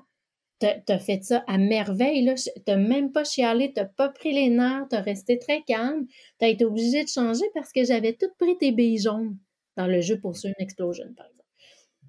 T'as 0.59 0.99
fait 0.99 1.23
ça 1.23 1.43
à 1.47 1.57
merveille, 1.57 2.23
là. 2.23 2.35
T'as 2.65 2.77
même 2.77 3.11
pas 3.11 3.23
chialé, 3.25 3.73
t'as 3.73 3.85
pas 3.85 4.09
pris 4.09 4.31
les 4.33 4.49
nerfs, 4.49 4.85
t'as 4.89 5.01
resté 5.01 5.37
très 5.37 5.61
calme. 5.63 6.07
T'as 6.39 6.47
été 6.47 6.65
obligé 6.65 7.03
de 7.03 7.09
changer 7.09 7.45
parce 7.53 7.71
que 7.73 7.83
j'avais 7.83 8.13
tout 8.13 8.29
pris 8.39 8.57
tes 8.57 8.71
billes 8.71 8.99
jaunes 8.99 9.37
dans 9.77 9.87
le 9.87 10.01
jeu 10.01 10.19
pour 10.19 10.33
une 10.43 10.53
explosion, 10.59 11.05
par 11.15 11.25
exemple. 11.27 11.45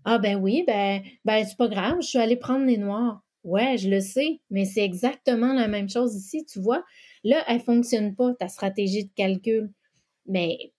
Ah 0.04 0.18
ben 0.18 0.36
oui, 0.40 0.64
ben, 0.66 1.02
ben 1.24 1.44
c'est 1.44 1.56
pas 1.56 1.68
grave, 1.68 1.96
je 2.00 2.06
suis 2.08 2.18
allée 2.18 2.36
prendre 2.36 2.64
les 2.66 2.78
noirs. 2.78 3.22
Ouais, 3.44 3.76
je 3.78 3.88
le 3.88 4.00
sais, 4.00 4.40
mais 4.50 4.64
c'est 4.64 4.84
exactement 4.84 5.52
la 5.52 5.68
même 5.68 5.88
chose 5.88 6.14
ici, 6.16 6.44
tu 6.46 6.60
vois. 6.60 6.84
Là, 7.24 7.44
elle 7.48 7.60
fonctionne 7.60 8.14
pas, 8.14 8.34
ta 8.34 8.48
stratégie 8.48 9.04
de 9.06 9.12
calcul. 9.14 9.70
Mais 10.26 10.72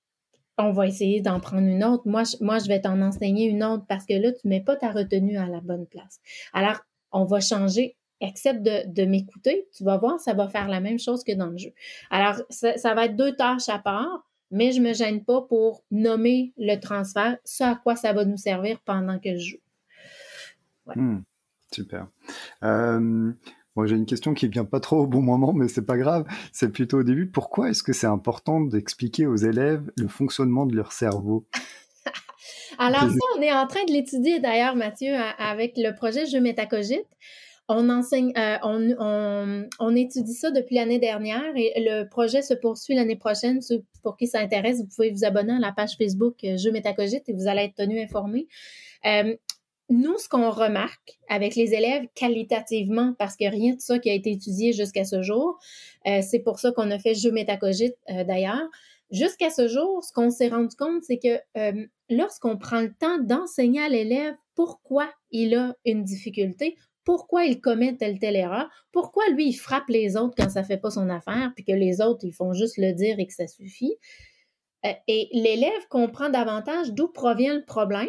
on 0.58 0.72
va 0.72 0.88
essayer 0.88 1.22
d'en 1.22 1.40
prendre 1.40 1.68
une 1.68 1.84
autre. 1.84 2.04
Moi, 2.08 2.24
je, 2.24 2.38
moi, 2.44 2.60
je 2.60 2.68
vais 2.68 2.82
t'en 2.82 3.02
enseigner 3.02 3.46
une 3.48 3.64
autre 3.64 3.86
parce 3.88 4.06
que 4.06 4.14
là, 4.14 4.32
tu 4.32 4.48
mets 4.48 4.62
pas 4.62 4.76
ta 4.76 4.92
retenue 4.92 5.38
à 5.38 5.48
la 5.48 5.62
bonne 5.62 5.86
place. 5.88 6.20
Alors, 6.54 6.80
on 7.12 7.26
va 7.26 7.40
changer. 7.40 7.96
Accepte 8.20 8.64
de, 8.64 9.06
m'écouter. 9.06 9.68
Tu 9.76 9.84
vas 9.84 9.98
voir, 9.98 10.20
ça 10.20 10.34
va 10.34 10.48
faire 10.48 10.68
la 10.68 10.80
même 10.80 10.98
chose 10.98 11.24
que 11.24 11.34
dans 11.34 11.48
le 11.48 11.58
jeu. 11.58 11.72
Alors, 12.10 12.42
ça, 12.50 12.94
va 12.96 13.06
être 13.06 13.16
deux 13.16 13.36
tâches 13.36 13.70
à 13.70 13.78
part, 13.78 14.28
mais 14.50 14.72
je 14.72 14.82
ne 14.82 14.88
me 14.88 14.94
gêne 14.94 15.24
pas 15.24 15.44
pour 15.44 15.84
nommer 15.92 16.52
le 16.58 16.78
transfert, 16.78 17.38
ce 17.46 17.64
à 17.64 17.76
quoi 17.76 17.96
ça 17.96 18.14
va 18.14 18.26
nous 18.26 18.38
servir 18.38 18.80
pendant 18.86 19.20
que 19.20 19.38
je 19.38 19.52
joue. 19.52 20.96
Hmm, 20.96 21.20
super. 21.72 22.08
Euh, 22.64 23.32
moi, 23.78 23.86
j'ai 23.86 23.96
une 23.96 24.08
question 24.08 24.34
qui 24.34 24.48
vient 24.48 24.66
pas 24.66 24.80
trop 24.80 25.04
au 25.04 25.06
bon 25.06 25.22
moment, 25.22 25.54
mais 25.54 25.68
c'est 25.68 25.86
pas 25.86 26.00
grave. 26.00 26.26
C'est 26.52 26.72
plutôt 26.72 27.02
au 27.02 27.04
début. 27.04 27.28
Pourquoi 27.28 27.70
est-ce 27.70 27.84
que 27.84 27.94
c'est 27.94 28.08
important 28.08 28.60
d'expliquer 28.60 29.28
aux 29.28 29.36
élèves 29.36 29.92
le 29.98 30.08
fonctionnement 30.08 30.66
de 30.66 30.76
leur 30.76 30.92
cerveau? 30.92 31.46
Alors 32.80 33.10
ça, 33.10 33.26
on 33.38 33.42
est 33.42 33.52
en 33.52 33.66
train 33.68 33.84
de 33.86 33.92
l'étudier 33.92 34.40
d'ailleurs, 34.40 34.76
Mathieu, 34.76 35.14
avec 35.40 35.74
le 35.78 35.96
projet 35.96 36.26
Jeux 36.26 36.40
Métacogite. 36.40 37.08
On 37.70 37.90
enseigne, 37.90 38.32
euh, 38.38 38.58
on, 38.64 39.66
on, 39.80 39.96
étudie 39.96 40.34
ça 40.34 40.52
depuis 40.52 40.76
l'année 40.76 41.00
dernière 41.00 41.52
et 41.56 41.74
le 41.78 42.06
projet 42.06 42.42
se 42.42 42.54
poursuit 42.54 42.96
l'année 42.96 43.18
prochaine. 43.18 43.60
pour 44.04 44.16
qui 44.16 44.28
ça 44.28 44.40
intéresse, 44.40 44.78
vous 44.78 44.88
pouvez 44.96 45.10
vous 45.10 45.26
abonner 45.26 45.54
à 45.54 45.60
la 45.60 45.74
page 45.74 45.98
Facebook 45.98 46.36
euh, 46.46 46.56
Jeux 46.56 46.72
Métacogite 46.72 47.28
et 47.28 47.34
vous 47.34 47.48
allez 47.48 47.64
être 47.64 47.76
tenu 47.76 48.00
informé. 48.00 48.48
Euh, 49.06 49.36
nous, 49.90 50.18
ce 50.18 50.30
qu'on 50.30 50.50
remarque 50.50 51.20
avec 51.28 51.56
les 51.56 51.74
élèves 51.74 52.06
qualitativement, 52.16 53.14
parce 53.20 53.36
que 53.36 53.50
rien 53.50 53.74
de 53.74 53.82
ça 53.82 54.00
qui 54.00 54.10
a 54.10 54.14
été 54.14 54.32
étudié 54.32 54.72
jusqu'à 54.72 55.04
ce 55.04 55.22
jour, 55.22 55.60
euh, 56.08 56.22
c'est 56.22 56.40
pour 56.40 56.60
ça 56.60 56.72
qu'on 56.72 56.90
a 56.92 57.00
fait 57.00 57.16
jeu 57.16 57.32
métacogite 57.32 57.96
d'ailleurs. 58.28 58.68
Jusqu'à 59.10 59.50
ce 59.50 59.68
jour, 59.68 60.04
ce 60.04 60.12
qu'on 60.12 60.30
s'est 60.30 60.50
rendu 60.50 60.76
compte, 60.76 61.04
c'est 61.04 61.20
que 61.20 61.40
euh, 61.58 61.86
lorsqu'on 62.10 62.58
prend 62.58 62.82
le 62.82 62.94
temps 62.94 63.18
d'enseigner 63.20 63.82
à 63.82 63.90
l'élève 63.90 64.36
pourquoi 64.56 65.10
il 65.32 65.56
a 65.56 65.76
une 65.86 66.04
difficulté, 66.04 66.76
pourquoi 67.06 67.46
il 67.46 67.62
commet 67.62 67.96
telle 67.96 68.20
telle 68.20 68.36
erreur, 68.36 68.70
pourquoi 68.92 69.24
lui 69.30 69.48
il 69.48 69.54
frappe 69.54 69.88
les 69.88 70.18
autres 70.18 70.36
quand 70.38 70.50
ça 70.50 70.64
fait 70.64 70.78
pas 70.78 70.90
son 70.90 71.10
affaire, 71.10 71.54
puis 71.56 71.64
que 71.64 71.72
les 71.72 72.02
autres 72.02 72.26
ils 72.26 72.34
font 72.34 72.52
juste 72.52 72.78
le 72.78 72.92
dire 72.92 73.18
et 73.18 73.28
que 73.28 73.34
ça 73.34 73.48
suffit. 73.48 73.96
Euh, 74.86 74.92
et 75.08 75.30
l'élève 75.32 75.88
comprend 75.90 76.30
davantage 76.30 76.92
d'où 76.92 77.08
provient 77.08 77.56
le 77.56 77.64
problème 77.66 78.08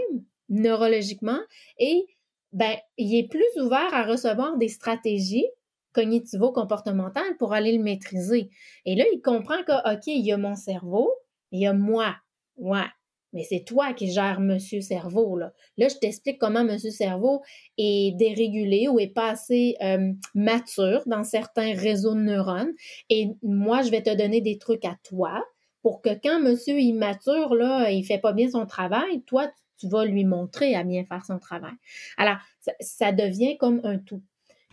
neurologiquement 0.49 1.39
et 1.79 2.07
ben, 2.53 2.77
il 2.97 3.15
est 3.15 3.29
plus 3.29 3.45
ouvert 3.63 3.93
à 3.93 4.05
recevoir 4.05 4.57
des 4.57 4.69
stratégies 4.69 5.47
cognitivo-comportementales 5.93 7.37
pour 7.39 7.53
aller 7.53 7.77
le 7.77 7.83
maîtriser. 7.83 8.51
Et 8.85 8.95
là, 8.95 9.05
il 9.13 9.21
comprend 9.21 9.63
que, 9.65 9.95
OK, 9.95 10.07
il 10.07 10.25
y 10.25 10.33
a 10.33 10.37
mon 10.37 10.55
cerveau, 10.55 11.13
il 11.51 11.61
y 11.61 11.67
a 11.67 11.73
moi. 11.73 12.17
Ouais. 12.57 12.87
Mais 13.35 13.45
c'est 13.45 13.65
toi 13.65 13.93
qui 13.93 14.11
gères 14.11 14.41
Monsieur 14.41 14.81
Cerveau, 14.81 15.37
là. 15.37 15.53
Là, 15.77 15.89
je 15.89 15.97
t'explique 15.97 16.39
comment 16.39 16.65
Monsieur 16.65 16.91
Cerveau 16.91 17.43
est 17.77 18.17
dérégulé 18.17 18.89
ou 18.89 18.99
est 18.99 19.13
pas 19.13 19.31
assez 19.31 19.77
euh, 19.83 20.13
mature 20.35 21.03
dans 21.07 21.25
certains 21.25 21.75
réseaux 21.75 22.15
de 22.15 22.21
neurones. 22.21 22.73
Et 23.11 23.29
moi, 23.43 23.83
je 23.83 23.91
vais 23.91 24.03
te 24.03 24.15
donner 24.15 24.41
des 24.41 24.57
trucs 24.57 24.87
à 24.87 24.97
toi 25.05 25.45
pour 25.83 26.01
que 26.01 26.11
quand 26.23 26.41
Monsieur 26.41 26.81
immature, 26.81 27.55
là, 27.55 27.91
il 27.91 28.05
fait 28.05 28.19
pas 28.19 28.33
bien 28.33 28.51
son 28.51 28.65
travail, 28.67 29.23
toi, 29.27 29.51
tu 29.79 29.89
vas 29.89 30.05
lui 30.05 30.25
montrer 30.25 30.75
à 30.75 30.83
bien 30.83 31.05
faire 31.05 31.25
son 31.25 31.39
travail. 31.39 31.75
Alors, 32.17 32.37
ça, 32.81 33.13
devient 33.13 33.57
comme 33.59 33.81
un 33.85 33.99
tout. 33.99 34.23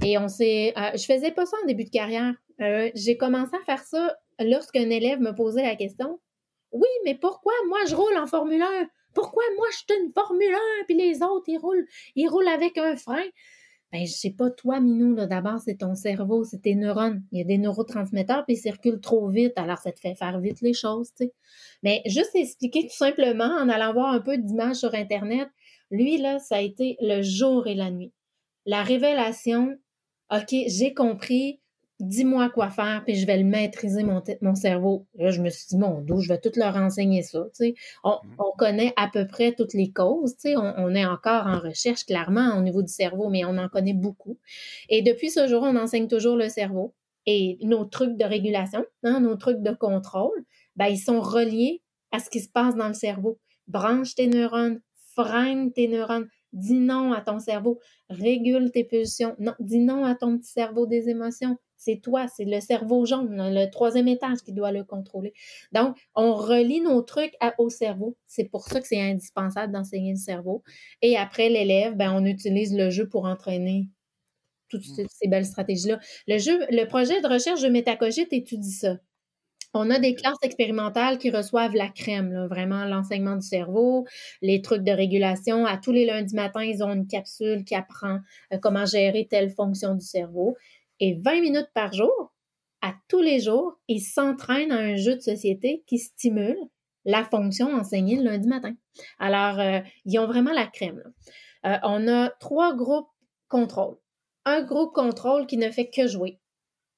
Et 0.03 0.17
on 0.17 0.27
s'est, 0.27 0.73
euh, 0.77 0.91
je 0.93 1.05
faisais 1.05 1.31
pas 1.31 1.45
ça 1.45 1.57
en 1.63 1.67
début 1.67 1.85
de 1.85 1.89
carrière. 1.89 2.33
Euh, 2.61 2.89
j'ai 2.95 3.17
commencé 3.17 3.55
à 3.55 3.65
faire 3.65 3.83
ça 3.83 4.15
lorsqu'un 4.39 4.89
élève 4.89 5.19
me 5.19 5.33
posait 5.33 5.63
la 5.63 5.75
question. 5.75 6.19
Oui, 6.71 6.87
mais 7.05 7.15
pourquoi 7.15 7.53
moi 7.67 7.79
je 7.87 7.95
roule 7.95 8.17
en 8.17 8.27
Formule 8.27 8.61
1? 8.61 8.67
Pourquoi 9.13 9.43
moi 9.55 9.67
je 9.71 9.77
suis 9.77 10.03
une 10.03 10.11
Formule 10.13 10.53
1 10.53 10.85
puis 10.87 10.95
les 10.95 11.21
autres 11.21 11.45
ils 11.47 11.57
roulent, 11.57 11.85
ils 12.15 12.27
roulent 12.27 12.47
avec 12.47 12.77
un 12.77 12.95
frein? 12.97 13.23
Ben, 13.91 14.05
je 14.05 14.11
sais 14.11 14.31
pas, 14.31 14.49
toi, 14.49 14.81
Minou, 14.81 15.15
d'abord, 15.15 15.59
c'est 15.63 15.77
ton 15.77 15.95
cerveau, 15.95 16.43
c'est 16.43 16.59
tes 16.63 16.75
neurones. 16.75 17.23
Il 17.31 17.37
y 17.37 17.41
a 17.41 17.45
des 17.45 17.57
neurotransmetteurs, 17.57 18.43
puis 18.45 18.55
ils 18.55 18.59
circulent 18.59 18.99
trop 18.99 19.29
vite, 19.29 19.53
alors 19.55 19.77
ça 19.77 19.93
te 19.93 19.99
fait 20.01 20.15
faire 20.15 20.37
vite 20.41 20.59
les 20.59 20.73
choses, 20.73 21.11
tu 21.15 21.25
sais. 21.25 21.33
Mais 21.81 22.01
juste 22.05 22.35
expliquer 22.35 22.81
tout 22.81 22.95
simplement, 22.95 23.45
en 23.45 23.69
allant 23.69 23.93
voir 23.93 24.11
un 24.11 24.19
peu 24.19 24.37
d'images 24.37 24.77
sur 24.77 24.93
Internet, 24.93 25.47
lui, 25.91 26.17
là, 26.17 26.39
ça 26.39 26.57
a 26.57 26.61
été 26.61 26.97
le 26.99 27.21
jour 27.21 27.67
et 27.67 27.75
la 27.75 27.89
nuit. 27.89 28.11
La 28.65 28.83
révélation, 28.83 29.77
OK, 30.31 30.55
j'ai 30.67 30.93
compris, 30.93 31.59
dis-moi 31.99 32.49
quoi 32.49 32.69
faire, 32.69 33.03
puis 33.05 33.15
je 33.15 33.25
vais 33.25 33.37
le 33.37 33.43
maîtriser, 33.43 34.03
mon, 34.03 34.21
mon 34.41 34.55
cerveau. 34.55 35.05
Là, 35.15 35.31
je 35.31 35.41
me 35.41 35.49
suis 35.49 35.67
dit, 35.69 35.77
mon 35.77 36.01
dos, 36.01 36.19
je 36.19 36.29
vais 36.29 36.39
tout 36.39 36.51
leur 36.55 36.75
enseigner 36.75 37.21
ça. 37.21 37.45
On, 38.03 38.09
mmh. 38.09 38.35
on, 38.39 38.51
connaît 38.57 38.93
à 38.97 39.09
peu 39.11 39.27
près 39.27 39.53
toutes 39.53 39.73
les 39.73 39.91
causes. 39.91 40.35
On, 40.45 40.73
on, 40.77 40.95
est 40.95 41.05
encore 41.05 41.47
en 41.47 41.59
recherche, 41.59 42.05
clairement, 42.05 42.57
au 42.57 42.61
niveau 42.61 42.81
du 42.81 42.91
cerveau, 42.91 43.29
mais 43.29 43.45
on 43.45 43.57
en 43.57 43.69
connaît 43.69 43.93
beaucoup. 43.93 44.37
Et 44.89 45.01
depuis 45.01 45.29
ce 45.29 45.47
jour, 45.47 45.63
on 45.63 45.75
enseigne 45.75 46.07
toujours 46.07 46.35
le 46.35 46.49
cerveau. 46.49 46.93
Et 47.27 47.57
nos 47.61 47.85
trucs 47.85 48.17
de 48.17 48.25
régulation, 48.25 48.85
hein, 49.03 49.19
nos 49.19 49.35
trucs 49.35 49.61
de 49.61 49.71
contrôle, 49.71 50.43
ben, 50.75 50.87
ils 50.87 50.99
sont 50.99 51.21
reliés 51.21 51.81
à 52.11 52.19
ce 52.19 52.29
qui 52.29 52.39
se 52.39 52.49
passe 52.49 52.75
dans 52.75 52.87
le 52.87 52.93
cerveau. 52.93 53.39
Branche 53.67 54.13
tes 54.13 54.27
neurones, 54.27 54.79
freine 55.15 55.71
tes 55.71 55.87
neurones, 55.87 56.27
dis 56.55 56.79
non 56.79 57.13
à 57.13 57.21
ton 57.21 57.39
cerveau, 57.39 57.79
régule 58.09 58.71
tes 58.71 58.83
pulsions, 58.83 59.35
non, 59.37 59.53
dis 59.59 59.79
non 59.79 60.05
à 60.05 60.15
ton 60.15 60.37
petit 60.37 60.51
cerveau 60.51 60.87
des 60.87 61.09
émotions, 61.09 61.57
c'est 61.77 62.01
toi, 62.01 62.27
c'est 62.27 62.45
le 62.45 62.59
cerveau 62.61 63.05
jaune, 63.05 63.29
le 63.29 63.69
troisième 63.69 64.07
étage 64.07 64.39
qui 64.39 64.53
doit 64.53 64.71
le 64.71 64.83
contrôler. 64.83 65.33
Donc, 65.71 65.97
on 66.15 66.33
relie 66.33 66.81
nos 66.81 67.01
trucs 67.03 67.35
au 67.59 67.69
cerveau. 67.69 68.17
C'est 68.25 68.45
pour 68.45 68.65
ça 68.65 68.81
que 68.81 68.87
c'est 68.87 69.01
indispensable 69.01 69.71
d'enseigner 69.71 70.11
le 70.11 70.17
cerveau. 70.17 70.63
Et 71.03 71.15
après, 71.15 71.49
l'élève, 71.49 71.95
ben, 71.95 72.11
on 72.15 72.25
utilise 72.25 72.75
le 72.75 72.89
jeu 72.89 73.07
pour 73.07 73.25
entraîner 73.25 73.89
toutes 74.69 74.87
mmh. 74.87 75.05
ces, 75.09 75.27
belles 75.27 75.45
stratégies-là. 75.45 75.99
Le 76.27 76.37
jeu, 76.39 76.59
le 76.69 76.85
projet 76.85 77.21
de 77.21 77.27
recherche 77.27 77.61
de 77.61 77.69
Métacogite 77.69 78.33
étudie 78.33 78.71
ça. 78.71 78.97
On 79.75 79.89
a 79.91 79.99
des 79.99 80.15
classes 80.15 80.37
expérimentales 80.41 81.17
qui 81.17 81.29
reçoivent 81.29 81.75
la 81.75 81.89
crème, 81.89 82.47
vraiment 82.49 82.85
l'enseignement 82.85 83.35
du 83.35 83.45
cerveau, 83.45 84.05
les 84.41 84.61
trucs 84.61 84.83
de 84.83 84.91
régulation. 84.91 85.65
À 85.65 85.77
tous 85.77 85.91
les 85.91 86.05
lundis 86.05 86.33
matins, 86.33 86.63
ils 86.63 86.83
ont 86.83 86.91
une 86.91 87.07
capsule 87.07 87.63
qui 87.63 87.75
apprend 87.75 88.19
euh, 88.53 88.57
comment 88.57 88.85
gérer 88.85 89.27
telle 89.29 89.51
fonction 89.51 89.93
du 89.93 90.05
cerveau 90.05 90.55
et 90.99 91.19
20 91.21 91.41
minutes 91.41 91.69
par 91.73 91.93
jour, 91.93 92.33
à 92.81 92.93
tous 93.07 93.21
les 93.21 93.39
jours, 93.39 93.79
ils 93.87 94.01
s'entraînent 94.01 94.71
à 94.71 94.77
un 94.77 94.95
jeu 94.95 95.15
de 95.15 95.21
société 95.21 95.83
qui 95.87 95.97
stimule 95.97 96.57
la 97.03 97.23
fonction 97.23 97.73
enseignée 97.73 98.15
le 98.15 98.23
lundi 98.23 98.47
matin. 98.47 98.75
Alors, 99.19 99.59
euh, 99.59 99.79
ils 100.05 100.17
ont 100.19 100.27
vraiment 100.27 100.51
la 100.51 100.67
crème. 100.67 101.03
Euh, 101.65 101.77
on 101.83 102.07
a 102.07 102.29
trois 102.39 102.75
groupes 102.75 103.09
contrôle. 103.49 103.97
Un 104.45 104.61
groupe 104.61 104.93
contrôle 104.93 105.47
qui 105.47 105.57
ne 105.57 105.69
fait 105.69 105.89
que 105.89 106.07
jouer. 106.07 106.39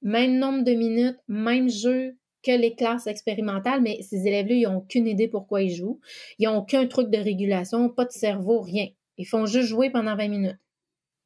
Même 0.02 0.38
nombre 0.38 0.62
de 0.62 0.72
minutes, 0.72 1.18
même 1.26 1.68
jeu 1.68 2.16
les 2.56 2.74
classes 2.74 3.06
expérimentales, 3.06 3.82
mais 3.82 4.00
ces 4.02 4.26
élèves-là, 4.26 4.54
ils 4.54 4.62
n'ont 4.62 4.78
aucune 4.78 5.06
idée 5.06 5.28
pourquoi 5.28 5.62
ils 5.62 5.74
jouent. 5.74 6.00
Ils 6.38 6.48
n'ont 6.48 6.58
aucun 6.58 6.86
truc 6.86 7.10
de 7.10 7.18
régulation, 7.18 7.88
pas 7.88 8.04
de 8.04 8.12
cerveau, 8.12 8.60
rien. 8.60 8.88
Ils 9.16 9.26
font 9.26 9.46
juste 9.46 9.68
jouer 9.68 9.90
pendant 9.90 10.16
20 10.16 10.28
minutes 10.28 10.58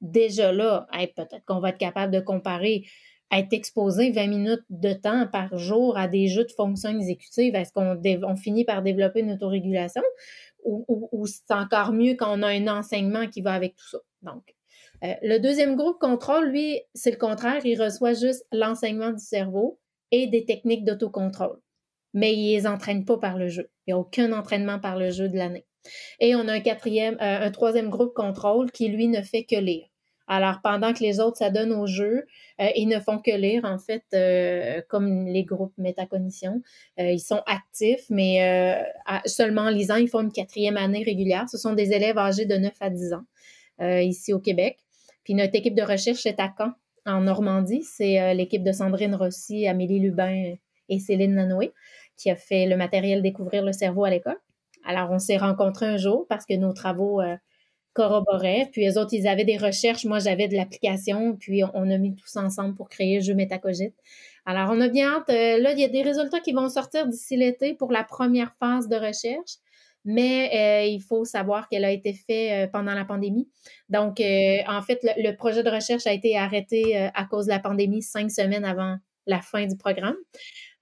déjà 0.03 0.53
là, 0.53 0.87
peut-être 1.16 1.45
qu'on 1.47 1.61
va 1.61 1.70
être 1.70 1.79
capable 1.79 2.12
de 2.12 2.20
comparer 2.20 2.85
être 3.35 3.53
exposé 3.55 4.11
20 4.11 4.27
minutes 4.27 4.64
de 4.68 4.93
temps 4.93 5.27
par 5.27 5.57
jour 5.57 5.97
à 5.97 6.07
des 6.07 6.29
jeux 6.29 6.45
de 6.45 6.53
fonctions 6.53 6.91
exécutives, 6.91 7.55
est-ce 7.55 7.73
qu'on 7.73 8.37
finit 8.37 8.66
par 8.66 8.83
développer 8.83 9.20
une 9.20 9.33
autorégulation 9.33 10.03
ou, 10.64 11.27
c'est 11.27 11.55
encore 11.55 11.93
mieux 11.93 12.14
quand 12.14 12.39
on 12.39 12.43
a 12.43 12.49
un 12.49 12.68
enseignement 12.68 13.27
qui 13.27 13.41
va 13.41 13.55
avec 13.55 13.75
tout 13.75 13.89
ça? 13.89 13.99
Donc, 14.20 14.55
euh, 15.03 15.14
le 15.23 15.39
deuxième 15.39 15.77
groupe 15.77 15.99
contrôle, 15.99 16.51
lui, 16.51 16.83
c'est 16.95 17.11
le 17.11 17.16
contraire, 17.16 17.64
il 17.64 17.83
reçoit 17.83 18.12
juste 18.12 18.47
l'enseignement 18.53 19.11
du 19.11 19.25
cerveau 19.25 19.81
et 20.13 20.29
des 20.29 20.45
techniques 20.45 20.85
d'autocontrôle. 20.85 21.59
Mais 22.15 22.35
il 22.35 22.53
les 22.53 22.67
entraîne 22.67 23.05
pas 23.05 23.19
par 23.19 23.39
le 23.39 23.49
jeu. 23.49 23.71
Il 23.87 23.91
n'y 23.91 23.95
a 23.95 23.99
aucun 23.99 24.33
entraînement 24.33 24.79
par 24.79 24.97
le 24.97 25.11
jeu 25.11 25.29
de 25.29 25.37
l'année. 25.37 25.67
Et 26.21 26.37
on 26.37 26.47
a 26.49 26.53
un 26.53 26.61
quatrième, 26.61 27.15
euh, 27.15 27.47
un 27.47 27.51
troisième 27.51 27.91
groupe 27.91 28.15
contrôle 28.15 28.71
qui, 28.71 28.89
lui, 28.89 29.09
ne 29.09 29.23
fait 29.23 29.45
que 29.45 29.57
lire. 29.57 29.87
Alors, 30.29 30.61
pendant 30.63 30.93
que 30.93 31.01
les 31.01 31.19
autres 31.19 31.39
s'adonnent 31.39 31.73
au 31.73 31.87
jeu, 31.87 32.27
euh, 32.61 32.69
ils 32.77 32.87
ne 32.87 33.01
font 33.01 33.19
que 33.19 33.33
lire, 33.33 33.65
en 33.65 33.79
fait, 33.79 34.05
euh, 34.15 34.81
comme 34.89 35.27
les 35.27 35.43
groupes 35.45 35.77
métacognition. 35.79 36.63
Ils 36.97 37.21
sont 37.21 37.43
actifs, 37.47 38.05
mais 38.09 38.85
seulement 39.27 39.63
en 39.63 39.71
lisant, 39.71 39.97
ils 39.97 40.09
font 40.09 40.21
une 40.21 40.33
quatrième 40.33 40.77
année 40.77 41.03
régulière. 41.03 41.49
Ce 41.51 41.59
sont 41.59 41.73
des 41.73 41.93
élèves 41.93 42.19
âgés 42.19 42.47
de 42.47 42.55
9 42.55 42.73
à 42.81 42.91
10 42.91 43.15
ans, 43.15 43.25
ici 43.81 44.33
au 44.33 44.39
Québec. 44.39 44.79
Puis 45.25 45.35
notre 45.35 45.55
équipe 45.57 45.75
de 45.75 45.83
recherche 45.83 46.25
est 46.27 46.41
à 46.41 46.53
Caen, 46.57 46.73
en 47.07 47.23
Normandie. 47.23 47.83
C'est 47.83 48.35
l'équipe 48.35 48.63
de 48.63 48.73
Sandrine 48.73 49.15
Rossi, 49.15 49.67
Amélie 49.67 50.01
Lubin 50.01 50.55
et 50.89 50.99
Céline 50.99 51.35
Nanoé 51.35 51.73
qui 52.17 52.31
a 52.31 52.37
fait 52.37 52.67
le 52.67 52.77
matériel 52.77 53.23
Découvrir 53.23 53.65
le 53.65 53.73
cerveau 53.73 54.05
à 54.05 54.11
l'école. 54.11 54.39
Alors, 54.85 55.11
on 55.11 55.19
s'est 55.19 55.39
rencontrés 55.39 55.87
un 55.87 55.97
jour 55.97 56.27
parce 56.29 56.45
que 56.47 56.55
nos 56.55 56.73
travaux 56.73 57.21
corroboraient. 57.93 58.69
Puis 58.73 58.83
les 58.83 58.99
autres, 58.99 59.13
ils 59.13 59.27
avaient 59.27 59.45
des 59.45 59.57
recherches. 59.57 60.05
Moi, 60.05 60.19
j'avais 60.19 60.49
de 60.49 60.57
l'application. 60.57 61.37
Puis 61.37 61.63
on, 61.75 61.91
a 61.91 61.99
mis 61.99 62.15
tous 62.15 62.37
ensemble 62.37 62.75
pour 62.75 62.89
créer 62.89 63.17
le 63.17 63.23
jeu 63.23 63.35
Métacogite. 63.35 63.95
Alors, 64.47 64.71
on 64.73 64.81
a 64.81 64.89
bien 64.89 65.13
hâte. 65.13 65.31
Euh, 65.31 65.59
là, 65.59 65.73
il 65.73 65.79
y 65.79 65.85
a 65.85 65.89
des 65.89 66.03
résultats 66.03 66.41
qui 66.41 66.53
vont 66.53 66.69
sortir 66.69 67.07
d'ici 67.07 67.37
l'été 67.37 67.75
pour 67.75 67.93
la 67.93 68.05
première 68.05 68.55
phase 68.55 68.89
de 68.89 68.97
recherche. 68.97 69.59
Mais 70.05 70.51
euh, 70.55 70.87
il 70.87 71.01
faut 71.01 71.25
savoir 71.25 71.69
qu'elle 71.69 71.85
a 71.85 71.91
été 71.93 72.13
faite 72.13 72.53
euh, 72.53 72.71
pendant 72.71 72.95
la 72.95 73.05
pandémie. 73.05 73.49
Donc, 73.89 74.21
en 74.21 74.83
fait, 74.83 75.01
le, 75.03 75.33
projet 75.37 75.63
de 75.63 75.71
recherche 75.71 76.07
a 76.07 76.13
été 76.13 76.37
arrêté 76.37 76.97
à 76.97 77.25
cause 77.25 77.47
de 77.47 77.51
la 77.51 77.61
pandémie 77.61 78.03
cinq 78.03 78.31
semaines 78.31 78.65
avant 78.65 78.97
la 79.27 79.41
fin 79.41 79.67
du 79.67 79.77
programme. 79.77 80.17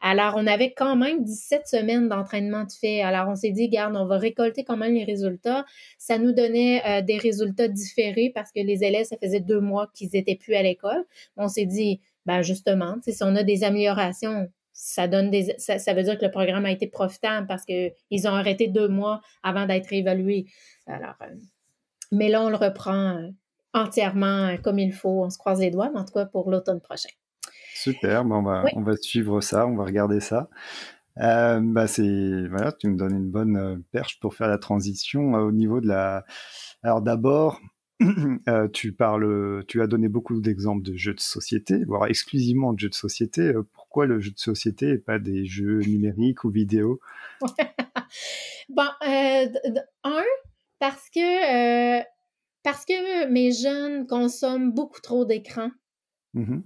Alors, 0.00 0.34
on 0.36 0.46
avait 0.46 0.72
quand 0.72 0.96
même 0.96 1.24
17 1.24 1.66
semaines 1.66 2.08
d'entraînement 2.08 2.64
de 2.64 2.72
fait. 2.72 3.02
Alors, 3.02 3.28
on 3.28 3.36
s'est 3.36 3.50
dit, 3.50 3.68
garde, 3.68 3.94
on 3.96 4.06
va 4.06 4.16
récolter 4.16 4.64
quand 4.64 4.78
même 4.78 4.94
les 4.94 5.04
résultats. 5.04 5.66
Ça 5.98 6.18
nous 6.18 6.32
donnait 6.32 6.82
euh, 6.86 7.02
des 7.02 7.18
résultats 7.18 7.68
différés 7.68 8.32
parce 8.34 8.50
que 8.50 8.60
les 8.60 8.82
élèves, 8.82 9.04
ça 9.04 9.16
faisait 9.22 9.40
deux 9.40 9.60
mois 9.60 9.90
qu'ils 9.94 10.16
étaient 10.16 10.36
plus 10.36 10.54
à 10.54 10.62
l'école. 10.62 11.04
On 11.36 11.48
s'est 11.48 11.66
dit, 11.66 12.00
ben 12.24 12.40
justement, 12.40 12.96
si 13.06 13.14
on 13.22 13.36
a 13.36 13.42
des 13.42 13.62
améliorations, 13.62 14.48
ça 14.82 15.08
donne 15.08 15.30
des, 15.30 15.54
ça, 15.58 15.92
veut 15.92 16.02
dire 16.02 16.16
que 16.16 16.24
le 16.24 16.30
programme 16.30 16.64
a 16.64 16.70
été 16.70 16.86
profitable 16.86 17.46
parce 17.46 17.66
qu'ils 17.66 18.26
ont 18.26 18.34
arrêté 18.34 18.66
deux 18.66 18.88
mois 18.88 19.20
avant 19.42 19.66
d'être 19.66 19.92
évalués. 19.92 20.46
Alors, 20.86 21.16
euh, 21.20 21.34
mais 22.12 22.30
là, 22.30 22.42
on 22.42 22.48
le 22.48 22.56
reprend 22.56 23.18
euh, 23.18 23.28
entièrement 23.74 24.56
comme 24.64 24.78
il 24.78 24.94
faut. 24.94 25.22
On 25.24 25.28
se 25.28 25.36
croise 25.36 25.60
les 25.60 25.70
doigts, 25.70 25.90
en 25.94 26.04
tout 26.04 26.14
cas 26.14 26.24
pour 26.24 26.50
l'automne 26.50 26.80
prochain. 26.80 27.10
Super, 27.74 28.24
on, 28.24 28.42
va, 28.42 28.64
on 28.74 28.82
va 28.82 28.96
suivre 28.96 29.42
ça, 29.42 29.66
on 29.66 29.76
va 29.76 29.84
regarder 29.84 30.20
ça. 30.20 30.48
Euh, 31.18 31.60
bah 31.62 31.86
c'est 31.86 32.46
voilà, 32.48 32.72
tu 32.72 32.88
me 32.88 32.96
donnes 32.96 33.16
une 33.16 33.30
bonne 33.30 33.56
euh, 33.56 33.76
perche 33.92 34.18
pour 34.20 34.34
faire 34.34 34.48
la 34.48 34.58
transition 34.58 35.36
euh, 35.36 35.40
au 35.40 35.52
niveau 35.52 35.80
de 35.80 35.88
la. 35.88 36.24
Alors 36.82 37.02
d'abord, 37.02 37.60
tu 38.72 38.92
parles, 38.92 39.64
tu 39.68 39.82
as 39.82 39.86
donné 39.86 40.08
beaucoup 40.08 40.40
d'exemples 40.40 40.82
de 40.82 40.96
jeux 40.96 41.14
de 41.14 41.20
société, 41.20 41.84
voire 41.84 42.06
exclusivement 42.06 42.72
de 42.72 42.78
jeux 42.78 42.88
de 42.88 42.94
société. 42.94 43.52
pourquoi 43.72 44.06
le 44.06 44.20
jeu 44.20 44.30
de 44.30 44.38
société 44.38 44.90
et 44.90 44.98
pas 44.98 45.18
des 45.18 45.44
jeux 45.44 45.80
numériques 45.80 46.44
ou 46.44 46.50
vidéo? 46.50 47.00
Bon, 48.68 48.86
un 50.04 50.22
parce 50.78 51.10
que 51.10 52.00
parce 52.62 52.84
que 52.84 53.28
mes 53.28 53.52
jeunes 53.52 54.06
consomment 54.06 54.72
beaucoup 54.72 55.00
trop 55.00 55.24
d'écrans, 55.24 55.70
mmh 56.34 56.60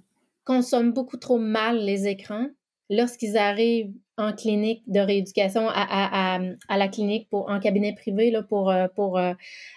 consomment 0.45 0.93
beaucoup 0.93 1.17
trop 1.17 1.39
mal 1.39 1.79
les 1.79 2.07
écrans. 2.07 2.49
Lorsqu'ils 2.91 3.39
arrivent 3.39 3.95
en 4.17 4.33
clinique 4.33 4.83
de 4.87 5.01
rééducation, 5.01 5.69
à, 5.69 6.39
la 6.69 6.89
clinique 6.89 7.29
pour 7.29 7.51
en 7.51 7.59
cabinet 7.61 7.95
privé 7.95 8.31
là, 8.31 8.43
pour, 8.43 8.71
euh, 8.71 8.87
pour 8.95 9.19
euh, 9.19 9.33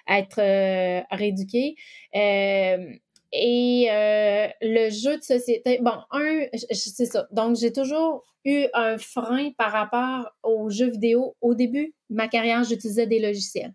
être 0.07 0.39
euh, 0.39 1.01
rééduqués. 1.11 1.75
et 2.13 3.87
le 4.61 4.89
jeu 4.89 5.17
de 5.17 5.23
société, 5.23 5.79
bon, 5.81 5.97
un, 6.11 6.45
c'est 6.71 7.05
ça. 7.05 7.27
Donc, 7.31 7.57
j'ai 7.57 7.71
toujours 7.71 8.23
eu 8.45 8.65
un 8.73 8.97
frein 8.97 9.51
par 9.57 9.71
rapport 9.71 10.31
aux 10.43 10.69
jeux 10.69 10.89
vidéo. 10.89 11.35
Au 11.41 11.53
début 11.53 11.93
de 12.09 12.15
ma 12.15 12.27
carrière, 12.27 12.63
j'utilisais 12.63 13.07
des 13.07 13.19
logiciels. 13.19 13.73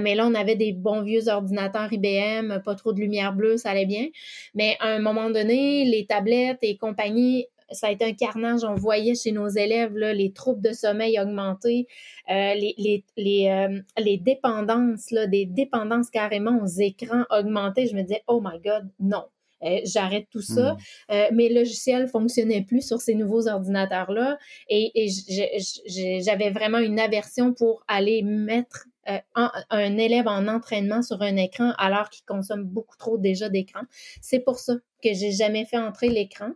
mais 0.00 0.14
là, 0.14 0.26
on 0.26 0.34
avait 0.34 0.56
des 0.56 0.72
bons 0.72 1.02
vieux 1.02 1.28
ordinateurs 1.28 1.92
IBM, 1.92 2.62
pas 2.64 2.74
trop 2.76 2.92
de 2.92 3.00
lumière 3.00 3.34
bleue, 3.34 3.58
ça 3.58 3.70
allait 3.70 3.86
bien. 3.86 4.06
Mais 4.54 4.76
à 4.80 4.88
un 4.88 5.00
moment 5.00 5.28
donné, 5.30 5.84
les 5.84 6.06
tablettes 6.06 6.60
et 6.62 6.78
compagnie 6.78 7.46
ça 7.70 7.88
a 7.88 7.90
été 7.90 8.04
un 8.04 8.12
carnage. 8.12 8.64
On 8.64 8.74
voyait 8.74 9.14
chez 9.14 9.32
nos 9.32 9.48
élèves 9.48 9.96
là, 9.96 10.12
les 10.12 10.32
troubles 10.32 10.62
de 10.62 10.72
sommeil 10.72 11.18
augmenter, 11.20 11.86
euh, 12.30 12.54
les, 12.54 12.74
les, 12.78 13.04
les, 13.16 13.48
euh, 13.48 13.80
les, 13.98 14.18
dépendances, 14.18 15.10
là, 15.10 15.26
des 15.26 15.46
dépendances 15.46 16.10
carrément 16.10 16.58
aux 16.62 16.66
écrans 16.66 17.24
augmenter. 17.30 17.86
Je 17.86 17.96
me 17.96 18.02
disais, 18.02 18.22
oh 18.26 18.40
my 18.42 18.60
God, 18.60 18.88
non. 19.00 19.24
Euh, 19.62 19.80
j'arrête 19.84 20.26
tout 20.30 20.42
ça. 20.42 20.74
Hmm. 20.74 21.12
Euh, 21.12 21.28
mes 21.32 21.48
logiciels 21.52 22.08
fonctionnaient 22.08 22.62
plus 22.62 22.86
sur 22.86 23.00
ces 23.00 23.14
nouveaux 23.14 23.48
ordinateurs-là 23.48 24.38
et, 24.68 24.92
et 24.94 26.20
j'avais 26.20 26.50
vraiment 26.50 26.78
une 26.78 27.00
aversion 27.00 27.54
pour 27.54 27.82
aller 27.88 28.22
mettre 28.22 28.86
euh, 29.08 29.18
un 29.70 29.98
élève 29.98 30.26
en 30.26 30.48
entraînement 30.48 31.02
sur 31.02 31.22
un 31.22 31.36
écran 31.36 31.72
alors 31.78 32.10
qu'il 32.10 32.24
consomme 32.24 32.64
beaucoup 32.64 32.96
trop 32.96 33.18
déjà 33.18 33.48
d'écran. 33.48 33.82
C'est 34.20 34.40
pour 34.40 34.58
ça 34.58 34.74
que 35.06 35.14
j'ai 35.14 35.32
jamais 35.32 35.64
fait 35.64 35.78
entrer 35.78 36.08
l'écran. 36.08 36.50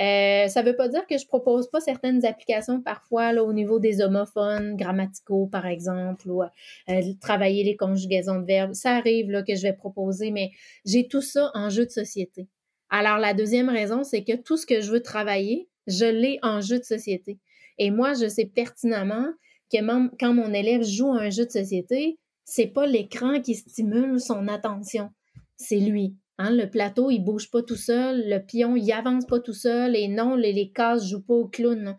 Euh, 0.00 0.48
ça 0.48 0.62
veut 0.62 0.74
pas 0.74 0.88
dire 0.88 1.06
que 1.06 1.18
je 1.18 1.26
propose 1.26 1.70
pas 1.70 1.80
certaines 1.80 2.24
applications 2.24 2.80
parfois 2.80 3.32
là, 3.32 3.44
au 3.44 3.52
niveau 3.52 3.78
des 3.78 4.00
homophones 4.00 4.76
grammaticaux, 4.76 5.46
par 5.46 5.66
exemple, 5.66 6.28
ou 6.28 6.42
euh, 6.42 7.00
travailler 7.20 7.64
les 7.64 7.76
conjugaisons 7.76 8.40
de 8.40 8.46
verbes. 8.46 8.74
Ça 8.74 8.96
arrive 8.96 9.30
là, 9.30 9.42
que 9.42 9.54
je 9.54 9.62
vais 9.62 9.72
proposer, 9.72 10.30
mais 10.30 10.50
j'ai 10.84 11.08
tout 11.08 11.22
ça 11.22 11.50
en 11.54 11.68
jeu 11.68 11.84
de 11.84 11.90
société. 11.90 12.48
Alors, 12.88 13.18
la 13.18 13.34
deuxième 13.34 13.68
raison, 13.68 14.04
c'est 14.04 14.24
que 14.24 14.36
tout 14.36 14.56
ce 14.56 14.66
que 14.66 14.80
je 14.80 14.90
veux 14.90 15.02
travailler, 15.02 15.68
je 15.86 16.04
l'ai 16.04 16.38
en 16.42 16.60
jeu 16.60 16.78
de 16.78 16.84
société. 16.84 17.38
Et 17.78 17.90
moi, 17.90 18.12
je 18.14 18.28
sais 18.28 18.46
pertinemment 18.46 19.28
que 19.72 19.78
quand 20.18 20.34
mon 20.34 20.52
élève 20.52 20.82
joue 20.82 21.12
un 21.12 21.30
jeu 21.30 21.46
de 21.46 21.50
société, 21.50 22.18
c'est 22.44 22.66
pas 22.66 22.86
l'écran 22.86 23.40
qui 23.40 23.54
stimule 23.54 24.20
son 24.20 24.48
attention, 24.48 25.10
c'est 25.56 25.78
lui. 25.78 26.16
Hein, 26.38 26.50
le 26.50 26.68
plateau, 26.68 27.10
il 27.10 27.20
bouge 27.20 27.50
pas 27.50 27.62
tout 27.62 27.76
seul, 27.76 28.28
le 28.28 28.38
pion, 28.38 28.74
il 28.74 28.90
avance 28.90 29.26
pas 29.26 29.38
tout 29.38 29.52
seul, 29.52 29.94
et 29.94 30.08
non, 30.08 30.34
les, 30.34 30.52
les 30.52 30.70
cases 30.70 31.06
jouent 31.06 31.22
pas 31.22 31.34
au 31.34 31.46
clown. 31.46 31.96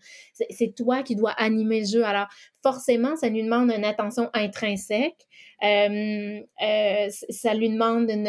C'est 0.49 0.73
toi 0.75 1.03
qui 1.03 1.15
dois 1.15 1.31
animer 1.31 1.81
le 1.81 1.85
jeu. 1.85 2.03
Alors, 2.03 2.27
forcément, 2.63 3.15
ça 3.15 3.29
lui 3.29 3.43
demande 3.43 3.71
une 3.71 3.85
attention 3.85 4.29
intrinsèque. 4.33 5.27
Euh, 5.63 6.39
euh, 6.63 7.07
ça 7.29 7.53
lui 7.53 7.69
demande 7.69 8.09
une, 8.09 8.27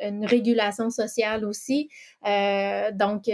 une, 0.00 0.26
régulation 0.26 0.90
sociale 0.90 1.44
aussi. 1.44 1.88
Euh, 2.26 2.92
donc, 2.92 3.24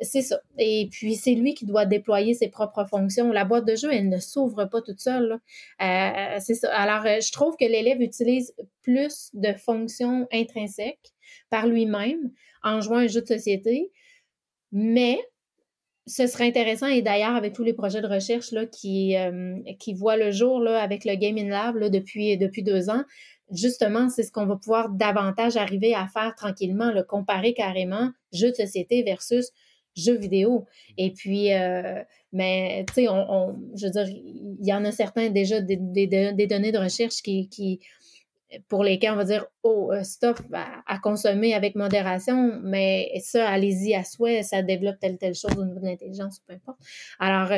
c'est 0.00 0.22
ça. 0.22 0.40
Et 0.58 0.88
puis, 0.90 1.14
c'est 1.14 1.34
lui 1.34 1.54
qui 1.54 1.66
doit 1.66 1.84
déployer 1.84 2.34
ses 2.34 2.48
propres 2.48 2.86
fonctions. 2.86 3.30
La 3.32 3.44
boîte 3.44 3.66
de 3.66 3.76
jeu, 3.76 3.92
elle 3.92 4.08
ne 4.08 4.18
s'ouvre 4.18 4.64
pas 4.64 4.80
toute 4.80 5.00
seule. 5.00 5.38
c'est 5.78 6.54
ça. 6.54 6.74
Alors, 6.74 7.04
je 7.04 7.32
trouve 7.32 7.54
que 7.56 7.66
l'élève 7.66 8.00
utilise 8.00 8.54
plus 8.82 9.30
de 9.34 9.52
fonctions 9.52 10.26
intrinsèques 10.32 11.13
par 11.50 11.66
lui-même 11.66 12.30
en 12.62 12.80
jouant 12.80 12.98
un 12.98 13.06
jeu 13.06 13.20
de 13.22 13.26
société. 13.26 13.90
Mais 14.72 15.18
ce 16.06 16.26
serait 16.26 16.46
intéressant, 16.46 16.86
et 16.86 17.00
d'ailleurs, 17.00 17.34
avec 17.34 17.54
tous 17.54 17.64
les 17.64 17.72
projets 17.72 18.02
de 18.02 18.06
recherche 18.06 18.52
euh, 18.52 18.66
qui 19.78 19.94
voient 19.94 20.16
le 20.16 20.30
jour 20.30 20.66
avec 20.66 21.04
le 21.04 21.14
Game 21.14 21.38
in 21.38 21.48
Lab 21.48 21.78
depuis, 21.78 22.36
deux 22.62 22.90
ans, 22.90 23.04
justement, 23.50 24.08
c'est 24.08 24.22
ce 24.22 24.30
qu'on 24.30 24.46
va 24.46 24.56
pouvoir 24.56 24.90
davantage 24.90 25.56
arriver 25.56 25.94
à 25.94 26.06
faire 26.06 26.34
tranquillement, 26.34 26.92
le 26.92 27.02
comparer 27.02 27.54
carrément 27.54 28.10
jeu 28.32 28.50
de 28.50 28.54
société 28.54 29.02
versus 29.02 29.50
jeu 29.96 30.16
vidéo. 30.16 30.66
Et 30.98 31.12
puis, 31.12 31.52
euh, 31.52 32.02
mais 32.32 32.84
tu 32.88 32.94
sais, 32.94 33.08
on, 33.08 33.52
dire, 33.72 34.06
il 34.08 34.66
y 34.66 34.72
en 34.74 34.84
a 34.84 34.92
certains 34.92 35.30
déjà 35.30 35.60
des, 35.60 35.76
données 35.76 36.72
de 36.72 36.78
recherche 36.78 37.22
qui, 37.22 37.80
pour 38.68 38.84
lesquels 38.84 39.12
on 39.12 39.16
va 39.16 39.24
dire 39.24 39.46
oh 39.62 39.90
euh, 39.92 40.02
stop 40.02 40.38
à, 40.52 40.98
consommer 40.98 41.54
avec 41.54 41.74
modération 41.74 42.60
mais 42.62 43.10
ça 43.20 43.48
allez-y 43.48 43.94
à 43.94 44.04
souhait 44.04 44.42
ça 44.42 44.62
développe 44.62 44.98
telle 45.00 45.18
telle 45.18 45.34
chose 45.34 45.56
au 45.56 45.64
niveau 45.64 45.80
de 45.80 45.86
l'intelligence 45.86 46.40
peu 46.46 46.54
importe 46.54 46.78
alors 47.18 47.52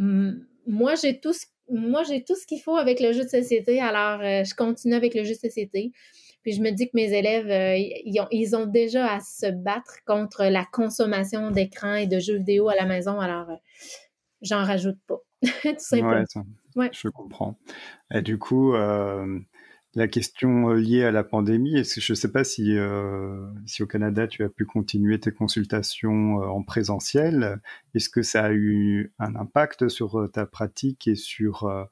euh, 0.00 0.32
moi 0.66 0.94
j'ai 0.94 1.20
tout 1.20 1.32
ce 1.32 1.46
moi 1.70 2.02
j'ai 2.02 2.22
tout 2.22 2.34
ce 2.34 2.46
qu'il 2.46 2.60
faut 2.60 2.76
avec 2.76 3.00
le 3.00 3.12
jeu 3.12 3.24
de 3.24 3.28
société. 3.28 3.80
Alors 3.80 4.20
euh, 4.20 4.44
je 4.44 4.54
continue 4.54 4.94
avec 4.94 5.14
le 5.14 5.24
jeu 5.24 5.34
de 5.34 5.38
société. 5.38 5.92
Puis 6.42 6.52
je 6.52 6.60
me 6.60 6.70
dis 6.70 6.86
que 6.86 6.92
mes 6.94 7.10
élèves 7.12 7.78
ils, 8.04 8.20
ont, 8.20 8.26
ils 8.30 8.54
ont 8.54 8.66
déjà 8.66 9.14
à 9.14 9.20
se 9.20 9.50
battre 9.50 9.96
contre 10.04 10.44
la 10.44 10.66
consommation 10.66 11.50
d'écran 11.50 11.94
et 11.94 12.06
de 12.06 12.18
jeux 12.18 12.36
vidéo 12.36 12.68
à 12.68 12.74
la 12.74 12.84
maison. 12.84 13.18
Alors 13.18 13.46
j'en 14.42 14.62
rajoute 14.62 14.98
pas 15.06 15.20
tout 15.42 15.74
simplement. 15.78 16.24
Ouais, 16.76 16.90
je 16.92 17.08
comprends. 17.08 17.56
Et 18.12 18.20
du 18.20 18.36
coup 18.36 18.74
la 19.94 20.08
question 20.08 20.70
euh, 20.70 20.74
liée 20.74 21.04
à 21.04 21.10
la 21.10 21.24
pandémie, 21.24 21.76
est-ce 21.76 21.96
que 21.96 22.00
je 22.00 22.12
ne 22.12 22.16
sais 22.16 22.30
pas 22.30 22.44
si, 22.44 22.76
euh, 22.76 23.46
si 23.66 23.82
au 23.82 23.86
Canada 23.86 24.26
tu 24.26 24.42
as 24.42 24.48
pu 24.48 24.64
continuer 24.64 25.18
tes 25.20 25.32
consultations 25.32 26.42
euh, 26.42 26.46
en 26.46 26.62
présentiel, 26.62 27.60
est-ce 27.94 28.08
que 28.08 28.22
ça 28.22 28.44
a 28.44 28.52
eu 28.52 29.12
un 29.18 29.36
impact 29.36 29.88
sur 29.88 30.28
ta 30.32 30.46
pratique 30.46 31.06
et 31.06 31.14
sur 31.14 31.88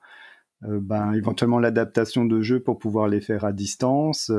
ben, 0.62 1.12
éventuellement 1.12 1.58
l'adaptation 1.58 2.24
de 2.24 2.40
jeux 2.40 2.60
pour 2.60 2.78
pouvoir 2.78 3.08
les 3.08 3.20
faire 3.20 3.44
à 3.44 3.52
distance 3.52 4.30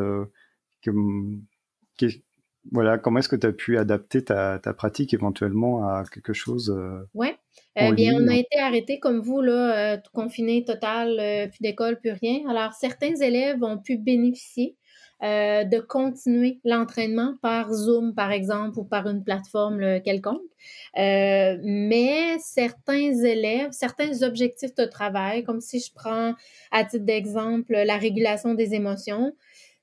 voilà, 2.71 2.97
comment 2.97 3.19
est-ce 3.19 3.27
que 3.27 3.35
tu 3.35 3.47
as 3.47 3.51
pu 3.51 3.77
adapter 3.77 4.23
ta, 4.23 4.59
pratique 4.73 5.13
éventuellement 5.13 5.87
à 5.87 6.03
quelque 6.05 6.33
chose 6.33 6.73
Oui, 7.13 7.29
eh 7.75 7.91
bien, 7.93 8.13
on 8.21 8.27
a 8.27 8.35
été 8.35 8.59
arrêté 8.59 8.99
comme 8.99 9.19
vous, 9.19 9.41
là, 9.41 9.95
euh, 9.95 9.97
confiné 10.13 10.63
total, 10.63 11.19
euh, 11.19 11.47
plus 11.47 11.59
d'école, 11.61 11.99
plus 11.99 12.11
rien. 12.11 12.47
Alors, 12.47 12.73
certains 12.73 13.15
élèves 13.15 13.63
ont 13.63 13.79
pu 13.79 13.97
bénéficier 13.97 14.75
euh, 15.23 15.63
de 15.63 15.79
continuer 15.79 16.59
l'entraînement 16.65 17.35
par 17.41 17.73
Zoom, 17.73 18.13
par 18.13 18.31
exemple, 18.31 18.77
ou 18.77 18.83
par 18.83 19.07
une 19.07 19.23
plateforme 19.23 20.01
quelconque. 20.01 20.41
mais 20.95 22.37
certains 22.39 23.13
élèves, 23.23 23.71
certains 23.71 24.21
objectifs 24.21 24.75
de 24.75 24.85
travail, 24.85 25.43
comme 25.43 25.61
si 25.61 25.79
je 25.79 25.91
prends 25.93 26.33
à 26.71 26.85
titre 26.85 27.05
d'exemple 27.05 27.73
la 27.73 27.97
régulation 27.97 28.53
des 28.53 28.75
émotions, 28.75 29.33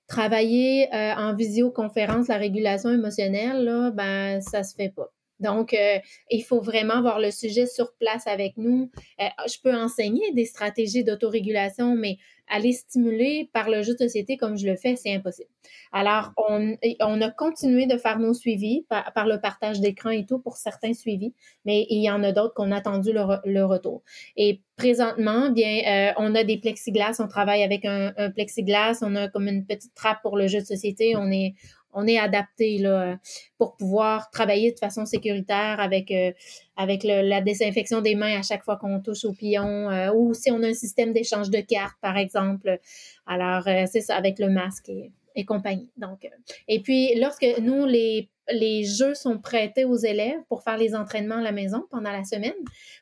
travailler 0.07 0.89
en 0.93 1.35
visioconférence 1.35 2.29
la 2.29 2.37
régulation 2.37 2.91
émotionnelle, 2.91 3.65
là, 3.65 3.91
ben 3.91 4.41
ça 4.43 4.63
se 4.63 4.75
fait 4.75 4.91
pas. 4.95 5.11
Donc, 5.41 5.75
euh, 5.75 5.99
il 6.31 6.43
faut 6.43 6.61
vraiment 6.61 7.01
voir 7.01 7.19
le 7.19 7.31
sujet 7.31 7.67
sur 7.67 7.93
place 7.95 8.27
avec 8.27 8.57
nous. 8.57 8.91
Euh, 9.21 9.25
je 9.47 9.57
peux 9.63 9.75
enseigner 9.75 10.33
des 10.33 10.45
stratégies 10.45 11.05
d'autorégulation, 11.05 11.97
mais 11.97 12.19
aller 12.51 12.73
stimuler 12.73 13.49
par 13.53 13.71
le 13.71 13.83
jeu 13.83 13.93
de 13.93 13.99
société 13.99 14.37
comme 14.37 14.59
je 14.59 14.67
le 14.67 14.77
fais, 14.77 14.97
c'est 14.97 15.15
impossible. 15.15 15.49
Alors, 15.93 16.33
on, 16.37 16.77
on, 17.01 17.21
a 17.21 17.31
continué 17.31 17.87
de 17.87 17.97
faire 17.97 18.19
nos 18.19 18.35
suivis 18.35 18.87
par, 18.89 19.27
le 19.27 19.41
partage 19.41 19.81
d'écran 19.81 20.11
et 20.11 20.27
tout 20.27 20.41
pour 20.41 20.57
certains 20.57 20.93
suivis, 20.93 21.33
mais 21.65 21.87
il 21.91 22.03
y 22.03 22.11
en 22.11 22.23
a 22.25 22.33
d'autres 22.33 22.55
qu'on 22.55 22.73
a 22.73 22.77
attendu 22.77 23.13
le, 23.13 23.65
retour. 23.65 24.03
Et 24.37 24.63
présentement, 24.77 25.51
bien, 25.51 25.83
euh, 25.87 26.13
on 26.19 26.35
a 26.35 26.43
des 26.43 26.59
plexiglas, 26.59 27.21
on 27.21 27.29
travaille 27.29 27.63
avec 27.63 27.85
un, 27.85 28.13
un 28.17 28.31
plexiglas, 28.31 28.99
on 29.03 29.15
a 29.15 29.29
comme 29.29 29.47
une 29.47 29.65
petite 29.65 29.95
trappe 29.95 30.21
pour 30.23 30.37
le 30.37 30.49
jeu 30.49 30.61
de 30.61 30.67
société, 30.67 31.15
on 31.17 31.31
est, 31.31 31.55
on 31.93 32.07
est 32.07 32.19
adapté 32.19 32.79
là, 32.79 33.19
pour 33.59 33.77
pouvoir 33.77 34.31
travailler 34.31 34.73
de 34.73 34.79
façon 34.79 35.07
sécuritaire 35.07 35.81
avec, 35.81 36.11
euh, 36.11 36.33
avec 36.77 37.05
la 37.05 37.41
désinfection 37.41 38.01
des 38.01 38.15
mains 38.15 38.39
à 38.39 38.43
chaque 38.43 38.65
fois 38.65 38.77
qu'on 38.77 39.01
touche 39.01 39.25
au 39.25 39.33
pion 39.33 39.91
euh, 39.91 40.13
ou 40.13 40.35
si 40.35 40.51
on 40.51 40.63
a 40.63 40.69
un 40.69 40.75
système 40.75 41.13
d'échange 41.13 41.51
de 41.51 41.61
cartes, 41.61 41.99
par 42.01 42.17
exemple. 42.17 42.79
Alors, 43.27 43.67
euh, 43.69 43.85
c'est 43.91 44.01
ça, 44.01 44.17
avec 44.17 44.39
le 44.39 44.49
masque 44.49 44.91
et, 45.35 45.45
compagnie. 45.45 45.91
Donc, 45.97 46.29
et 46.69 46.81
puis, 46.81 47.15
lorsque 47.19 47.47
nous, 47.61 47.87
les, 47.87 48.29
les 48.53 48.85
jeux 48.85 49.15
sont 49.15 49.39
prêtés 49.39 49.85
aux 49.85 49.97
élèves 49.97 50.41
pour 50.49 50.63
faire 50.63 50.77
les 50.77 50.95
entraînements 50.95 51.37
à 51.37 51.43
la 51.43 51.53
maison 51.53 51.85
pendant 51.91 52.13
la 52.13 52.25
semaine, 52.25 52.53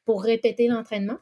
pour 0.05 0.23
répéter 0.23 0.69
l'entraînement, 0.69 1.19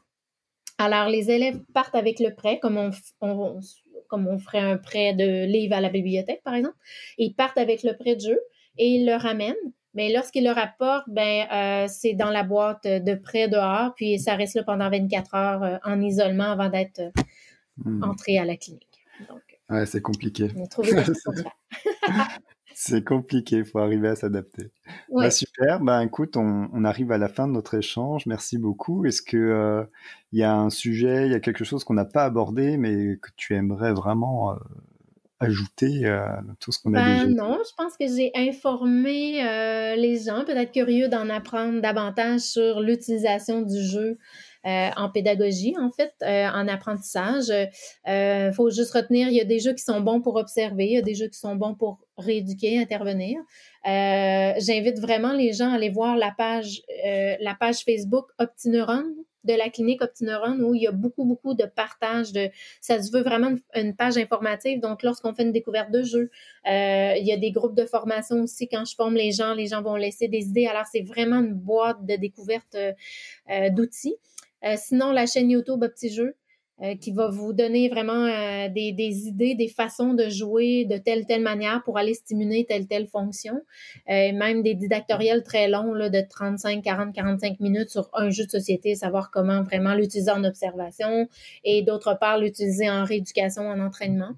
alors, 0.79 1.09
les 1.09 1.31
élèves 1.31 1.59
partent 1.73 1.95
avec 1.95 2.19
le 2.19 2.35
prêt, 2.35 2.59
comme 2.59 2.77
on, 2.77 2.91
on, 3.21 3.59
comme 4.07 4.27
on 4.27 4.39
ferait 4.39 4.59
un 4.59 4.77
prêt 4.77 5.13
de 5.13 5.45
livre 5.45 5.75
à 5.75 5.81
la 5.81 5.89
bibliothèque, 5.89 6.41
par 6.43 6.55
exemple. 6.55 6.77
Ils 7.17 7.33
partent 7.33 7.57
avec 7.57 7.83
le 7.83 7.95
prêt 7.95 8.15
de 8.15 8.21
jeu 8.21 8.39
et 8.77 8.87
ils 8.87 9.05
le 9.05 9.15
ramènent. 9.15 9.55
Mais 9.93 10.13
lorsqu'ils 10.13 10.43
le 10.43 10.51
rapportent, 10.51 11.09
ben, 11.09 11.47
euh, 11.51 11.87
c'est 11.89 12.13
dans 12.13 12.29
la 12.29 12.43
boîte 12.43 12.85
de 12.85 13.15
prêt 13.15 13.47
dehors, 13.47 13.95
puis 13.95 14.19
ça 14.19 14.35
reste 14.35 14.55
là 14.55 14.63
pendant 14.63 14.89
24 14.89 15.35
heures 15.35 15.63
euh, 15.63 15.77
en 15.83 15.99
isolement 16.01 16.51
avant 16.51 16.69
d'être 16.69 16.99
euh, 16.99 17.09
hmm. 17.83 18.03
entré 18.03 18.37
à 18.37 18.45
la 18.45 18.57
clinique. 18.57 18.83
Ouais, 19.69 19.85
c'est 19.85 20.01
compliqué. 20.01 20.49
c'est 22.79 23.03
compliqué, 23.03 23.55
il 23.57 23.65
faut 23.65 23.79
arriver 23.79 24.07
à 24.07 24.15
s'adapter. 24.15 24.69
Bah, 25.11 25.31
super, 25.31 25.79
bah, 25.79 26.03
écoute, 26.03 26.37
on, 26.37 26.83
arrive 26.85 27.11
à 27.11 27.17
la 27.17 27.27
fin 27.27 27.47
de 27.47 27.53
notre 27.53 27.73
échange. 27.73 28.27
Merci 28.27 28.59
beaucoup. 28.59 29.03
Est-ce 29.03 29.23
qu'il 29.23 29.39
euh, 29.39 29.83
il 30.31 30.37
y 30.37 30.43
a 30.43 30.55
un 30.55 30.69
sujet, 30.69 31.25
il 31.25 31.31
y 31.31 31.35
a 31.35 31.39
quelque 31.39 31.63
chose 31.63 31.83
qu'on 31.83 31.95
n'a 31.95 32.05
pas 32.05 32.23
abordé, 32.23 32.77
mais 32.77 33.17
que 33.17 33.29
tu 33.35 33.55
aimerais 33.55 33.93
vraiment 33.93 34.51
euh, 34.51 34.57
ajouter 35.39 36.05
à 36.05 36.43
tout 36.59 36.71
ce 36.71 36.77
qu'on 36.77 36.93
a 36.93 37.03
ben, 37.03 37.25
déjà 37.25 37.35
Non, 37.35 37.57
je 37.67 37.73
pense 37.75 37.97
que 37.97 38.05
j'ai 38.05 38.29
informé 38.35 39.43
euh, 39.43 39.95
les 39.95 40.19
gens, 40.19 40.45
peut-être 40.45 40.71
curieux 40.71 41.09
d'en 41.09 41.31
apprendre 41.31 41.81
davantage 41.81 42.41
sur 42.41 42.81
l'utilisation 42.81 43.63
du 43.63 43.81
jeu 43.81 44.19
euh, 44.67 44.89
en 44.97 45.09
pédagogie, 45.09 45.75
en 45.79 45.89
fait, 45.91 46.13
euh, 46.23 46.45
en 46.49 46.67
apprentissage. 46.67 47.47
Il 47.47 48.11
euh, 48.11 48.51
faut 48.51 48.69
juste 48.69 48.91
retenir, 48.91 49.29
il 49.29 49.35
y 49.35 49.39
a 49.39 49.45
des 49.45 49.59
jeux 49.59 49.71
qui 49.71 49.83
sont 49.83 50.01
bons 50.01 50.19
pour 50.19 50.35
observer, 50.35 50.87
il 50.87 50.91
y 50.91 50.97
a 50.97 51.01
des 51.01 51.15
jeux 51.15 51.27
qui 51.29 51.39
sont 51.39 51.55
bons 51.55 51.73
pour 51.73 51.99
rééduquer, 52.17 52.77
intervenir. 52.77 53.39
J'invite 53.85 54.99
vraiment 54.99 55.31
les 55.31 55.53
gens 55.53 55.71
à 55.71 55.75
aller 55.75 55.89
voir 55.89 56.17
la 56.17 56.33
page, 56.37 56.81
la 57.39 57.55
page 57.57 57.85
Facebook 57.85 58.25
Optineuron 58.39 59.05
de 59.45 59.53
la 59.53 59.69
clinique 59.69 60.01
Optineuron 60.01 60.59
où 60.59 60.75
il 60.75 60.81
y 60.81 60.87
a 60.87 60.91
beaucoup, 60.91 61.23
beaucoup 61.23 61.53
de 61.53 61.63
partage. 61.63 62.33
Ça 62.81 63.01
se 63.01 63.09
veut 63.09 63.23
vraiment 63.23 63.55
une, 63.73 63.95
page 63.95 64.17
informative. 64.17 64.81
Donc, 64.81 65.03
lorsqu'on 65.03 65.33
fait 65.33 65.43
une 65.43 65.53
découverte 65.53 65.91
de 65.91 66.03
jeu, 66.03 66.29
il 66.65 67.23
y 67.23 67.31
a 67.31 67.37
des 67.37 67.51
groupes 67.51 67.75
de 67.75 67.85
formation 67.85 68.41
aussi. 68.41 68.67
Quand 68.67 68.83
je 68.83 68.95
forme 68.95 69.15
les 69.15 69.31
gens, 69.31 69.53
les 69.53 69.67
gens 69.67 69.81
vont 69.81 69.95
laisser 69.95 70.27
des 70.27 70.47
idées. 70.47 70.67
Alors, 70.67 70.85
c'est 70.91 71.03
vraiment 71.03 71.39
une 71.39 71.53
boîte 71.53 72.05
de 72.05 72.17
découverte 72.17 72.75
d'outils. 73.71 74.17
Euh, 74.63 74.75
sinon, 74.77 75.11
la 75.11 75.25
chaîne 75.25 75.49
YouTube 75.49 75.79
Petit 75.81 76.19
euh, 76.83 76.95
qui 76.95 77.11
va 77.11 77.27
vous 77.29 77.53
donner 77.53 77.89
vraiment 77.89 78.25
euh, 78.25 78.69
des, 78.69 79.27
idées, 79.27 79.55
des 79.55 79.67
façons 79.67 80.13
de 80.13 80.29
jouer 80.29 80.85
de 80.85 80.97
telle 80.97 81.25
telle 81.25 81.41
manière 81.41 81.81
pour 81.83 81.97
aller 81.97 82.13
stimuler 82.13 82.67
telle 82.69 82.87
telle 82.87 83.07
fonction. 83.07 83.59
même 84.07 84.61
des 84.61 84.75
didactoriels 84.75 85.41
très 85.43 85.67
longs 85.67 85.95
de 85.95 86.21
35, 86.29 86.83
40, 86.83 87.15
45 87.15 87.59
minutes 87.59 87.89
sur 87.89 88.11
un 88.13 88.29
jeu 88.29 88.45
de 88.45 88.51
société, 88.51 88.93
savoir 88.93 89.31
comment 89.31 89.63
vraiment 89.63 89.95
l'utiliser 89.95 90.29
en 90.29 90.43
observation 90.43 91.27
et 91.63 91.81
d'autre 91.81 92.15
part 92.19 92.37
l'utiliser 92.37 92.89
en 92.89 93.03
rééducation, 93.05 93.63
en 93.67 93.79
entraînement. 93.79 94.33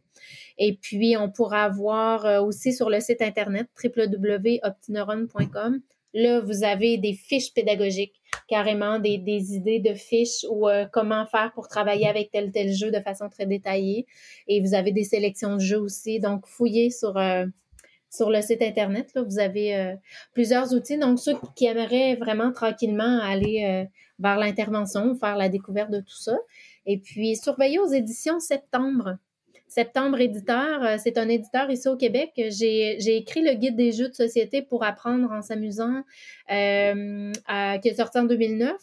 Et 0.57 0.77
puis, 0.81 1.17
on 1.17 1.29
pourra 1.29 1.67
voir 1.69 2.43
aussi 2.43 2.73
sur 2.73 2.89
le 2.89 3.01
site 3.01 3.21
internet 3.21 3.67
www.optineuron.com 3.83 5.81
Là, 6.13 6.39
vous 6.39 6.63
avez 6.63 6.97
des 6.97 7.13
fiches 7.13 7.53
pédagogiques, 7.53 8.18
carrément 8.47 8.99
des, 8.99 9.19
idées 9.55 9.79
de 9.79 9.93
fiches 9.93 10.45
ou 10.49 10.67
euh, 10.67 10.85
comment 10.91 11.25
faire 11.25 11.51
pour 11.53 11.67
travailler 11.67 12.07
avec 12.07 12.31
tel 12.31 12.51
tel 12.51 12.73
jeu 12.73 12.91
de 12.91 12.99
façon 12.99 13.29
très 13.29 13.45
détaillée. 13.45 14.07
Et 14.47 14.61
vous 14.61 14.73
avez 14.73 14.91
des 14.91 15.03
sélections 15.03 15.55
de 15.55 15.61
jeux 15.61 15.79
aussi. 15.79 16.19
Donc, 16.19 16.45
fouillez 16.47 16.89
sur, 16.89 17.17
euh, 17.17 17.45
le 18.19 18.41
site 18.41 18.61
Internet. 18.61 19.11
Là, 19.13 19.23
vous 19.23 19.39
avez 19.39 19.75
euh, 19.75 19.95
plusieurs 20.33 20.73
outils. 20.73 20.97
Donc, 20.97 21.19
ceux 21.19 21.33
qui 21.55 21.65
aimeraient 21.65 22.15
vraiment 22.15 22.51
tranquillement 22.51 23.19
aller 23.21 23.87
vers 24.17 24.37
l'intervention, 24.37 25.15
faire 25.15 25.37
la 25.37 25.49
découverte 25.49 25.91
de 25.91 25.99
tout 25.99 26.17
ça. 26.17 26.37
Et 26.85 26.97
puis, 26.97 27.35
surveillez 27.35 27.79
aux 27.79 27.91
éditions 27.91 28.39
septembre. 28.39 29.17
Septembre 29.69 30.19
Éditeur, 30.19 30.83
euh, 30.83 30.95
c'est 30.97 31.19
un 31.19 31.29
éditeur 31.29 31.69
ici 31.69 31.87
au 31.87 31.95
Québec. 31.95 32.31
J'ai 32.35 33.15
écrit 33.15 33.43
le 33.43 33.53
guide 33.53 33.75
des 33.75 33.91
jeux 33.91 34.09
de 34.09 34.15
société 34.15 34.63
pour 34.63 34.83
apprendre 34.83 35.31
en 35.31 35.43
s'amusant 35.43 36.03
euh, 36.51 37.31
qui 37.81 37.87
est 37.87 37.95
sorti 37.95 38.17
en 38.17 38.23
2009. 38.23 38.75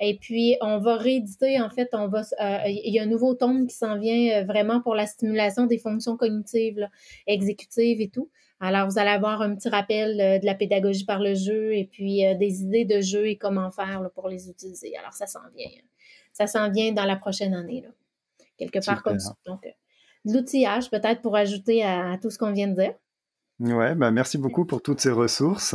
Et 0.00 0.16
puis, 0.16 0.56
on 0.60 0.78
va 0.78 0.96
rééditer, 0.96 1.60
en 1.60 1.70
fait, 1.70 1.88
on 1.92 2.06
va, 2.06 2.20
euh, 2.20 2.58
il 2.68 2.94
y 2.94 3.00
a 3.00 3.02
un 3.02 3.06
nouveau 3.06 3.34
tome 3.34 3.66
qui 3.66 3.74
s'en 3.74 3.98
vient 3.98 4.44
vraiment 4.44 4.80
pour 4.80 4.94
la 4.94 5.06
stimulation 5.06 5.66
des 5.66 5.78
fonctions 5.78 6.16
cognitives, 6.16 6.88
exécutives 7.26 8.00
et 8.00 8.08
tout. 8.08 8.30
Alors, 8.60 8.88
vous 8.88 9.00
allez 9.00 9.10
avoir 9.10 9.42
un 9.42 9.56
petit 9.56 9.68
rappel 9.68 10.40
de 10.40 10.46
la 10.46 10.54
pédagogie 10.54 11.04
par 11.04 11.18
le 11.18 11.34
jeu 11.34 11.74
et 11.74 11.84
puis 11.84 12.22
des 12.38 12.62
idées 12.62 12.84
de 12.84 13.00
jeu 13.00 13.26
et 13.26 13.36
comment 13.36 13.72
faire 13.72 14.08
pour 14.14 14.28
les 14.28 14.48
utiliser. 14.48 14.96
Alors, 14.96 15.14
ça 15.14 15.26
s'en 15.26 15.40
vient. 15.56 15.70
Ça 16.32 16.46
s'en 16.46 16.70
vient 16.70 16.92
dans 16.92 17.04
la 17.04 17.16
prochaine 17.16 17.54
année, 17.54 17.80
là. 17.80 17.88
quelque 18.56 18.84
part 18.84 19.02
comme 19.02 19.18
ça. 19.18 19.34
Donc, 19.46 19.66
l'outillage 20.24 20.90
peut-être 20.90 21.22
pour 21.22 21.36
ajouter 21.36 21.84
à, 21.84 22.16
tout 22.20 22.30
ce 22.30 22.38
qu'on 22.38 22.52
vient 22.52 22.68
de 22.68 22.74
dire. 22.74 22.94
Ouais, 23.60 23.94
bah 23.94 24.10
merci 24.10 24.38
beaucoup 24.38 24.64
pour 24.64 24.82
toutes 24.82 25.00
ces 25.00 25.10
ressources. 25.10 25.74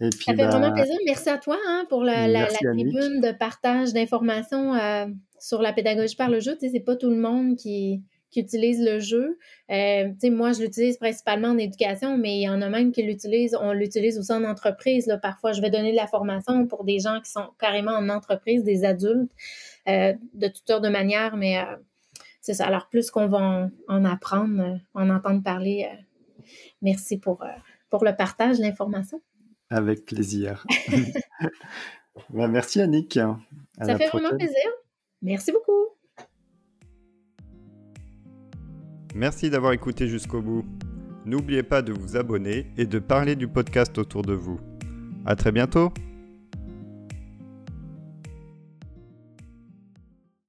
Et 0.00 0.10
puis, 0.10 0.24
ça 0.26 0.34
fait 0.34 0.46
vraiment 0.46 0.68
bah, 0.68 0.74
plaisir. 0.74 0.96
Merci 1.06 1.28
à 1.28 1.38
toi 1.38 1.56
hein, 1.66 1.84
pour 1.88 2.04
la, 2.04 2.46
tribune 2.46 3.20
de 3.20 3.32
partage 3.32 3.92
d'informations 3.92 4.74
euh, 4.74 5.06
sur 5.40 5.60
la 5.60 5.72
pédagogie 5.72 6.14
par 6.14 6.30
le 6.30 6.40
jeu. 6.40 6.54
Tu 6.54 6.60
sais, 6.60 6.72
c'est 6.72 6.84
pas 6.84 6.94
tout 6.94 7.10
le 7.10 7.16
monde 7.16 7.56
qui, 7.56 8.02
qui 8.30 8.40
utilise 8.40 8.80
le 8.80 9.00
jeu. 9.00 9.38
Euh, 9.70 10.08
moi, 10.30 10.52
je 10.52 10.62
l'utilise 10.62 10.98
principalement 10.98 11.48
en 11.48 11.58
éducation, 11.58 12.16
mais 12.16 12.36
il 12.36 12.42
y 12.42 12.48
en 12.48 12.62
a 12.62 12.68
même 12.68 12.92
qui 12.92 13.02
l'utilisent. 13.02 13.56
On 13.60 13.72
l'utilise 13.72 14.18
aussi 14.18 14.32
en 14.32 14.44
entreprise. 14.44 15.06
Là. 15.06 15.18
Parfois, 15.18 15.52
je 15.52 15.60
vais 15.60 15.70
donner 15.70 15.90
de 15.90 15.96
la 15.96 16.06
formation 16.06 16.66
pour 16.66 16.84
des 16.84 17.00
gens 17.00 17.20
qui 17.20 17.30
sont 17.30 17.48
carrément 17.58 17.92
en 17.92 18.08
entreprise, 18.08 18.62
des 18.62 18.84
adultes, 18.84 19.32
euh, 19.88 20.12
de 20.34 20.46
toutes 20.46 20.66
sortes 20.66 20.84
de 20.84 20.90
manières, 20.90 21.36
mais 21.36 21.58
c'est 22.40 22.54
ça. 22.54 22.66
Alors, 22.66 22.88
plus 22.88 23.10
qu'on 23.10 23.28
va 23.28 23.68
en, 23.88 24.04
apprendre, 24.04 24.60
euh, 24.62 24.76
en 24.94 25.10
entendre 25.10 25.42
parler, 25.42 25.88
euh, 25.90 26.42
merci 26.82 27.18
pour, 27.18 27.42
euh, 27.42 27.48
pour 27.90 28.04
le 28.04 28.14
partage, 28.16 28.58
de 28.58 28.62
l'information. 28.62 29.20
Avec 29.70 30.04
plaisir. 30.04 30.64
Ben, 32.30 32.48
merci 32.48 32.80
Annick. 32.80 33.16
Ça 33.80 33.96
fait 33.96 34.08
vraiment 34.08 34.30
plaisir. 34.30 34.70
Merci 35.22 35.52
beaucoup. 35.52 35.86
Merci 39.14 39.50
d'avoir 39.50 39.72
écouté 39.72 40.08
jusqu'au 40.08 40.42
bout. 40.42 40.64
N'oubliez 41.24 41.62
pas 41.62 41.82
de 41.82 41.92
vous 41.92 42.16
abonner 42.16 42.66
et 42.76 42.86
de 42.86 42.98
parler 42.98 43.36
du 43.36 43.48
podcast 43.48 43.96
autour 43.98 44.22
de 44.22 44.32
vous. 44.32 44.58
À 45.26 45.36
très 45.36 45.52
bientôt. 45.52 45.92